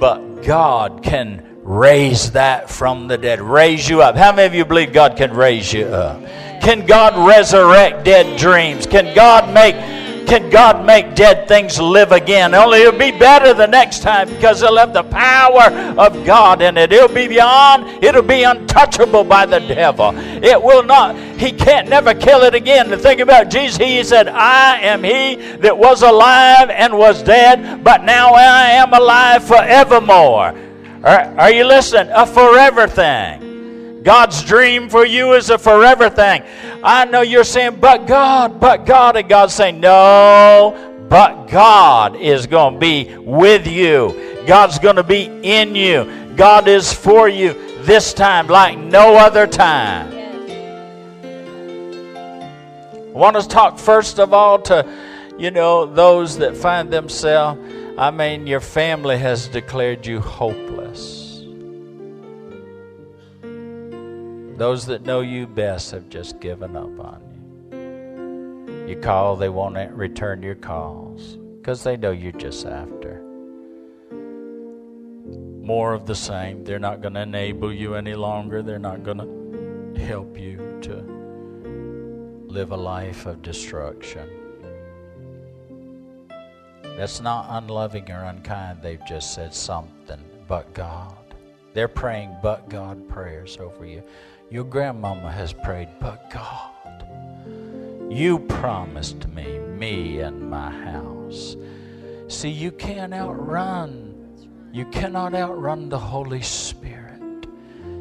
But 0.00 0.42
God 0.42 1.04
can 1.04 1.46
raise 1.62 2.32
that 2.32 2.68
from 2.68 3.06
the 3.06 3.16
dead, 3.16 3.40
raise 3.40 3.88
you 3.88 4.02
up. 4.02 4.16
How 4.16 4.32
many 4.32 4.48
of 4.48 4.54
you 4.56 4.64
believe 4.64 4.92
God 4.92 5.16
can 5.16 5.32
raise 5.32 5.72
you 5.72 5.86
up? 5.86 6.20
Can 6.62 6.84
God 6.84 7.28
resurrect 7.28 8.04
dead 8.04 8.36
dreams? 8.36 8.86
Can 8.86 9.14
God 9.14 9.54
make 9.54 9.99
can 10.30 10.48
God 10.48 10.86
make 10.86 11.16
dead 11.16 11.48
things 11.48 11.80
live 11.80 12.12
again? 12.12 12.54
Only 12.54 12.82
it'll 12.82 12.96
be 12.96 13.10
better 13.10 13.52
the 13.52 13.66
next 13.66 13.98
time 13.98 14.28
because 14.28 14.62
it'll 14.62 14.76
have 14.76 14.92
the 14.92 15.02
power 15.02 15.72
of 15.98 16.24
God 16.24 16.62
in 16.62 16.78
it. 16.78 16.92
It'll 16.92 17.08
be 17.12 17.26
beyond, 17.26 18.04
it'll 18.04 18.22
be 18.22 18.44
untouchable 18.44 19.24
by 19.24 19.44
the 19.44 19.58
devil. 19.58 20.12
It 20.16 20.62
will 20.62 20.84
not, 20.84 21.16
he 21.16 21.50
can't 21.50 21.88
never 21.88 22.14
kill 22.14 22.42
it 22.42 22.54
again. 22.54 22.90
The 22.90 22.96
thing 22.96 23.20
about 23.22 23.50
Jesus, 23.50 23.76
he 23.76 24.04
said, 24.04 24.28
I 24.28 24.78
am 24.78 25.02
he 25.02 25.34
that 25.56 25.76
was 25.76 26.02
alive 26.02 26.70
and 26.70 26.96
was 26.96 27.24
dead, 27.24 27.82
but 27.82 28.04
now 28.04 28.32
I 28.32 28.70
am 28.70 28.92
alive 28.92 29.42
forevermore. 29.42 30.54
Are, 31.02 31.40
are 31.40 31.50
you 31.50 31.64
listening? 31.64 32.12
A 32.14 32.24
forever 32.24 32.86
thing. 32.86 33.49
God's 34.02 34.42
dream 34.42 34.88
for 34.88 35.04
you 35.04 35.34
is 35.34 35.50
a 35.50 35.58
forever 35.58 36.08
thing. 36.08 36.42
I 36.82 37.04
know 37.04 37.20
you're 37.20 37.44
saying, 37.44 37.76
but 37.80 38.06
God, 38.06 38.58
but 38.58 38.86
God. 38.86 39.16
And 39.16 39.28
God's 39.28 39.54
saying, 39.54 39.80
no, 39.80 41.06
but 41.10 41.48
God 41.48 42.16
is 42.16 42.46
going 42.46 42.74
to 42.74 42.80
be 42.80 43.16
with 43.18 43.66
you. 43.66 44.44
God's 44.46 44.78
going 44.78 44.96
to 44.96 45.02
be 45.02 45.24
in 45.42 45.74
you. 45.74 46.34
God 46.34 46.66
is 46.68 46.92
for 46.92 47.28
you 47.28 47.52
this 47.82 48.14
time 48.14 48.46
like 48.46 48.78
no 48.78 49.16
other 49.16 49.46
time. 49.46 50.12
I 53.10 53.12
want 53.12 53.36
to 53.36 53.46
talk 53.46 53.78
first 53.78 54.18
of 54.18 54.32
all 54.32 54.60
to, 54.62 54.86
you 55.36 55.50
know, 55.50 55.84
those 55.84 56.38
that 56.38 56.56
find 56.56 56.90
themselves, 56.90 57.60
I 57.98 58.10
mean, 58.10 58.46
your 58.46 58.60
family 58.60 59.18
has 59.18 59.48
declared 59.48 60.06
you 60.06 60.20
hopeless. 60.20 61.19
Those 64.60 64.84
that 64.86 65.06
know 65.06 65.22
you 65.22 65.46
best 65.46 65.90
have 65.92 66.10
just 66.10 66.38
given 66.38 66.76
up 66.76 67.00
on 67.00 67.22
you. 67.72 68.88
You 68.90 69.00
call, 69.00 69.34
they 69.36 69.48
won't 69.48 69.90
return 69.92 70.42
your 70.42 70.54
calls 70.54 71.38
because 71.56 71.82
they 71.82 71.96
know 71.96 72.10
you're 72.10 72.32
just 72.32 72.66
after. 72.66 73.22
More 75.62 75.94
of 75.94 76.04
the 76.04 76.14
same. 76.14 76.62
They're 76.62 76.78
not 76.78 77.00
going 77.00 77.14
to 77.14 77.22
enable 77.22 77.72
you 77.72 77.94
any 77.94 78.12
longer, 78.12 78.60
they're 78.60 78.78
not 78.78 79.02
going 79.02 79.94
to 79.94 79.98
help 79.98 80.38
you 80.38 80.78
to 80.82 82.44
live 82.46 82.72
a 82.72 82.76
life 82.76 83.24
of 83.24 83.40
destruction. 83.40 84.28
That's 86.98 87.22
not 87.22 87.46
unloving 87.48 88.10
or 88.10 88.24
unkind. 88.24 88.82
They've 88.82 89.06
just 89.08 89.32
said 89.32 89.54
something 89.54 90.22
but 90.46 90.74
God. 90.74 91.16
They're 91.72 91.88
praying 91.88 92.36
but 92.42 92.68
God 92.68 93.08
prayers 93.08 93.56
over 93.58 93.86
you. 93.86 94.02
Your 94.50 94.64
grandmama 94.64 95.30
has 95.30 95.52
prayed, 95.52 95.88
but 96.00 96.28
God, 96.28 97.04
you 98.10 98.40
promised 98.40 99.28
me, 99.28 99.60
me 99.60 100.18
and 100.18 100.50
my 100.50 100.72
house. 100.72 101.56
See, 102.26 102.48
you 102.48 102.72
can't 102.72 103.14
outrun, 103.14 104.12
you 104.72 104.86
cannot 104.86 105.34
outrun 105.34 105.88
the 105.88 106.00
Holy 106.00 106.42
Spirit. 106.42 107.46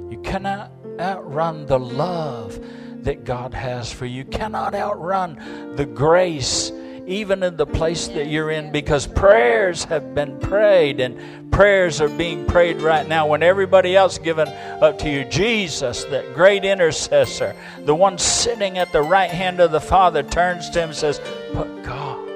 You 0.09 0.19
cannot 0.23 0.71
outrun 0.99 1.67
the 1.67 1.77
love 1.77 2.59
that 3.03 3.25
God 3.25 3.53
has 3.53 3.91
for 3.91 4.07
you. 4.07 4.17
You 4.17 4.25
cannot 4.25 4.73
outrun 4.73 5.75
the 5.75 5.85
grace 5.85 6.71
even 7.09 7.41
in 7.41 7.57
the 7.57 7.65
place 7.65 8.07
that 8.09 8.27
you're 8.27 8.51
in, 8.51 8.71
because 8.71 9.07
prayers 9.07 9.83
have 9.85 10.13
been 10.13 10.39
prayed 10.39 10.99
and 10.99 11.51
prayers 11.51 11.99
are 12.01 12.09
being 12.09 12.45
prayed 12.45 12.81
right 12.81 13.07
now 13.07 13.25
when 13.25 13.41
everybody 13.41 13.95
else 13.95 14.19
given 14.19 14.47
up 14.47 14.99
to 14.99 15.09
you. 15.09 15.25
Jesus, 15.25 16.03
that 16.05 16.35
great 16.35 16.63
intercessor, 16.63 17.55
the 17.85 17.95
one 17.95 18.19
sitting 18.19 18.77
at 18.77 18.91
the 18.91 19.01
right 19.01 19.31
hand 19.31 19.59
of 19.59 19.71
the 19.71 19.81
Father, 19.81 20.21
turns 20.21 20.69
to 20.69 20.81
him 20.81 20.89
and 20.89 20.97
says, 20.97 21.19
But 21.51 21.83
God, 21.83 22.29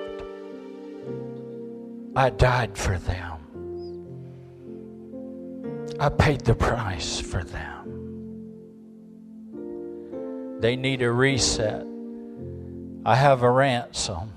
I 2.15 2.32
died 2.32 2.76
for 2.76 2.97
them. 2.97 3.30
I 5.99 6.09
paid 6.09 6.41
the 6.41 6.55
price 6.55 7.19
for 7.19 7.43
them. 7.43 8.09
They 10.59 10.76
need 10.76 11.03
a 11.03 11.11
reset. 11.11 11.86
I 13.05 13.15
have 13.15 13.43
a 13.43 13.51
ransom. 13.51 14.32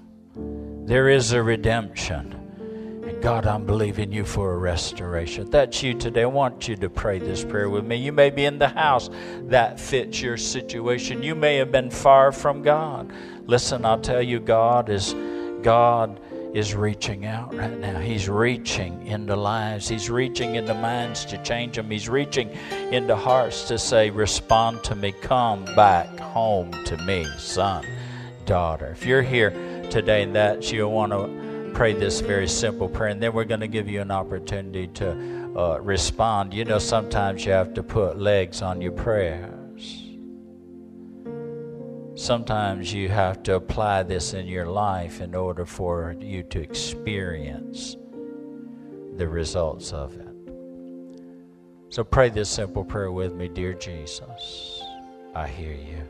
There 0.86 1.08
is 1.08 1.32
a 1.32 1.42
redemption. 1.42 2.32
And 2.60 3.20
God, 3.20 3.44
I'm 3.44 3.66
believing 3.66 4.12
you 4.12 4.24
for 4.24 4.54
a 4.54 4.56
restoration. 4.56 5.50
That's 5.50 5.82
you 5.82 5.94
today. 5.94 6.22
I 6.22 6.26
want 6.26 6.68
you 6.68 6.76
to 6.76 6.88
pray 6.88 7.18
this 7.18 7.44
prayer 7.44 7.68
with 7.68 7.84
me. 7.84 7.96
You 7.96 8.12
may 8.12 8.30
be 8.30 8.44
in 8.44 8.60
the 8.60 8.68
house 8.68 9.10
that 9.48 9.80
fits 9.80 10.22
your 10.22 10.36
situation. 10.36 11.24
You 11.24 11.34
may 11.34 11.56
have 11.56 11.72
been 11.72 11.90
far 11.90 12.30
from 12.30 12.62
God. 12.62 13.12
Listen, 13.46 13.84
I'll 13.84 14.00
tell 14.00 14.22
you, 14.22 14.38
God 14.38 14.88
is 14.88 15.12
God 15.62 16.20
is 16.54 16.72
reaching 16.72 17.26
out 17.26 17.52
right 17.52 17.76
now. 17.80 17.98
He's 17.98 18.28
reaching 18.28 19.08
into 19.08 19.34
lives. 19.34 19.88
He's 19.88 20.08
reaching 20.08 20.54
into 20.54 20.72
minds 20.72 21.24
to 21.24 21.42
change 21.42 21.74
them. 21.74 21.90
He's 21.90 22.08
reaching 22.08 22.50
into 22.92 23.16
hearts 23.16 23.66
to 23.66 23.78
say, 23.80 24.10
Respond 24.10 24.84
to 24.84 24.94
me. 24.94 25.10
Come 25.20 25.64
back 25.64 26.16
home 26.20 26.70
to 26.84 26.96
me, 26.98 27.26
son, 27.38 27.84
daughter. 28.44 28.92
If 28.92 29.04
you're 29.04 29.22
here, 29.22 29.52
today 29.90 30.24
that 30.26 30.72
you'll 30.72 30.92
want 30.92 31.12
to 31.12 31.70
pray 31.74 31.92
this 31.92 32.20
very 32.20 32.48
simple 32.48 32.88
prayer, 32.88 33.10
and 33.10 33.22
then 33.22 33.32
we're 33.32 33.44
going 33.44 33.60
to 33.60 33.68
give 33.68 33.88
you 33.88 34.00
an 34.00 34.10
opportunity 34.10 34.86
to 34.86 35.10
uh, 35.56 35.78
respond. 35.80 36.54
You 36.54 36.64
know, 36.64 36.78
sometimes 36.78 37.44
you 37.44 37.52
have 37.52 37.74
to 37.74 37.82
put 37.82 38.18
legs 38.18 38.62
on 38.62 38.80
your 38.80 38.92
prayers. 38.92 40.02
Sometimes 42.14 42.92
you 42.94 43.10
have 43.10 43.42
to 43.42 43.56
apply 43.56 44.04
this 44.04 44.32
in 44.32 44.46
your 44.46 44.66
life 44.66 45.20
in 45.20 45.34
order 45.34 45.66
for 45.66 46.16
you 46.18 46.42
to 46.44 46.60
experience 46.60 47.96
the 49.16 49.28
results 49.28 49.92
of 49.92 50.16
it. 50.16 50.26
So 51.90 52.04
pray 52.04 52.30
this 52.30 52.48
simple 52.48 52.84
prayer 52.84 53.12
with 53.12 53.34
me 53.34 53.48
Dear 53.48 53.74
Jesus, 53.74 54.82
I 55.34 55.46
hear 55.46 55.74
you. 55.74 56.08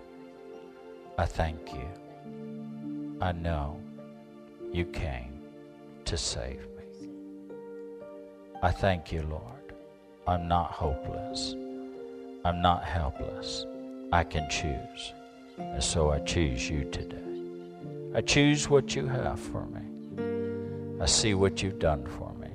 I 1.19 1.27
thank 1.27 1.73
you. 1.73 2.06
I 3.21 3.33
know 3.33 3.81
you 4.73 4.85
came 4.85 5.41
to 6.05 6.19
save 6.19 6.61
me. 6.77 7.09
I 8.63 8.71
thank 8.71 9.11
you, 9.11 9.23
Lord. 9.23 9.73
I'm 10.27 10.49
not 10.49 10.71
hopeless. 10.71 11.55
I'm 12.45 12.61
not 12.61 12.85
helpless. 12.85 13.65
I 14.13 14.23
can 14.23 14.51
choose. 14.51 15.15
And 15.57 15.83
so 15.83 16.11
I 16.11 16.19
choose 16.21 16.69
you 16.69 16.85
today. 16.91 17.17
I 18.15 18.21
choose 18.21 18.69
what 18.69 18.95
you 18.95 19.07
have 19.07 19.41
for 19.41 19.65
me. 19.65 21.01
I 21.01 21.07
see 21.07 21.33
what 21.33 21.63
you've 21.63 21.79
done 21.79 22.05
for 22.05 22.35
me. 22.35 22.51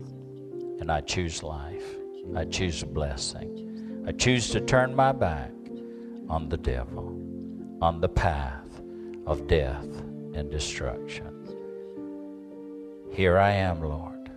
And 0.80 0.92
I 0.92 1.02
choose 1.02 1.42
life. 1.42 1.96
I 2.36 2.46
choose 2.46 2.84
a 2.84 2.86
blessing. 2.86 4.04
I 4.08 4.12
choose 4.12 4.52
to 4.52 4.62
turn 4.62 4.96
my 4.96 5.12
back 5.12 5.52
on 6.30 6.50
the 6.50 6.58
devil, 6.58 7.20
on 7.82 8.00
the 8.00 8.10
path 8.10 8.80
of 9.26 9.48
death 9.48 9.88
and 10.34 10.50
destruction. 10.50 11.28
Here 13.12 13.38
I 13.38 13.52
am, 13.52 13.82
Lord. 13.82 14.32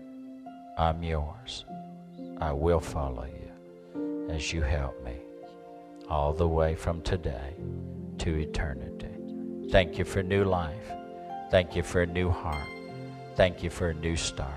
I'm 0.77 1.03
yours. 1.03 1.65
I 2.41 2.53
will 2.53 2.81
follow 2.81 3.27
you 3.27 4.29
as 4.31 4.53
you 4.53 4.63
help 4.63 5.03
me 5.05 5.17
all 6.11 6.33
the 6.33 6.49
way 6.49 6.75
from 6.75 7.01
today 7.03 7.55
to 8.19 8.37
eternity. 8.37 9.71
Thank 9.71 9.99
you 9.99 10.05
for 10.05 10.23
new 10.23 10.45
life. 10.45 10.93
Thank 11.51 11.77
you 11.77 11.83
for 11.83 12.03
a 12.03 12.07
new 12.07 12.31
heart. 12.31 12.69
Thank 13.37 13.63
you 13.63 13.71
for 13.71 13.91
a 13.91 13.95
new 13.95 14.17
start. 14.17 14.51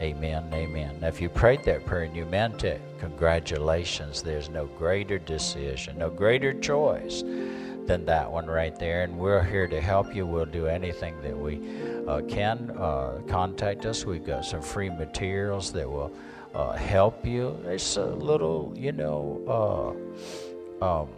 Amen. 0.00 0.48
Amen. 0.52 0.98
Now, 1.00 1.08
if 1.08 1.20
you 1.20 1.28
prayed 1.28 1.62
that 1.64 1.84
prayer 1.84 2.04
and 2.04 2.16
you 2.16 2.24
meant 2.26 2.64
it, 2.64 2.80
congratulations. 2.98 4.22
There's 4.22 4.48
no 4.48 4.66
greater 4.66 5.18
decision, 5.18 5.98
no 5.98 6.08
greater 6.08 6.54
choice 6.54 7.22
than 7.86 8.04
that 8.06 8.30
one 8.30 8.46
right 8.46 8.78
there. 8.78 9.02
And 9.02 9.18
we're 9.18 9.42
here 9.42 9.66
to 9.66 9.80
help 9.80 10.14
you. 10.14 10.26
We'll 10.26 10.44
do 10.46 10.66
anything 10.66 11.20
that 11.22 11.36
we 11.36 11.60
uh, 12.06 12.22
can. 12.22 12.70
Uh, 12.78 13.20
contact 13.28 13.86
us. 13.86 14.04
We've 14.04 14.24
got 14.24 14.44
some 14.44 14.62
free 14.62 14.90
materials 14.90 15.72
that 15.72 15.88
will 15.88 16.12
uh, 16.54 16.72
help 16.72 17.24
you. 17.26 17.58
It's 17.66 17.96
a 17.96 18.04
little, 18.04 18.72
you 18.76 18.92
know, 18.92 19.96
uh, 20.80 20.84
um, 20.84 21.08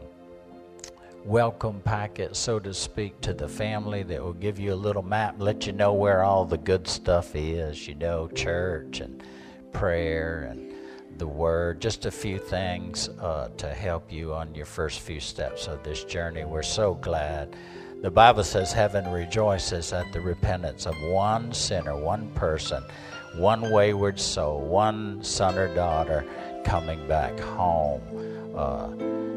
welcome 1.25 1.81
packet, 1.81 2.35
so 2.35 2.59
to 2.59 2.75
speak, 2.75 3.21
to 3.21 3.33
the 3.33 3.49
family 3.49 4.03
that 4.03 4.23
will 4.23 4.33
give 4.33 4.59
you 4.59 4.73
a 4.73 4.75
little 4.75 5.03
map, 5.03 5.37
let 5.39 5.67
you 5.67 5.73
know 5.73 5.93
where 5.93 6.23
all 6.23 6.45
the 6.45 6.59
good 6.59 6.89
stuff 6.89 7.37
is, 7.37 7.87
you 7.87 7.95
know, 7.95 8.29
church 8.29 9.01
and 9.01 9.23
prayer 9.73 10.49
and 10.51 10.72
the 11.23 11.27
word, 11.29 11.81
just 11.81 12.05
a 12.05 12.11
few 12.11 12.37
things 12.37 13.09
uh, 13.21 13.49
to 13.57 13.73
help 13.73 14.13
you 14.13 14.35
on 14.35 14.53
your 14.57 14.67
first 14.67 14.99
few 14.99 15.21
steps 15.21 15.69
of 15.69 15.81
this 15.85 16.03
journey. 16.03 16.45
We're 16.45 16.65
so 16.65 16.95
glad. 16.95 17.55
The 18.01 18.11
Bible 18.11 18.43
says 18.43 18.73
heaven 18.73 19.09
rejoices 19.13 19.93
at 19.93 20.13
the 20.13 20.21
repentance 20.21 20.85
of 20.85 21.01
one 21.13 21.55
sinner, 21.55 21.97
one 21.97 22.29
person, 22.31 22.83
one 23.37 23.71
wayward 23.71 24.19
soul, 24.19 24.63
one 24.63 25.23
son 25.23 25.57
or 25.57 25.73
daughter 25.77 26.25
coming 26.65 27.07
back 27.07 27.39
home. 27.39 28.03
Uh, 28.57 28.91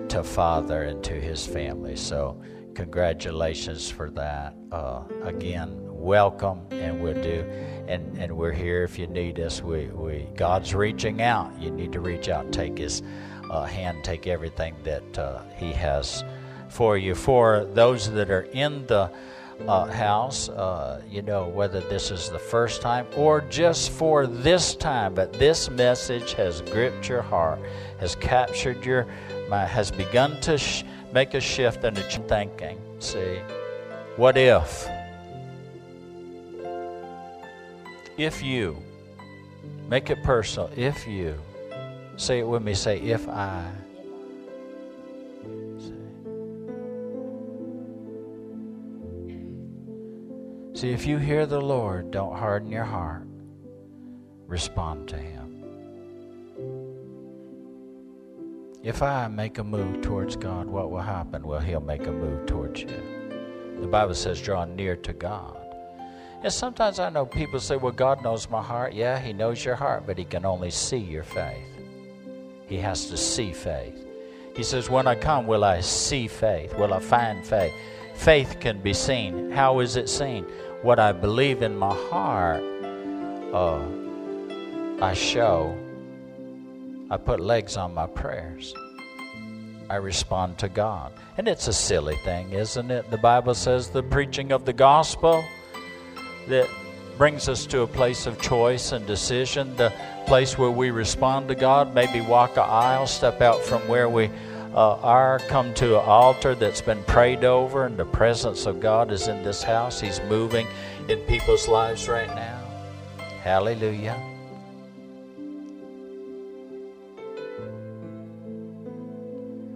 to 0.10 0.24
Father 0.24 0.84
and 0.84 1.04
to 1.04 1.14
his 1.14 1.46
family. 1.46 1.96
So, 1.96 2.42
congratulations 2.74 3.90
for 3.90 4.10
that. 4.12 4.56
Uh, 4.72 5.04
again, 5.24 5.85
welcome, 6.06 6.62
and 6.70 7.02
we'll 7.02 7.22
do, 7.22 7.42
and, 7.88 8.16
and 8.20 8.38
we're 8.38 8.54
here 8.54 8.84
if 8.84 9.00
you 9.00 9.08
need 9.08 9.40
us. 9.40 9.64
We, 9.64 9.88
we 9.88 10.28
God's 10.36 10.76
reaching 10.76 11.22
out. 11.22 11.52
You 11.60 11.72
need 11.72 11.92
to 11.94 12.00
reach 12.00 12.30
out, 12.30 12.52
take 12.52 12.78
His 12.78 13.02
uh, 13.50 13.64
hand, 13.64 14.04
take 14.04 14.28
everything 14.28 14.76
that 14.84 15.18
uh, 15.18 15.42
He 15.58 15.72
has 15.74 16.24
for 16.70 16.96
you. 16.96 17.16
For 17.16 17.66
those 17.74 18.12
that 18.12 18.30
are 18.30 18.44
in 18.54 18.86
the 18.86 19.10
uh, 19.68 19.86
house, 19.88 20.48
uh, 20.50 21.02
you 21.10 21.24
know, 21.24 21.48
whether 21.48 21.80
this 21.80 22.12
is 22.12 22.30
the 22.30 22.40
first 22.40 22.84
time 22.84 23.08
or 23.16 23.42
just 23.42 23.90
for 23.90 24.28
this 24.28 24.76
time, 24.76 25.16
but 25.16 25.34
this 25.34 25.72
message 25.72 26.34
has 26.34 26.62
gripped 26.62 27.10
your 27.10 27.24
heart, 27.24 27.60
has 28.00 28.16
captured 28.16 28.86
your 28.86 29.08
mind, 29.50 29.70
has 29.70 29.90
begun 29.90 30.40
to 30.42 30.58
sh- 30.58 30.84
make 31.12 31.34
a 31.34 31.42
shift 31.42 31.84
in 31.84 31.98
its 31.98 32.18
thinking. 32.28 32.80
See, 33.00 33.40
what 34.18 34.38
if? 34.38 34.88
If 38.18 38.42
you, 38.42 38.82
make 39.90 40.10
it 40.10 40.24
personal, 40.24 40.70
if 40.78 41.06
you, 41.06 41.38
say 42.16 42.40
it 42.40 42.48
with 42.48 42.64
me, 42.64 42.74
say, 42.74 43.00
if 43.00 43.28
I. 43.28 43.70
See, 50.74 50.92
if 50.92 51.06
you 51.06 51.18
hear 51.18 51.46
the 51.46 51.60
Lord, 51.60 52.12
don't 52.12 52.38
harden 52.38 52.70
your 52.70 52.84
heart. 52.86 53.28
Respond 54.48 55.10
to 55.10 55.18
Him. 55.18 55.64
If 58.82 59.02
I 59.02 59.28
make 59.28 59.58
a 59.58 59.64
move 59.64 60.02
towards 60.02 60.36
God, 60.36 60.68
what 60.68 60.92
will 60.92 61.02
happen? 61.02 61.46
Well, 61.46 61.60
He'll 61.60 61.82
make 61.82 62.08
a 62.08 62.12
move 62.12 62.46
towards 62.46 62.82
you. 62.82 63.78
The 63.82 63.88
Bible 63.88 64.14
says, 64.14 64.42
draw 64.42 64.64
near 64.64 64.96
to 64.98 65.12
God. 65.12 65.65
And 66.46 66.54
sometimes 66.54 67.00
I 67.00 67.10
know 67.10 67.26
people 67.26 67.60
say, 67.60 67.76
well, 67.76 67.92
God 67.92 68.22
knows 68.22 68.52
my 68.52 68.62
heart. 68.62 68.94
Yeah, 68.94 69.18
He 69.18 69.34
knows 69.34 69.66
your 69.66 69.74
heart, 69.74 70.04
but 70.06 70.16
He 70.16 70.26
can 70.26 70.46
only 70.46 70.70
see 70.70 71.00
your 71.00 71.24
faith. 71.24 71.66
He 72.68 72.78
has 72.78 73.08
to 73.08 73.18
see 73.18 73.52
faith. 73.52 74.06
He 74.56 74.62
says, 74.62 74.88
when 74.88 75.08
I 75.08 75.16
come, 75.16 75.48
will 75.48 75.64
I 75.64 75.82
see 75.82 76.28
faith? 76.28 76.78
Will 76.78 76.94
I 76.94 77.00
find 77.00 77.44
faith? 77.44 77.74
Faith 78.14 78.58
can 78.60 78.80
be 78.80 78.94
seen. 78.94 79.50
How 79.50 79.80
is 79.80 79.96
it 79.96 80.08
seen? 80.08 80.44
What 80.84 81.00
I 81.00 81.14
believe 81.14 81.64
in 81.64 81.76
my 81.76 81.96
heart, 82.12 82.62
uh, 83.52 83.84
I 85.04 85.16
show 85.16 85.76
I 87.10 87.18
put 87.18 87.40
legs 87.40 87.76
on 87.76 87.92
my 87.92 88.06
prayers. 88.06 88.72
I 89.90 89.96
respond 89.96 90.60
to 90.60 90.70
God. 90.70 91.12
And 91.40 91.48
it's 91.48 91.68
a 91.68 91.74
silly 91.74 92.18
thing, 92.18 92.52
isn't 92.52 92.92
it? 92.92 93.10
The 93.10 93.18
Bible 93.18 93.56
says 93.56 93.90
the 93.90 94.04
preaching 94.04 94.52
of 94.52 94.64
the 94.64 94.74
gospel 94.74 95.44
that 96.48 96.70
brings 97.18 97.48
us 97.48 97.66
to 97.68 97.82
a 97.82 97.88
place 97.88 98.26
of 98.26 98.42
choice 98.42 98.92
and 98.92 99.06
decision, 99.06 99.76
the 99.76 99.94
place 100.28 100.58
where 100.58 100.72
we 100.72 100.92
respond 100.92 101.48
to 101.48 101.56
God, 101.56 101.94
maybe 101.94 102.22
walk 102.22 102.58
a 102.58 102.62
aisle, 102.62 103.08
step 103.08 103.42
out 103.42 103.62
from 103.62 103.82
where 103.88 104.10
we 104.10 104.30
uh, 104.74 104.96
are, 104.98 105.40
come 105.48 105.74
to 105.76 106.00
an 106.00 106.06
altar 106.06 106.54
that's 106.56 106.82
been 106.82 107.02
prayed 107.04 107.46
over, 107.46 107.86
and 107.86 107.96
the 107.96 108.06
presence 108.06 108.66
of 108.66 108.82
God 108.82 109.12
is 109.12 109.28
in 109.28 109.42
this 109.44 109.64
house. 109.64 110.02
He's 110.02 110.20
moving 110.24 110.68
in 111.08 111.20
people's 111.20 111.68
lives 111.68 112.10
right 112.10 112.28
now. 112.36 112.62
Hallelujah. 113.42 114.35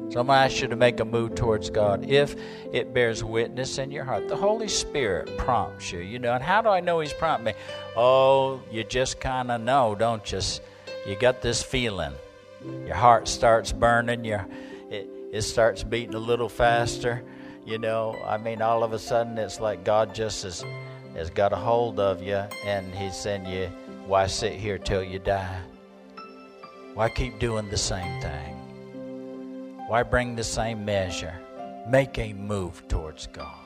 So 0.10 0.20
I'm 0.20 0.26
going 0.26 0.40
to 0.40 0.46
ask 0.46 0.60
you 0.60 0.68
to 0.68 0.76
make 0.76 1.00
a 1.00 1.06
move 1.06 1.36
towards 1.36 1.70
God 1.70 2.04
if 2.10 2.36
it 2.74 2.96
bears 2.96 3.24
witness 3.24 3.78
in 3.78 3.92
your 3.92 4.04
heart. 4.04 4.28
The 4.28 4.36
Holy 4.36 4.68
Spirit 4.68 5.38
prompts 5.38 5.92
you, 5.92 6.00
you 6.00 6.18
know. 6.18 6.34
And 6.34 6.44
how 6.44 6.64
do 6.64 6.70
I 6.70 6.80
know 6.80 7.00
He's 7.00 7.14
prompting 7.14 7.46
me? 7.46 7.54
Oh, 7.96 8.60
you 8.72 8.84
just 8.84 9.20
kind 9.20 9.52
of 9.52 9.62
know, 9.62 9.94
don't 9.94 10.32
you? 10.32 10.42
You 11.06 11.16
got 11.16 11.44
this 11.44 11.62
feeling. 11.62 12.14
Your 12.88 12.96
heart 12.96 13.28
starts 13.28 13.72
burning. 13.72 14.26
Your 14.26 14.48
it, 14.90 15.08
it 15.32 15.44
starts 15.44 15.84
beating 15.84 16.16
a 16.16 16.20
little 16.20 16.50
faster. 16.50 17.24
You 17.64 17.78
know, 17.78 18.20
I 18.26 18.40
mean, 18.40 18.64
all 18.64 18.84
of 18.84 18.94
a 18.94 19.00
sudden 19.00 19.38
it's 19.38 19.60
like 19.60 19.84
God 19.84 20.16
just 20.16 20.42
has, 20.42 20.66
has 21.14 21.30
got 21.30 21.54
a 21.54 21.56
hold 21.56 22.00
of 22.00 22.24
you 22.24 22.44
and 22.66 22.96
He's 22.96 23.16
saying 23.16 23.46
you, 23.46 23.68
why 24.08 24.26
sit 24.26 24.54
here 24.54 24.80
till 24.80 25.04
you 25.04 25.20
die? 25.20 25.62
Why 26.96 27.10
keep 27.10 27.38
doing 27.38 27.70
the 27.70 27.78
same 27.78 28.20
thing? 28.22 28.69
Why 29.90 30.04
bring 30.04 30.36
the 30.36 30.44
same 30.44 30.86
measure? 30.86 31.34
Make 31.88 32.20
a 32.20 32.34
move 32.34 32.88
towards 32.88 33.26
God 33.26 33.58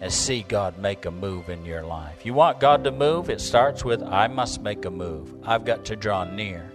and 0.00 0.12
see 0.12 0.42
God 0.42 0.78
make 0.78 1.06
a 1.06 1.12
move 1.12 1.48
in 1.48 1.64
your 1.64 1.84
life. 1.84 2.26
You 2.26 2.34
want 2.34 2.58
God 2.58 2.82
to 2.82 2.90
move? 2.90 3.30
It 3.30 3.40
starts 3.40 3.84
with 3.84 4.02
I 4.02 4.26
must 4.26 4.60
make 4.62 4.84
a 4.84 4.90
move. 4.90 5.32
I've 5.44 5.64
got 5.64 5.84
to 5.84 5.94
draw 5.94 6.24
near. 6.24 6.72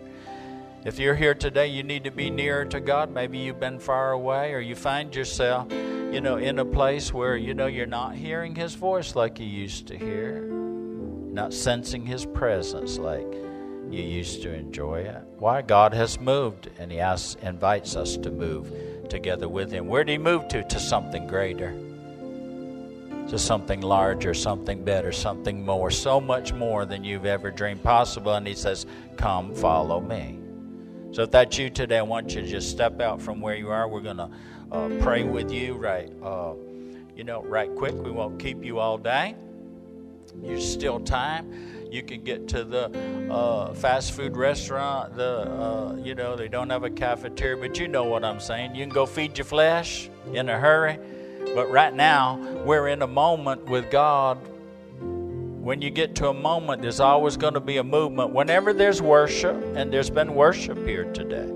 If 0.86 0.98
you're 0.98 1.14
here 1.14 1.36
today, 1.36 1.68
you 1.68 1.84
need 1.84 2.06
to 2.06 2.12
be 2.12 2.30
nearer 2.30 2.64
to 2.64 2.80
God. 2.80 3.12
Maybe 3.12 3.38
you've 3.38 3.60
been 3.60 3.80
far 3.80 4.14
away 4.14 4.54
or 4.54 4.62
you 4.62 4.76
find 4.76 5.14
yourself, 5.14 5.70
you 5.70 6.22
know, 6.22 6.38
in 6.38 6.58
a 6.60 6.66
place 6.66 7.12
where 7.14 7.36
you 7.36 7.54
know 7.54 7.68
you're 7.68 7.86
not 7.86 8.16
hearing 8.16 8.56
his 8.56 8.76
voice 8.76 9.14
like 9.14 9.42
you 9.42 9.46
used 9.46 9.88
to 9.88 9.98
hear. 9.98 10.42
Not 10.42 11.54
sensing 11.54 12.06
his 12.06 12.26
presence 12.26 12.98
like 12.98 13.28
you 13.90 14.02
used 14.02 14.42
to 14.44 14.54
enjoy 14.54 15.02
it. 15.02 15.22
Why? 15.38 15.62
God 15.62 15.94
has 15.94 16.20
moved, 16.20 16.70
and 16.80 16.92
He 16.92 17.00
asks, 17.00 17.36
invites 17.42 17.96
us 17.96 18.18
to 18.18 18.32
move 18.32 18.72
together 19.10 19.48
with 19.48 19.72
Him. 19.72 19.88
Where 19.88 20.04
did 20.04 20.14
He 20.14 20.18
move 20.18 20.48
to? 20.50 20.64
To 20.64 20.80
something 20.80 21.28
greater, 21.28 21.72
to 23.30 23.38
something 23.38 23.82
larger, 23.82 24.34
something 24.34 24.84
better, 24.84 25.12
something 25.12 25.66
more, 25.66 25.92
so 25.92 26.20
much 26.20 26.54
more 26.54 26.86
than 26.86 27.04
you've 27.04 27.26
ever 27.26 27.52
dreamed 27.52 27.84
possible. 27.84 28.34
And 28.34 28.48
He 28.48 28.56
says, 28.56 28.86
Come, 29.18 29.54
follow 29.54 30.00
me. 30.00 30.40
So 31.12 31.22
if 31.22 31.32
that's 31.32 31.58
you 31.60 31.70
today, 31.70 32.00
I 32.00 32.02
want 32.02 32.34
you 32.34 32.42
to 32.42 32.48
just 32.48 32.72
step 32.72 33.00
out 33.00 33.22
from 33.22 33.40
where 33.40 33.56
you 33.56 33.70
are. 33.70 33.88
We're 33.88 34.02
going 34.02 34.18
to 34.18 34.32
uh, 34.72 34.90
pray 35.02 35.24
with 35.24 35.52
you 35.52 35.76
right, 35.76 36.12
uh, 36.24 36.54
you 37.16 37.24
know, 37.24 37.44
right 37.44 37.70
quick. 37.76 37.94
We 37.94 38.10
won't 38.10 38.40
keep 38.40 38.64
you 38.64 38.80
all 38.80 38.98
day. 38.98 39.36
There's 40.34 40.68
still 40.68 41.00
time. 41.00 41.73
You 41.94 42.02
can 42.02 42.24
get 42.24 42.48
to 42.48 42.64
the 42.64 42.90
uh, 43.32 43.72
fast 43.76 44.14
food 44.14 44.36
restaurant. 44.36 45.16
The 45.16 45.42
uh, 45.42 45.96
you 46.04 46.16
know 46.16 46.36
they 46.36 46.48
don't 46.48 46.72
have 46.72 46.84
a 46.84 46.90
cafeteria, 46.90 47.56
but 47.56 47.78
you 47.78 47.88
know 47.88 48.04
what 48.04 48.26
I'm 48.26 48.40
saying. 48.40 48.74
You 48.74 48.84
can 48.84 48.92
go 48.92 49.06
feed 49.06 49.38
your 49.38 49.46
flesh 49.46 50.10
in 50.34 50.50
a 50.50 50.60
hurry. 50.60 50.98
But 51.54 51.70
right 51.70 51.94
now, 51.94 52.38
we're 52.66 52.88
in 52.88 53.04
a 53.04 53.08
moment 53.08 53.66
with 53.66 53.92
God. 53.92 54.40
When 55.00 55.84
you 55.84 55.92
get 55.92 56.16
to 56.16 56.30
a 56.30 56.34
moment, 56.34 56.82
there's 56.82 57.00
always 57.00 57.38
going 57.38 57.54
to 57.54 57.60
be 57.60 57.78
a 57.78 57.84
movement. 57.84 58.32
Whenever 58.32 58.74
there's 58.74 59.00
worship, 59.00 59.56
and 59.76 59.94
there's 59.94 60.10
been 60.10 60.34
worship 60.34 60.80
here 60.88 61.06
today, 61.14 61.48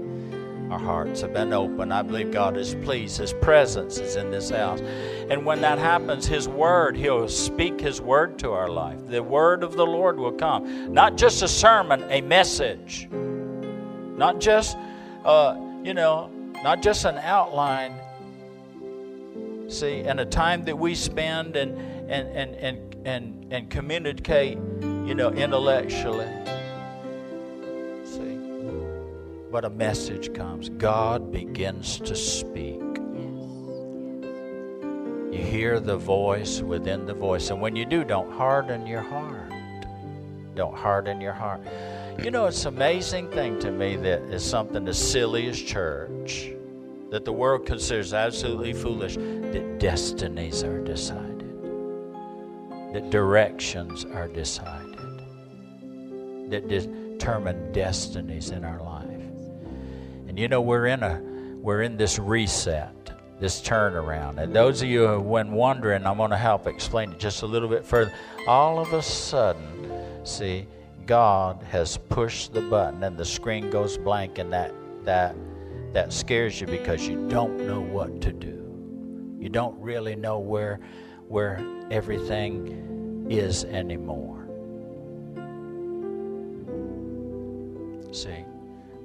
our 0.70 0.80
hearts 0.80 1.22
have 1.22 1.34
been 1.34 1.54
open. 1.54 1.94
I 1.94 2.02
believe 2.02 2.32
God 2.32 2.58
is 2.58 2.76
pleased. 2.76 3.18
His 3.18 3.34
presence 3.34 4.00
is 4.00 4.18
in 4.18 4.32
this 4.32 4.50
house. 4.50 4.82
And 5.30 5.46
when 5.46 5.62
that 5.62 5.80
happens, 5.80 6.26
His 6.26 6.50
word, 6.50 6.98
He'll 6.98 7.30
speak 7.30 7.80
His 7.80 8.02
word 8.02 8.38
to 8.40 8.52
our 8.52 8.68
life. 8.68 9.00
The 9.08 9.24
word 9.24 9.64
of 9.64 9.74
the 9.74 9.86
Lord 9.86 10.18
will 10.18 10.34
come. 10.34 10.94
Not 10.94 11.16
just 11.16 11.42
a 11.42 11.48
sermon, 11.48 12.04
a 12.10 12.20
message. 12.20 13.08
Not 13.12 14.42
just, 14.42 14.78
uh, 15.24 15.58
you 15.84 15.94
know, 15.94 16.30
not 16.64 16.82
just 16.82 17.06
an 17.06 17.18
outline. 17.18 17.94
See, 19.70 20.02
and 20.02 20.20
a 20.20 20.26
time 20.26 20.66
that 20.66 20.78
we 20.78 20.96
spend 20.96 21.56
and 21.56 21.78
and 22.10 22.28
and 22.36 22.56
and 22.56 23.08
and, 23.08 23.54
and 23.54 23.70
communicate, 23.70 24.58
you 24.82 25.16
know, 25.16 25.30
intellectually. 25.30 26.28
But 29.52 29.64
a 29.66 29.70
message 29.70 30.34
comes. 30.34 30.70
God 30.70 31.32
begins 31.32 32.00
to 32.02 32.16
speak. 32.16 32.82
You 35.32 35.44
hear 35.44 35.80
the 35.80 35.98
voice 35.98 36.62
within 36.62 37.06
the 37.06 37.14
voice, 37.14 37.50
and 37.50 37.62
when 37.62 37.76
you 37.76 37.86
do, 37.86 38.04
don't 38.04 38.32
harden 38.32 38.86
your 38.86 39.02
heart. 39.02 39.54
Don't 40.56 40.76
harden 40.76 41.22
your 41.22 41.34
heart. 41.34 41.62
You 42.20 42.32
know, 42.32 42.48
it's 42.48 42.66
an 42.66 42.76
amazing 42.76 43.30
thing 43.30 43.60
to 43.60 43.72
me 43.72 43.96
that 43.98 44.22
is 44.24 44.44
something 44.44 44.88
as 44.88 44.98
silly 44.98 45.48
as 45.48 45.62
church, 45.62 46.50
that 47.12 47.26
the 47.26 47.32
world 47.32 47.66
considers 47.66 48.14
absolutely 48.14 48.74
foolish, 48.74 49.16
that 49.16 49.78
destinies 49.80 50.64
are 50.64 50.84
decided, 50.84 51.62
that 52.94 53.10
directions 53.12 54.04
are 54.06 54.28
decided, 54.28 55.22
that 56.50 56.68
determine 56.68 57.72
destinies 57.72 58.50
in 58.50 58.66
our 58.66 58.82
life. 58.82 59.07
You 60.38 60.48
know, 60.48 60.62
we're 60.62 60.86
in 60.86 61.02
a 61.02 61.20
we're 61.64 61.82
in 61.82 61.98
this 61.98 62.20
reset, 62.20 62.94
this 63.40 63.60
turnaround. 63.60 64.38
And 64.38 64.56
those 64.56 64.84
of 64.84 64.88
you 64.88 65.08
who 65.08 65.34
have 65.34 65.48
been 65.48 65.52
wondering, 65.56 66.06
I'm 66.06 66.18
going 66.18 66.30
to 66.30 66.38
help 66.38 66.68
explain 66.68 67.12
it 67.12 67.18
just 67.18 67.42
a 67.42 67.48
little 67.48 67.68
bit 67.68 67.84
further. 67.84 68.14
All 68.48 68.80
of 68.80 68.94
a 68.94 69.02
sudden, 69.02 69.92
see, 70.24 70.68
God 71.08 71.64
has 71.64 71.98
pushed 71.98 72.54
the 72.54 72.62
button 72.62 73.04
and 73.04 73.18
the 73.18 73.26
screen 73.26 73.72
goes 73.72 73.98
blank 73.98 74.38
and 74.38 74.54
that 74.54 74.76
that 75.06 75.36
that 75.94 76.14
scares 76.14 76.62
you 76.62 76.68
because 76.68 77.08
you 77.08 77.28
don't 77.28 77.58
know 77.66 77.82
what 77.82 78.22
to 78.22 78.32
do. 78.32 78.64
You 79.40 79.50
don't 79.50 79.82
really 79.82 80.16
know 80.16 80.38
where 80.38 80.82
where 81.28 81.66
everything 81.90 83.26
is 83.28 83.64
anymore. 83.64 84.48
See? 88.12 88.46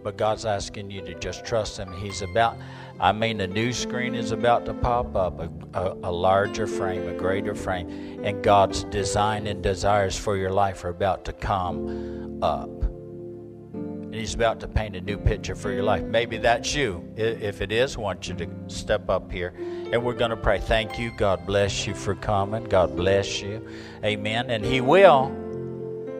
But 0.02 0.16
God's 0.16 0.44
asking 0.44 0.90
you 0.90 1.00
to 1.02 1.14
just 1.14 1.44
trust 1.44 1.78
Him. 1.78 1.92
He's 1.92 2.22
about, 2.22 2.56
I 3.00 3.12
mean, 3.12 3.38
the 3.38 3.46
new 3.46 3.72
screen 3.72 4.14
is 4.14 4.32
about 4.32 4.66
to 4.66 4.74
pop 4.74 5.14
up, 5.16 5.40
a, 5.40 5.50
a, 5.78 5.92
a, 6.04 6.12
larger 6.12 6.66
frame, 6.66 7.08
a 7.08 7.14
greater 7.14 7.54
frame, 7.54 8.20
and 8.24 8.42
God's 8.42 8.84
design 8.84 9.46
and 9.46 9.62
desires 9.62 10.16
for 10.16 10.36
your 10.36 10.50
life 10.50 10.84
are 10.84 10.88
about 10.90 11.24
to 11.26 11.32
come 11.32 12.42
up. 12.42 12.68
And 14.12 14.14
He's 14.14 14.34
about 14.34 14.60
to 14.60 14.68
paint 14.68 14.94
a 14.94 15.00
new 15.00 15.16
picture 15.16 15.54
for 15.54 15.72
your 15.72 15.84
life. 15.84 16.02
Maybe 16.02 16.36
that's 16.36 16.74
you. 16.74 17.10
If 17.16 17.62
it 17.62 17.72
is, 17.72 17.96
I 17.96 18.00
want 18.00 18.28
you 18.28 18.34
to 18.34 18.48
step 18.66 19.08
up 19.08 19.32
here 19.32 19.54
and 19.56 20.04
we're 20.04 20.14
going 20.14 20.30
to 20.30 20.36
pray. 20.36 20.58
Thank 20.58 20.98
you. 20.98 21.12
God 21.16 21.46
bless 21.46 21.86
you 21.86 21.94
for 21.94 22.14
coming. 22.14 22.64
God 22.64 22.94
bless 22.94 23.40
you. 23.40 23.66
Amen. 24.04 24.50
And 24.50 24.64
He 24.64 24.82
will. 24.82 25.34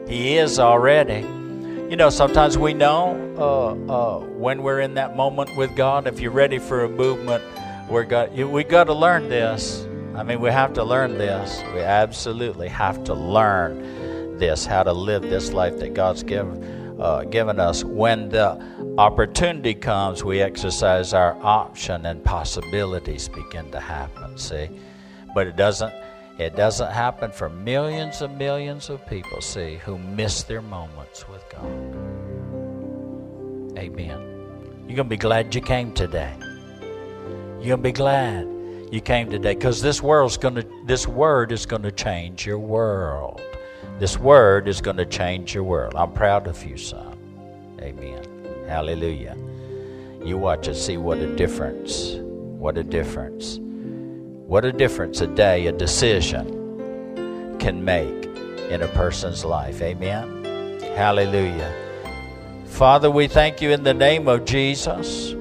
He 0.07 0.37
is 0.37 0.59
already. 0.59 1.42
You 1.89 1.97
know, 1.97 2.09
sometimes 2.09 2.57
we 2.57 2.73
know 2.73 3.35
uh, 3.37 3.93
uh, 3.93 4.19
when 4.19 4.63
we're 4.63 4.79
in 4.79 4.95
that 4.95 5.15
moment 5.15 5.55
with 5.55 5.75
God. 5.75 6.07
If 6.07 6.19
you're 6.19 6.31
ready 6.31 6.57
for 6.57 6.85
a 6.85 6.89
movement, 6.89 7.43
we're 7.89 8.05
got 8.05 8.31
we 8.33 8.63
got 8.63 8.85
to 8.85 8.93
learn 8.93 9.29
this. 9.29 9.85
I 10.15 10.23
mean, 10.23 10.39
we 10.39 10.49
have 10.49 10.73
to 10.73 10.83
learn 10.83 11.17
this. 11.17 11.61
We 11.73 11.81
absolutely 11.81 12.67
have 12.69 13.03
to 13.03 13.13
learn 13.13 14.37
this, 14.39 14.65
how 14.65 14.83
to 14.83 14.93
live 14.93 15.21
this 15.23 15.53
life 15.53 15.77
that 15.79 15.93
God's 15.93 16.23
given 16.23 16.99
uh, 16.99 17.25
given 17.25 17.59
us. 17.59 17.83
When 17.83 18.29
the 18.29 18.59
opportunity 18.97 19.73
comes, 19.73 20.23
we 20.23 20.41
exercise 20.41 21.13
our 21.13 21.37
option, 21.43 22.05
and 22.05 22.23
possibilities 22.23 23.29
begin 23.29 23.71
to 23.71 23.79
happen. 23.79 24.37
See, 24.37 24.69
but 25.35 25.47
it 25.47 25.55
doesn't. 25.55 25.93
It 26.39 26.55
doesn't 26.55 26.91
happen 26.91 27.31
for 27.31 27.47
millions 27.47 28.21
and 28.21 28.37
millions 28.37 28.89
of 28.89 29.05
people, 29.07 29.39
see, 29.39 29.75
who 29.75 29.99
miss 29.99 30.43
their 30.43 30.63
moments 30.63 31.29
with 31.29 31.43
God. 31.49 31.63
Amen. 33.77 34.33
You're 34.87 34.95
going 34.95 35.05
to 35.07 35.15
be 35.15 35.17
glad 35.17 35.53
you 35.53 35.61
came 35.61 35.93
today. 35.93 36.33
You're 37.59 37.77
going 37.77 37.77
to 37.77 37.77
be 37.77 37.91
glad 37.91 38.47
you 38.91 38.99
came 38.99 39.29
today 39.29 39.53
because 39.53 39.81
this 39.81 40.01
world's 40.01 40.37
going 40.37 40.55
to 40.55 40.67
this 40.85 41.07
word 41.07 41.51
is 41.51 41.65
going 41.65 41.83
to 41.83 41.91
change 41.91 42.45
your 42.45 42.59
world. 42.59 43.41
This 43.99 44.17
word 44.17 44.67
is 44.67 44.81
going 44.81 44.97
to 44.97 45.05
change 45.05 45.53
your 45.53 45.63
world. 45.63 45.93
I'm 45.95 46.13
proud 46.13 46.47
of 46.47 46.63
you, 46.63 46.77
son. 46.77 47.15
Amen. 47.79 48.25
Hallelujah. 48.67 49.37
You 50.23 50.37
watch 50.37 50.67
and 50.67 50.75
see 50.75 50.97
what 50.97 51.19
a 51.19 51.35
difference. 51.35 52.15
What 52.17 52.77
a 52.77 52.83
difference. 52.83 53.59
What 54.45 54.65
a 54.65 54.73
difference 54.73 55.21
a 55.21 55.27
day, 55.27 55.67
a 55.67 55.71
decision 55.71 57.57
can 57.59 57.83
make 57.83 58.25
in 58.69 58.81
a 58.81 58.87
person's 58.89 59.45
life. 59.45 59.81
Amen. 59.81 60.79
Hallelujah. 60.95 61.73
Father, 62.65 63.09
we 63.09 63.27
thank 63.27 63.61
you 63.61 63.71
in 63.71 63.83
the 63.83 63.93
name 63.93 64.27
of 64.27 64.43
Jesus. 64.43 65.31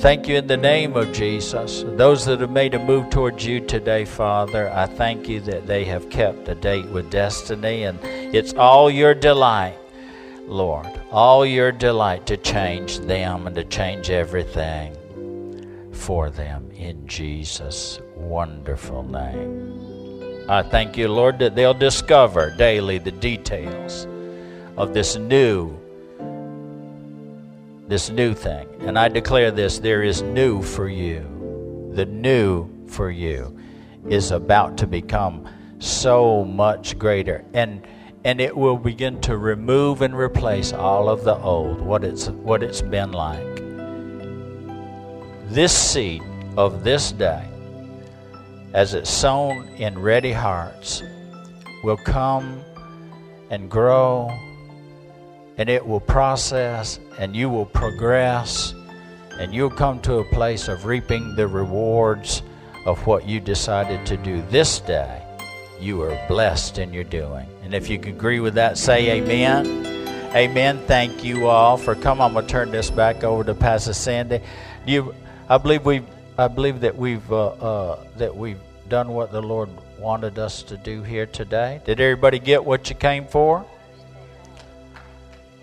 Thank 0.00 0.28
you 0.28 0.36
in 0.36 0.46
the 0.46 0.56
name 0.56 0.96
of 0.96 1.12
Jesus. 1.12 1.84
Those 1.96 2.24
that 2.26 2.40
have 2.40 2.52
made 2.52 2.74
a 2.74 2.78
move 2.78 3.10
towards 3.10 3.44
you 3.44 3.58
today, 3.58 4.04
Father, 4.04 4.70
I 4.72 4.86
thank 4.86 5.28
you 5.28 5.40
that 5.40 5.66
they 5.66 5.84
have 5.86 6.08
kept 6.10 6.48
a 6.48 6.54
date 6.54 6.86
with 6.86 7.10
destiny, 7.10 7.82
and 7.82 7.98
it's 8.04 8.54
all 8.54 8.88
your 8.88 9.14
delight, 9.14 9.76
Lord, 10.46 10.88
all 11.10 11.44
your 11.44 11.72
delight 11.72 12.26
to 12.26 12.36
change 12.36 13.00
them 13.00 13.48
and 13.48 13.56
to 13.56 13.64
change 13.64 14.10
everything 14.10 14.94
for 15.92 16.30
them 16.30 16.67
in 16.78 17.06
Jesus' 17.08 18.00
wonderful 18.14 19.02
name. 19.02 20.46
I 20.48 20.62
thank 20.62 20.96
you, 20.96 21.08
Lord, 21.08 21.40
that 21.40 21.56
they'll 21.56 21.74
discover 21.74 22.54
daily 22.56 22.98
the 22.98 23.10
details 23.10 24.06
of 24.76 24.94
this 24.94 25.16
new 25.16 25.76
this 27.88 28.10
new 28.10 28.34
thing. 28.34 28.68
And 28.80 28.98
I 28.98 29.08
declare 29.08 29.50
this 29.50 29.78
there 29.78 30.02
is 30.02 30.22
new 30.22 30.62
for 30.62 30.88
you. 30.88 31.90
The 31.94 32.04
new 32.06 32.68
for 32.86 33.10
you 33.10 33.58
is 34.08 34.30
about 34.30 34.78
to 34.78 34.86
become 34.86 35.48
so 35.78 36.44
much 36.44 36.98
greater 36.98 37.44
and 37.54 37.86
and 38.24 38.40
it 38.40 38.56
will 38.56 38.76
begin 38.76 39.20
to 39.22 39.38
remove 39.38 40.02
and 40.02 40.14
replace 40.14 40.72
all 40.72 41.08
of 41.08 41.24
the 41.24 41.36
old 41.38 41.80
what 41.80 42.04
it's 42.04 42.28
what 42.28 42.62
it's 42.62 42.82
been 42.82 43.12
like. 43.12 43.56
This 45.48 45.76
seed 45.76 46.22
of 46.58 46.82
this 46.82 47.12
day 47.12 47.46
as 48.74 48.92
it's 48.92 49.08
sown 49.08 49.68
in 49.76 49.96
ready 49.96 50.32
hearts 50.32 51.04
will 51.84 51.96
come 51.96 52.60
and 53.48 53.70
grow 53.70 54.28
and 55.56 55.68
it 55.68 55.86
will 55.86 56.00
process 56.00 56.98
and 57.16 57.36
you 57.36 57.48
will 57.48 57.64
progress 57.64 58.74
and 59.38 59.54
you'll 59.54 59.70
come 59.70 60.00
to 60.00 60.14
a 60.14 60.24
place 60.24 60.66
of 60.66 60.84
reaping 60.84 61.36
the 61.36 61.46
rewards 61.46 62.42
of 62.86 63.06
what 63.06 63.24
you 63.24 63.38
decided 63.38 64.04
to 64.04 64.16
do 64.16 64.42
this 64.50 64.80
day. 64.80 65.22
You 65.78 66.02
are 66.02 66.26
blessed 66.26 66.78
in 66.78 66.92
your 66.92 67.04
doing. 67.04 67.46
And 67.62 67.72
if 67.72 67.88
you 67.88 68.00
agree 68.00 68.40
with 68.40 68.54
that, 68.54 68.76
say 68.76 69.12
amen. 69.12 69.86
Amen. 70.34 70.80
Thank 70.88 71.22
you 71.22 71.46
all 71.46 71.76
for 71.76 71.94
coming. 71.94 72.22
I'm 72.22 72.32
going 72.32 72.46
to 72.46 72.50
turn 72.50 72.72
this 72.72 72.90
back 72.90 73.22
over 73.22 73.44
to 73.44 73.54
Pastor 73.54 73.92
Sandy. 73.92 74.40
You, 74.84 75.14
I 75.48 75.58
believe 75.58 75.84
we, 75.84 76.02
I 76.38 76.46
believe 76.46 76.78
that 76.80 76.96
we've 76.96 77.32
uh, 77.32 77.46
uh, 77.48 78.04
that 78.16 78.34
we've 78.34 78.60
done 78.88 79.08
what 79.08 79.32
the 79.32 79.42
Lord 79.42 79.68
wanted 79.98 80.38
us 80.38 80.62
to 80.62 80.76
do 80.76 81.02
here 81.02 81.26
today. 81.26 81.80
Did 81.84 81.98
everybody 81.98 82.38
get 82.38 82.64
what 82.64 82.88
you 82.88 82.94
came 82.94 83.26
for? 83.26 83.66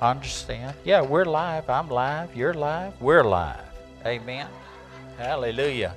I 0.01 0.11
Understand? 0.11 0.75
Yeah, 0.83 1.01
we're 1.01 1.23
live. 1.23 1.69
I'm 1.69 1.87
live. 1.87 2.35
You're 2.35 2.53
live. 2.53 3.01
We're 3.01 3.23
live. 3.23 3.63
Amen. 4.05 4.49
Hallelujah. 5.17 5.95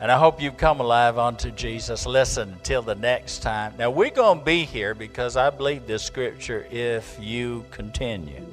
And 0.00 0.10
I 0.10 0.18
hope 0.18 0.42
you've 0.42 0.56
come 0.56 0.80
alive 0.80 1.18
unto 1.18 1.52
Jesus. 1.52 2.04
Listen, 2.04 2.50
until 2.50 2.82
the 2.82 2.96
next 2.96 3.42
time. 3.42 3.74
Now, 3.78 3.90
we're 3.90 4.10
going 4.10 4.40
to 4.40 4.44
be 4.44 4.64
here 4.64 4.92
because 4.94 5.36
I 5.36 5.50
believe 5.50 5.86
this 5.86 6.02
scripture 6.02 6.66
if 6.70 7.16
you 7.20 7.64
continue. 7.70 8.44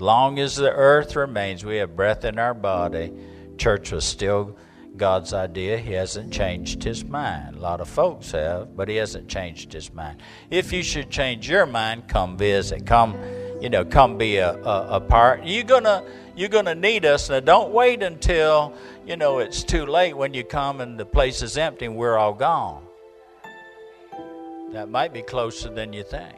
As 0.00 0.02
long 0.02 0.38
as 0.38 0.56
the 0.56 0.72
earth 0.72 1.14
remains, 1.14 1.62
we 1.62 1.76
have 1.76 1.94
breath 1.94 2.24
in 2.24 2.38
our 2.38 2.54
body. 2.54 3.12
Church 3.58 3.92
was 3.92 4.02
still 4.02 4.56
God's 4.96 5.34
idea. 5.34 5.76
He 5.76 5.92
hasn't 5.92 6.32
changed 6.32 6.82
his 6.82 7.04
mind. 7.04 7.56
A 7.56 7.60
lot 7.60 7.82
of 7.82 7.88
folks 7.90 8.30
have, 8.30 8.74
but 8.74 8.88
he 8.88 8.96
hasn't 8.96 9.28
changed 9.28 9.74
his 9.74 9.92
mind. 9.92 10.22
If 10.48 10.72
you 10.72 10.82
should 10.82 11.10
change 11.10 11.50
your 11.50 11.66
mind, 11.66 12.08
come 12.08 12.38
visit. 12.38 12.86
Come, 12.86 13.14
you 13.60 13.68
know, 13.68 13.84
come 13.84 14.16
be 14.16 14.38
a, 14.38 14.54
a, 14.64 14.96
a 14.96 15.00
part. 15.02 15.44
You're 15.44 15.64
gonna 15.64 16.02
you're 16.34 16.48
gonna 16.48 16.74
need 16.74 17.04
us. 17.04 17.28
Now 17.28 17.40
don't 17.40 17.70
wait 17.70 18.02
until, 18.02 18.72
you 19.06 19.18
know, 19.18 19.40
it's 19.40 19.62
too 19.62 19.84
late 19.84 20.16
when 20.16 20.32
you 20.32 20.44
come 20.44 20.80
and 20.80 20.98
the 20.98 21.04
place 21.04 21.42
is 21.42 21.58
empty 21.58 21.84
and 21.84 21.94
we're 21.94 22.16
all 22.16 22.32
gone. 22.32 22.86
That 24.72 24.88
might 24.88 25.12
be 25.12 25.20
closer 25.20 25.68
than 25.68 25.92
you 25.92 26.04
think. 26.04 26.36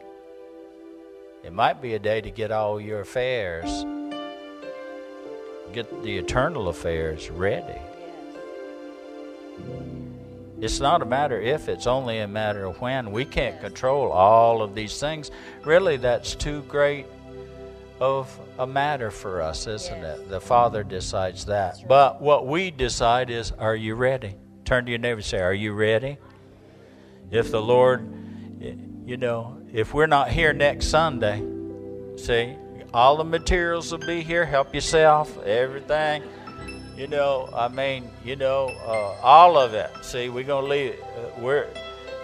It 1.43 1.51
might 1.51 1.81
be 1.81 1.93
a 1.93 1.99
day 1.99 2.21
to 2.21 2.31
get 2.31 2.51
all 2.51 2.79
your 2.79 3.01
affairs, 3.01 3.85
get 5.73 6.03
the 6.03 6.17
eternal 6.17 6.69
affairs 6.69 7.29
ready. 7.29 7.79
It's 10.61 10.79
not 10.79 11.01
a 11.01 11.05
matter 11.05 11.41
if, 11.41 11.67
it's 11.67 11.87
only 11.87 12.19
a 12.19 12.27
matter 12.27 12.63
of 12.63 12.79
when. 12.79 13.11
We 13.11 13.25
can't 13.25 13.59
control 13.59 14.13
all 14.13 14.61
of 14.61 14.73
these 14.73 14.97
things. 14.97 15.31
Really, 15.65 15.97
that's 15.97 16.35
too 16.35 16.61
great 16.69 17.05
of 17.99 18.39
a 18.57 18.65
matter 18.65 19.11
for 19.11 19.41
us, 19.41 19.67
isn't 19.67 20.03
it? 20.03 20.29
The 20.29 20.39
Father 20.39 20.83
decides 20.83 21.45
that. 21.47 21.85
But 21.89 22.21
what 22.21 22.47
we 22.47 22.71
decide 22.71 23.29
is, 23.29 23.51
are 23.51 23.75
you 23.75 23.95
ready? 23.95 24.35
Turn 24.63 24.85
to 24.85 24.91
your 24.91 24.99
neighbor 24.99 25.17
and 25.17 25.25
say, 25.25 25.41
Are 25.41 25.53
you 25.53 25.73
ready? 25.73 26.17
If 27.29 27.51
the 27.51 27.61
Lord, 27.61 28.07
you 29.05 29.17
know, 29.17 29.57
if 29.73 29.93
we're 29.93 30.07
not 30.07 30.29
here 30.29 30.53
next 30.53 30.87
Sunday, 30.87 31.43
see, 32.15 32.55
all 32.93 33.17
the 33.17 33.23
materials 33.23 33.91
will 33.91 34.05
be 34.05 34.21
here. 34.21 34.45
Help 34.45 34.73
yourself, 34.73 35.35
everything. 35.43 36.21
You 36.95 37.07
know, 37.07 37.49
I 37.53 37.69
mean, 37.69 38.07
you 38.23 38.35
know, 38.35 38.67
uh, 38.85 39.17
all 39.23 39.57
of 39.57 39.73
it. 39.73 39.89
See, 40.03 40.29
we're 40.29 40.43
gonna 40.43 40.67
leave. 40.67 40.93
Uh, 40.93 41.41
we're 41.41 41.67